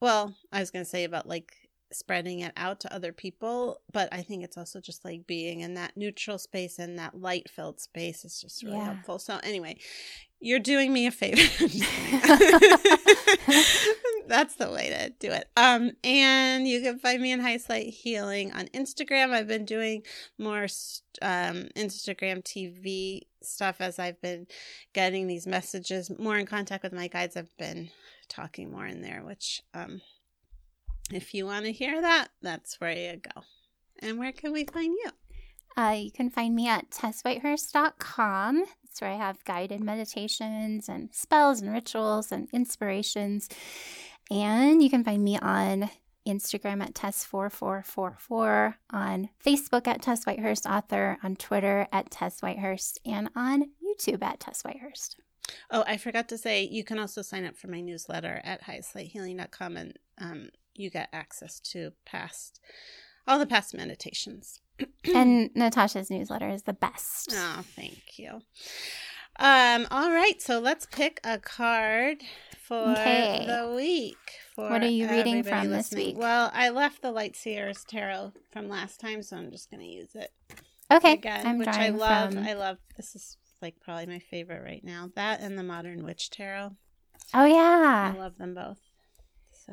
well, 0.00 0.34
I 0.50 0.58
was 0.58 0.72
going 0.72 0.84
to 0.84 0.90
say 0.90 1.04
about 1.04 1.28
like 1.28 1.54
spreading 1.94 2.40
it 2.40 2.52
out 2.56 2.80
to 2.80 2.94
other 2.94 3.12
people, 3.12 3.80
but 3.92 4.08
I 4.12 4.22
think 4.22 4.44
it's 4.44 4.56
also 4.58 4.80
just 4.80 5.04
like 5.04 5.26
being 5.26 5.60
in 5.60 5.74
that 5.74 5.96
neutral 5.96 6.38
space 6.38 6.78
and 6.78 6.98
that 6.98 7.18
light 7.20 7.48
filled 7.50 7.80
space 7.80 8.24
is 8.24 8.40
just 8.40 8.62
really 8.62 8.76
Yeah. 8.76 8.84
helpful. 8.84 9.18
So 9.18 9.38
anyway, 9.42 9.78
you're 10.40 10.58
doing 10.58 10.92
me 10.92 11.06
a 11.06 11.10
favor. 11.10 11.36
That's 14.28 14.54
the 14.56 14.70
way 14.70 14.88
to 14.90 15.10
do 15.18 15.30
it. 15.32 15.48
Um, 15.56 15.92
and 16.04 16.66
you 16.66 16.80
can 16.80 16.98
find 16.98 17.20
me 17.20 17.32
in 17.32 17.40
High 17.40 17.58
Light 17.68 17.88
Healing 17.88 18.52
on 18.52 18.66
Instagram. 18.68 19.30
I've 19.30 19.48
been 19.48 19.64
doing 19.64 20.02
more 20.38 20.62
um, 21.20 21.68
Instagram 21.76 22.42
TV 22.42 23.22
stuff 23.42 23.76
as 23.80 23.98
I've 23.98 24.20
been 24.22 24.46
getting 24.94 25.26
these 25.26 25.46
messages, 25.46 26.10
more 26.18 26.38
in 26.38 26.46
contact 26.46 26.84
with 26.84 26.92
my 26.92 27.08
guides. 27.08 27.36
I've 27.36 27.54
been 27.58 27.90
talking 28.28 28.70
more 28.70 28.86
in 28.86 29.02
there, 29.02 29.22
which 29.24 29.60
um, 29.74 30.00
if 31.14 31.34
you 31.34 31.46
want 31.46 31.64
to 31.64 31.72
hear 31.72 32.00
that, 32.00 32.28
that's 32.40 32.80
where 32.80 32.92
you 32.92 33.16
go. 33.16 33.42
And 34.00 34.18
where 34.18 34.32
can 34.32 34.52
we 34.52 34.64
find 34.64 34.96
you? 35.04 35.10
Uh, 35.76 35.96
you 35.96 36.10
can 36.10 36.28
find 36.28 36.54
me 36.54 36.68
at 36.68 36.90
tesswhitehurst.com. 36.90 38.58
That's 38.58 39.00
where 39.00 39.10
I 39.10 39.16
have 39.16 39.44
guided 39.44 39.80
meditations 39.82 40.88
and 40.88 41.08
spells 41.12 41.60
and 41.62 41.72
rituals 41.72 42.30
and 42.30 42.48
inspirations. 42.52 43.48
And 44.30 44.82
you 44.82 44.90
can 44.90 45.04
find 45.04 45.24
me 45.24 45.38
on 45.38 45.90
Instagram 46.26 46.82
at 46.82 46.94
Tess4444, 46.94 48.74
on 48.90 49.28
Facebook 49.44 49.86
at 49.86 50.02
Tess 50.02 50.24
Whitehurst 50.24 50.66
Author, 50.66 51.18
on 51.22 51.36
Twitter 51.36 51.88
at 51.92 52.10
Tess 52.10 52.40
Whitehurst, 52.40 52.98
and 53.04 53.30
on 53.34 53.70
YouTube 53.82 54.22
at 54.22 54.40
Tess 54.40 54.62
Whitehurst. 54.62 55.16
Oh, 55.70 55.84
I 55.86 55.96
forgot 55.96 56.28
to 56.28 56.38
say, 56.38 56.62
you 56.62 56.84
can 56.84 56.98
also 56.98 57.22
sign 57.22 57.44
up 57.44 57.56
for 57.56 57.68
my 57.68 57.80
newsletter 57.80 58.40
at 58.44 58.62
highestlighthealing.com 58.62 59.76
and 59.76 59.98
um, 60.18 60.48
you 60.74 60.90
get 60.90 61.08
access 61.12 61.60
to 61.60 61.92
past, 62.04 62.60
all 63.26 63.38
the 63.38 63.46
past 63.46 63.74
meditations. 63.74 64.60
and 65.14 65.50
Natasha's 65.54 66.10
newsletter 66.10 66.48
is 66.48 66.62
the 66.62 66.72
best. 66.72 67.30
Oh, 67.34 67.62
thank 67.76 68.18
you. 68.18 68.40
Um, 69.38 69.86
all 69.90 70.10
right, 70.10 70.40
so 70.42 70.58
let's 70.58 70.86
pick 70.86 71.20
a 71.24 71.38
card 71.38 72.22
for 72.58 72.90
Okay. 72.90 73.46
the 73.46 73.72
week. 73.74 74.16
For 74.54 74.68
What 74.70 74.82
are 74.82 74.86
you 74.86 75.08
reading 75.08 75.42
from 75.42 75.70
this 75.70 75.90
week? 75.90 76.16
Well, 76.18 76.50
I 76.52 76.68
left 76.68 77.00
the 77.02 77.10
Light 77.10 77.34
Seers 77.36 77.84
Tarot 77.88 78.32
from 78.50 78.68
last 78.68 79.00
time, 79.00 79.22
so 79.22 79.36
I'm 79.36 79.50
just 79.50 79.70
going 79.70 79.80
to 79.80 79.86
use 79.86 80.14
it 80.14 80.30
Okay, 80.92 81.14
again, 81.14 81.46
I'm 81.46 81.58
which 81.58 81.68
I 81.68 81.88
love. 81.88 82.34
from. 82.34 82.44
I 82.44 82.52
love. 82.52 82.76
This 82.96 83.14
is 83.16 83.38
like 83.62 83.80
probably 83.80 84.04
my 84.06 84.18
favorite 84.18 84.62
right 84.62 84.84
now. 84.84 85.10
That 85.16 85.40
and 85.40 85.56
the 85.58 85.62
Modern 85.62 86.04
Witch 86.04 86.28
Tarot. 86.28 86.76
oh 87.32 87.44
yeah, 87.46 88.12
I 88.14 88.18
love 88.18 88.36
them 88.36 88.52
both. 88.54 88.78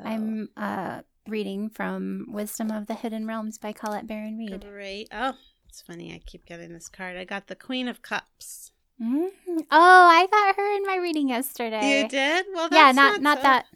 So 0.02 0.08
I'm 0.08 0.48
uh 0.56 1.02
reading 1.28 1.68
from 1.70 2.26
Wisdom 2.28 2.70
of 2.70 2.86
the 2.86 2.94
Hidden 2.94 3.26
Realms 3.26 3.58
by 3.58 3.72
Colette 3.72 4.06
Baron-Reid. 4.06 4.64
great. 4.68 5.08
Oh, 5.12 5.34
it's 5.68 5.82
funny. 5.82 6.12
I 6.14 6.20
keep 6.26 6.44
getting 6.46 6.72
this 6.72 6.88
card. 6.88 7.16
I 7.16 7.24
got 7.24 7.46
the 7.46 7.54
Queen 7.54 7.86
of 7.88 8.02
Cups. 8.02 8.72
Mm. 9.00 9.28
Oh, 9.48 9.64
I 9.70 10.26
got 10.30 10.56
her 10.56 10.76
in 10.76 10.84
my 10.86 10.96
reading 10.96 11.28
yesterday. 11.28 12.02
You 12.02 12.08
did? 12.08 12.46
Well, 12.54 12.68
that's 12.68 12.74
yeah, 12.78 12.92
not 12.92 13.20
not 13.22 13.38
so- 13.38 13.42
that. 13.42 13.66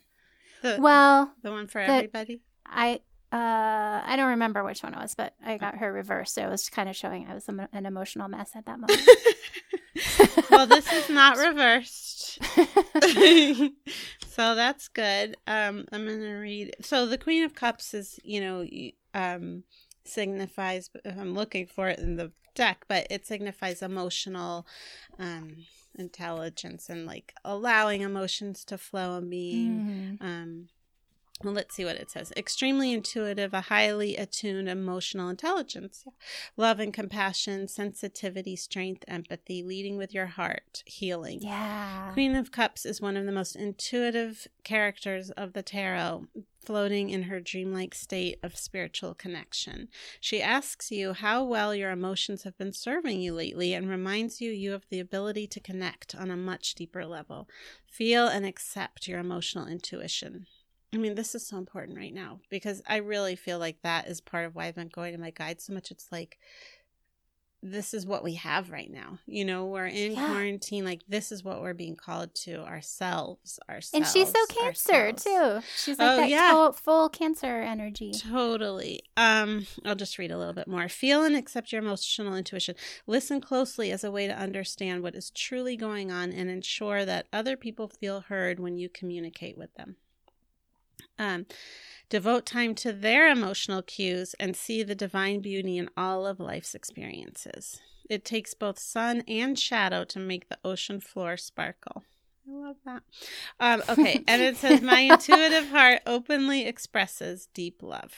The, 0.63 0.79
Well, 0.81 1.33
the 1.43 1.51
one 1.51 1.67
for 1.67 1.83
the- 1.85 1.93
everybody. 1.93 2.41
I 2.67 3.01
uh 3.33 4.03
I 4.07 4.15
don't 4.17 4.31
remember 4.31 4.65
which 4.65 4.83
one 4.83 4.95
it 4.95 5.01
was, 5.01 5.15
but 5.15 5.35
I 5.45 5.59
got 5.59 5.77
her 5.77 5.93
reversed. 5.93 6.35
So 6.35 6.43
it 6.47 6.51
was 6.51 6.69
kind 6.71 6.89
of 6.89 6.97
showing 6.97 7.27
I 7.29 7.35
was 7.35 7.49
an 7.49 7.87
emotional 7.87 8.29
mess 8.29 8.51
at 8.55 8.65
that 8.67 8.79
moment. 8.81 9.01
well, 10.51 10.67
this 10.67 10.91
is 10.93 11.09
not 11.11 11.37
reversed. 11.49 12.39
so 14.35 14.55
that's 14.55 14.89
good. 14.89 15.37
Um, 15.47 15.87
I'm 15.93 16.07
going 16.07 16.21
to 16.21 16.35
read. 16.35 16.75
So 16.81 17.07
the 17.07 17.19
Queen 17.19 17.45
of 17.45 17.55
Cups 17.55 17.95
is, 17.95 18.19
you 18.25 18.41
know, 18.41 18.67
um, 19.15 19.63
signifies, 20.05 20.91
I'm 21.05 21.35
looking 21.35 21.67
for 21.67 21.89
it 21.89 21.99
in 22.01 22.17
the 22.17 22.33
deck, 22.55 22.85
but 22.89 23.07
it 23.11 23.27
signifies 23.27 23.83
emotional 23.83 24.67
um, 25.19 25.67
intelligence 25.97 26.89
and 26.89 27.07
like 27.07 27.33
allowing 27.45 28.01
emotions 28.03 28.65
to 28.67 28.79
flow 28.79 29.17
and 29.17 29.31
being 29.31 30.19
Mm. 30.21 30.23
um, 30.25 30.69
well, 31.43 31.53
let's 31.53 31.75
see 31.75 31.85
what 31.85 31.97
it 31.97 32.11
says. 32.11 32.33
Extremely 32.37 32.93
intuitive, 32.93 33.53
a 33.53 33.63
highly 33.63 34.17
attuned 34.17 34.69
emotional 34.69 35.29
intelligence, 35.29 36.05
love 36.57 36.79
and 36.79 36.95
compassion, 36.95 37.67
sensitivity, 37.67 38.55
strength, 38.55 39.05
empathy, 39.09 39.63
leading 39.63 39.97
with 39.97 40.15
your 40.15 40.27
heart, 40.27 40.85
healing. 40.87 41.41
Yeah. 41.43 42.13
Queen 42.13 42.37
of 42.37 42.53
Cups 42.53 42.87
is 42.87 43.01
one 43.01 43.17
of 43.17 43.27
the 43.27 43.33
most 43.33 43.57
intuitive 43.57 44.47
characters 44.63 45.31
of 45.33 45.55
the 45.55 45.63
tarot, 45.63 46.29
floating 46.65 47.11
in 47.11 47.25
her 47.25 47.41
dreamlike 47.41 47.97
state 47.97 48.39
of 48.43 48.57
spiritual 48.57 49.13
connection. 49.13 49.89
She 50.21 50.41
asks 50.41 50.93
you 50.93 51.15
how 51.15 51.43
well 51.43 51.75
your 51.75 51.91
emotions 51.91 52.45
have 52.45 52.57
been 52.57 52.73
serving 52.73 53.21
you 53.21 53.35
lately 53.35 53.75
and 53.75 53.89
reminds 53.91 54.41
you 54.41 54.53
you 54.53 54.71
have 54.71 54.87
the 54.89 55.01
ability 55.01 55.49
to 55.49 55.61
connect 55.61 56.15
on 56.15 56.31
a 56.31 56.37
much 56.37 56.77
deeper 56.77 57.05
level. 57.05 57.49
Feel 57.91 58.29
and 58.29 58.47
accept 58.47 59.09
your 59.09 59.19
emotional 59.19 59.67
intuition. 59.67 60.47
I 60.95 60.97
mean, 60.99 61.15
this 61.17 61.35
is 61.35 61.47
so 61.47 61.57
important 61.59 61.99
right 61.99 62.15
now 62.15 62.41
because 62.51 62.81
I 62.87 62.97
really 62.99 63.35
feel 63.37 63.59
like 63.59 63.83
that 63.83 64.07
is 64.07 64.21
part 64.21 64.47
of 64.47 64.55
why 64.55 64.67
I've 64.67 64.77
been 64.77 64.89
going 64.89 65.13
to 65.13 65.19
my 65.21 65.31
guide 65.31 65.61
so 65.61 65.73
much. 65.73 65.91
It's 65.91 66.07
like 66.13 66.39
this 67.67 67.95
is 67.95 68.05
what 68.05 68.23
we 68.23 68.35
have 68.35 68.71
right 68.71 68.91
now. 68.91 69.19
You 69.27 69.43
know, 69.47 69.65
we're 69.65 69.87
in 69.87 70.13
Yeah. 70.13 70.27
quarantine. 70.27 70.85
Like 70.85 71.01
this 71.09 71.33
is 71.33 71.43
what 71.43 71.63
we're 71.63 71.73
being 71.73 71.97
called 71.97 72.35
to 72.45 72.57
ourselves. 72.61 73.59
Ourselves. 73.71 73.91
And 73.95 74.07
she's 74.07 74.31
so 74.31 74.47
cancer 74.55 74.93
ourselves. 74.93 75.25
too. 75.25 75.61
She's 75.83 75.99
like 75.99 76.11
Oh, 76.11 76.17
that 76.19 76.29
yeah. 76.29 76.51
to- 76.53 76.73
full 76.75 77.09
cancer 77.09 77.63
energy. 77.63 78.13
Totally. 78.13 79.01
Um, 79.17 79.67
I'll 79.83 79.95
just 79.95 80.19
read 80.19 80.31
a 80.31 80.37
little 80.37 80.53
bit 80.53 80.69
more. 80.69 80.91
Feel 80.91 81.25
and 81.25 81.35
accept 81.35 81.73
your 81.73 81.81
emotional 81.81 82.37
intuition. 82.37 82.75
Listen 83.07 83.41
closely 83.41 83.91
as 83.91 84.05
a 84.05 84.11
way 84.11 84.27
to 84.27 84.37
understand 84.39 85.03
what 85.03 85.15
is 85.15 85.31
truly 85.31 85.75
going 85.75 86.13
on 86.13 86.33
and 86.33 86.51
ensure 86.51 87.07
that 87.07 87.29
other 87.33 87.57
people 87.57 87.89
feel 87.89 88.21
heard 88.21 88.61
when 88.61 88.77
you 88.77 88.91
communicate 88.91 89.57
with 89.57 89.73
them. 89.75 89.97
Um, 91.19 91.47
devote 92.09 92.47
time 92.47 92.75
to 92.77 92.93
their 92.93 93.31
emotional 93.31 93.83
cues 93.83 94.35
and 94.39 94.57
see 94.57 94.83
the 94.83 94.95
divine 94.95 95.41
beauty 95.41 95.79
in 95.79 95.89
all 95.97 96.27
of 96.27 96.41
life's 96.41 96.75
experiences. 96.75 97.81
It 98.09 98.25
takes 98.25 98.55
both 98.55 98.79
sun 98.79 99.23
and 99.27 99.59
shadow 99.59 100.05
to 100.05 100.19
make 100.19 100.49
the 100.49 100.59
ocean 100.65 101.01
floor 101.01 101.37
sparkle. 101.37 102.03
I 102.47 102.53
love 102.53 102.77
that. 102.85 103.03
Um, 103.59 103.83
okay, 103.89 104.23
and 104.29 104.43
it 104.43 104.57
says, 104.57 104.83
My 104.83 105.01
intuitive 105.11 105.69
heart 105.71 106.03
openly 106.07 106.67
expresses 106.67 107.49
deep 107.55 107.83
love. 107.83 108.13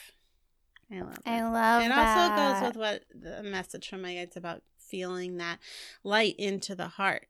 I 0.91 1.01
love 1.01 1.19
it. 1.19 1.29
I 1.29 1.49
love 1.49 1.83
it 1.83 1.89
that. 1.89 2.19
also 2.19 2.61
goes 2.61 2.69
with 2.69 2.77
what 2.77 3.05
the 3.15 3.43
message 3.49 3.89
from 3.89 4.03
my 4.03 4.15
guides 4.15 4.37
about 4.37 4.63
feeling 4.79 5.37
that 5.37 5.59
light 6.05 6.37
into 6.39 6.75
the 6.75 6.89
heart, 6.89 7.29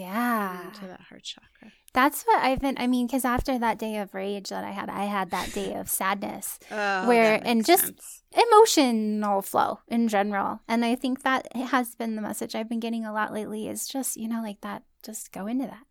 yeah. 0.00 0.66
into 0.68 0.86
that 0.86 1.00
heart 1.08 1.22
chakra. 1.22 1.72
That's 1.92 2.24
what 2.24 2.42
I've 2.42 2.60
been. 2.60 2.76
I 2.78 2.86
mean, 2.86 3.06
because 3.06 3.24
after 3.24 3.58
that 3.58 3.78
day 3.78 3.96
of 3.96 4.12
rage 4.14 4.50
that 4.50 4.64
I 4.64 4.70
had, 4.70 4.90
I 4.90 5.04
had 5.06 5.30
that 5.30 5.52
day 5.52 5.72
of 5.74 5.88
sadness, 5.88 6.58
Oh, 6.70 7.08
Where- 7.08 7.40
and 7.44 7.64
just- 7.64 7.84
sense. 7.86 8.22
emotional 8.50 9.40
flow 9.42 9.80
in 9.88 10.08
general. 10.08 10.60
And 10.68 10.84
I 10.84 10.94
think 10.94 11.22
that 11.22 11.46
has 11.56 11.94
been 11.94 12.16
the 12.16 12.22
message 12.22 12.54
I've 12.54 12.68
been 12.68 12.80
getting 12.80 13.04
a 13.06 13.12
lot 13.12 13.32
lately 13.32 13.68
is 13.68 13.86
just, 13.88 14.16
you 14.16 14.28
know, 14.28 14.42
like 14.42 14.60
that, 14.60 14.82
just 15.02 15.32
go 15.32 15.46
into 15.46 15.66
that, 15.66 15.84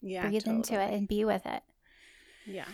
yeah, 0.00 0.28
breathe 0.28 0.46
into 0.46 0.80
it 0.80 0.94
and 0.94 1.06
be 1.06 1.24
with 1.26 1.44
it. 1.44 1.62
Yeah. 2.46 2.64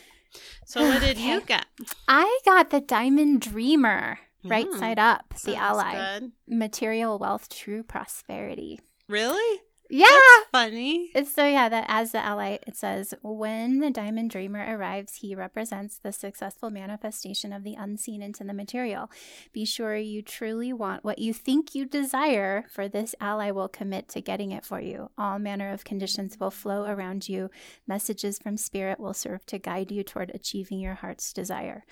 So 0.64 0.86
what 0.86 1.00
did 1.00 1.18
you 1.28 1.40
get? 1.40 1.66
I 2.06 2.38
got 2.44 2.70
the 2.70 2.80
Diamond 2.80 3.40
Dreamer, 3.40 4.18
right 4.44 4.68
Mm, 4.68 4.78
side 4.78 4.98
up, 5.00 5.34
the 5.44 5.56
ally, 5.56 6.18
good. 6.20 6.32
material 6.46 7.18
wealth, 7.18 7.48
true 7.48 7.82
prosperity. 7.82 8.78
Really? 9.08 9.60
Yeah. 9.88 10.06
Funny. 10.52 11.10
It's 11.14 11.32
so 11.32 11.46
yeah, 11.46 11.68
that 11.68 11.86
as 11.88 12.12
the 12.12 12.18
ally, 12.18 12.58
it 12.66 12.76
says 12.76 13.14
when 13.22 13.80
the 13.80 13.90
diamond 13.90 14.30
dreamer 14.30 14.64
arrives, 14.68 15.16
he 15.16 15.34
represents 15.34 15.98
the 15.98 16.12
successful 16.12 16.70
manifestation 16.70 17.52
of 17.52 17.62
the 17.62 17.74
unseen 17.74 18.22
into 18.22 18.44
the 18.44 18.52
material. 18.52 19.10
Be 19.52 19.64
sure 19.64 19.96
you 19.96 20.22
truly 20.22 20.72
want 20.72 21.04
what 21.04 21.18
you 21.18 21.32
think 21.32 21.74
you 21.74 21.84
desire, 21.84 22.64
for 22.70 22.88
this 22.88 23.14
ally 23.20 23.50
will 23.50 23.68
commit 23.68 24.08
to 24.08 24.20
getting 24.20 24.52
it 24.52 24.64
for 24.64 24.80
you. 24.80 25.10
All 25.16 25.38
manner 25.38 25.72
of 25.72 25.84
conditions 25.84 26.38
will 26.40 26.50
flow 26.50 26.84
around 26.84 27.28
you. 27.28 27.50
Messages 27.86 28.38
from 28.38 28.56
spirit 28.56 28.98
will 28.98 29.14
serve 29.14 29.46
to 29.46 29.58
guide 29.58 29.90
you 29.90 30.02
toward 30.02 30.30
achieving 30.34 30.80
your 30.80 30.94
heart's 30.94 31.32
desire. 31.32 31.84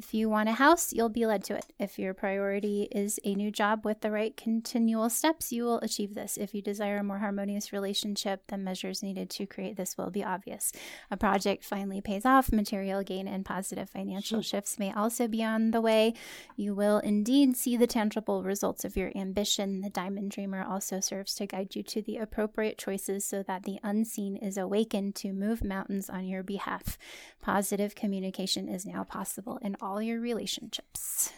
If 0.00 0.14
you 0.14 0.28
want 0.30 0.48
a 0.48 0.52
house, 0.52 0.92
you'll 0.92 1.08
be 1.08 1.26
led 1.26 1.42
to 1.44 1.56
it. 1.56 1.72
If 1.76 1.98
your 1.98 2.14
priority 2.14 2.86
is 2.92 3.18
a 3.24 3.34
new 3.34 3.50
job 3.50 3.84
with 3.84 4.00
the 4.00 4.12
right 4.12 4.36
continual 4.36 5.10
steps, 5.10 5.50
you 5.50 5.64
will 5.64 5.80
achieve 5.80 6.14
this. 6.14 6.36
If 6.36 6.54
you 6.54 6.62
desire 6.62 6.98
a 6.98 7.02
more 7.02 7.18
harmonious 7.18 7.72
relationship, 7.72 8.46
the 8.46 8.56
measures 8.56 9.02
needed 9.02 9.28
to 9.30 9.44
create 9.44 9.76
this 9.76 9.98
will 9.98 10.10
be 10.10 10.22
obvious. 10.22 10.70
A 11.10 11.16
project 11.16 11.64
finally 11.64 12.00
pays 12.00 12.24
off, 12.24 12.52
material 12.52 13.02
gain 13.02 13.26
and 13.26 13.44
positive 13.44 13.90
financial 13.90 14.40
shifts 14.40 14.78
may 14.78 14.92
also 14.92 15.26
be 15.26 15.42
on 15.42 15.72
the 15.72 15.80
way. 15.80 16.14
You 16.54 16.76
will 16.76 16.98
indeed 16.98 17.56
see 17.56 17.76
the 17.76 17.88
tangible 17.88 18.44
results 18.44 18.84
of 18.84 18.96
your 18.96 19.10
ambition. 19.16 19.80
The 19.80 19.90
Diamond 19.90 20.30
Dreamer 20.30 20.62
also 20.62 21.00
serves 21.00 21.34
to 21.34 21.46
guide 21.46 21.74
you 21.74 21.82
to 21.82 22.02
the 22.02 22.18
appropriate 22.18 22.78
choices 22.78 23.24
so 23.24 23.42
that 23.42 23.64
the 23.64 23.80
unseen 23.82 24.36
is 24.36 24.56
awakened 24.56 25.16
to 25.16 25.32
move 25.32 25.64
mountains 25.64 26.08
on 26.08 26.24
your 26.24 26.44
behalf. 26.44 26.96
Positive 27.40 27.96
communication 27.96 28.68
is 28.68 28.86
now 28.86 29.02
possible 29.02 29.58
in 29.60 29.76
all 29.80 29.87
your 29.96 30.20
relationships. 30.20 31.32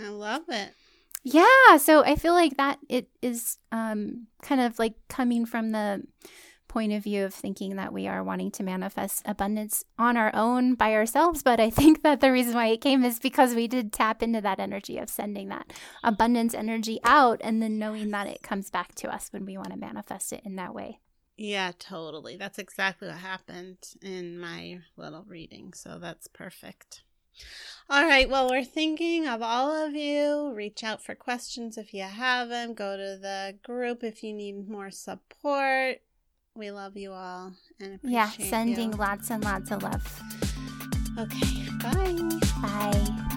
I 0.00 0.08
love 0.08 0.44
it. 0.48 0.72
Yeah, 1.24 1.76
so 1.78 2.04
I 2.04 2.14
feel 2.14 2.32
like 2.32 2.56
that 2.56 2.78
it 2.88 3.08
is 3.20 3.58
um 3.72 4.28
kind 4.42 4.60
of 4.60 4.78
like 4.78 4.94
coming 5.08 5.44
from 5.44 5.70
the 5.70 6.04
point 6.68 6.92
of 6.92 7.02
view 7.02 7.24
of 7.24 7.34
thinking 7.34 7.76
that 7.76 7.92
we 7.92 8.06
are 8.06 8.22
wanting 8.22 8.50
to 8.52 8.62
manifest 8.62 9.22
abundance 9.24 9.84
on 9.98 10.16
our 10.16 10.30
own 10.34 10.74
by 10.74 10.94
ourselves, 10.94 11.42
but 11.42 11.58
I 11.58 11.70
think 11.70 12.02
that 12.02 12.20
the 12.20 12.30
reason 12.30 12.54
why 12.54 12.66
it 12.66 12.80
came 12.80 13.04
is 13.04 13.18
because 13.18 13.54
we 13.54 13.66
did 13.66 13.92
tap 13.92 14.22
into 14.22 14.40
that 14.42 14.60
energy 14.60 14.98
of 14.98 15.08
sending 15.08 15.48
that 15.48 15.72
abundance 16.04 16.54
energy 16.54 17.00
out 17.04 17.40
and 17.42 17.62
then 17.62 17.78
knowing 17.78 18.10
that 18.10 18.26
it 18.26 18.42
comes 18.42 18.70
back 18.70 18.94
to 18.96 19.12
us 19.12 19.28
when 19.32 19.46
we 19.46 19.56
want 19.56 19.70
to 19.70 19.78
manifest 19.78 20.32
it 20.32 20.42
in 20.44 20.56
that 20.56 20.74
way. 20.74 21.00
Yeah, 21.36 21.72
totally. 21.78 22.36
That's 22.36 22.58
exactly 22.58 23.08
what 23.08 23.16
happened 23.16 23.78
in 24.02 24.38
my 24.38 24.80
little 24.96 25.24
reading. 25.26 25.72
So 25.72 25.98
that's 25.98 26.26
perfect. 26.26 27.02
All 27.90 28.04
right. 28.04 28.28
Well, 28.28 28.50
we're 28.50 28.64
thinking 28.64 29.26
of 29.26 29.40
all 29.42 29.70
of 29.74 29.94
you. 29.94 30.52
Reach 30.54 30.84
out 30.84 31.02
for 31.02 31.14
questions 31.14 31.78
if 31.78 31.94
you 31.94 32.02
have 32.02 32.48
them. 32.50 32.74
Go 32.74 32.96
to 32.96 33.18
the 33.20 33.56
group 33.64 34.04
if 34.04 34.22
you 34.22 34.34
need 34.34 34.68
more 34.68 34.90
support. 34.90 35.98
We 36.54 36.70
love 36.70 36.96
you 36.96 37.12
all 37.12 37.52
and 37.80 37.94
appreciate 37.94 38.12
Yeah, 38.38 38.50
sending 38.50 38.92
you. 38.92 38.98
lots 38.98 39.30
and 39.30 39.42
lots 39.44 39.70
of 39.70 39.82
love. 39.82 40.20
Okay. 41.18 41.66
Bye. 41.82 42.38
Bye. 42.60 43.34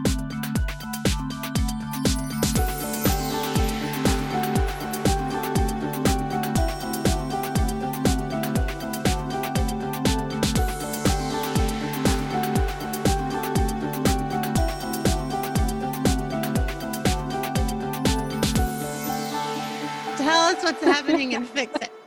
What's 20.71 20.83
happening 20.83 21.35
and 21.35 21.47
fix 21.47 21.75
it. 21.81 22.00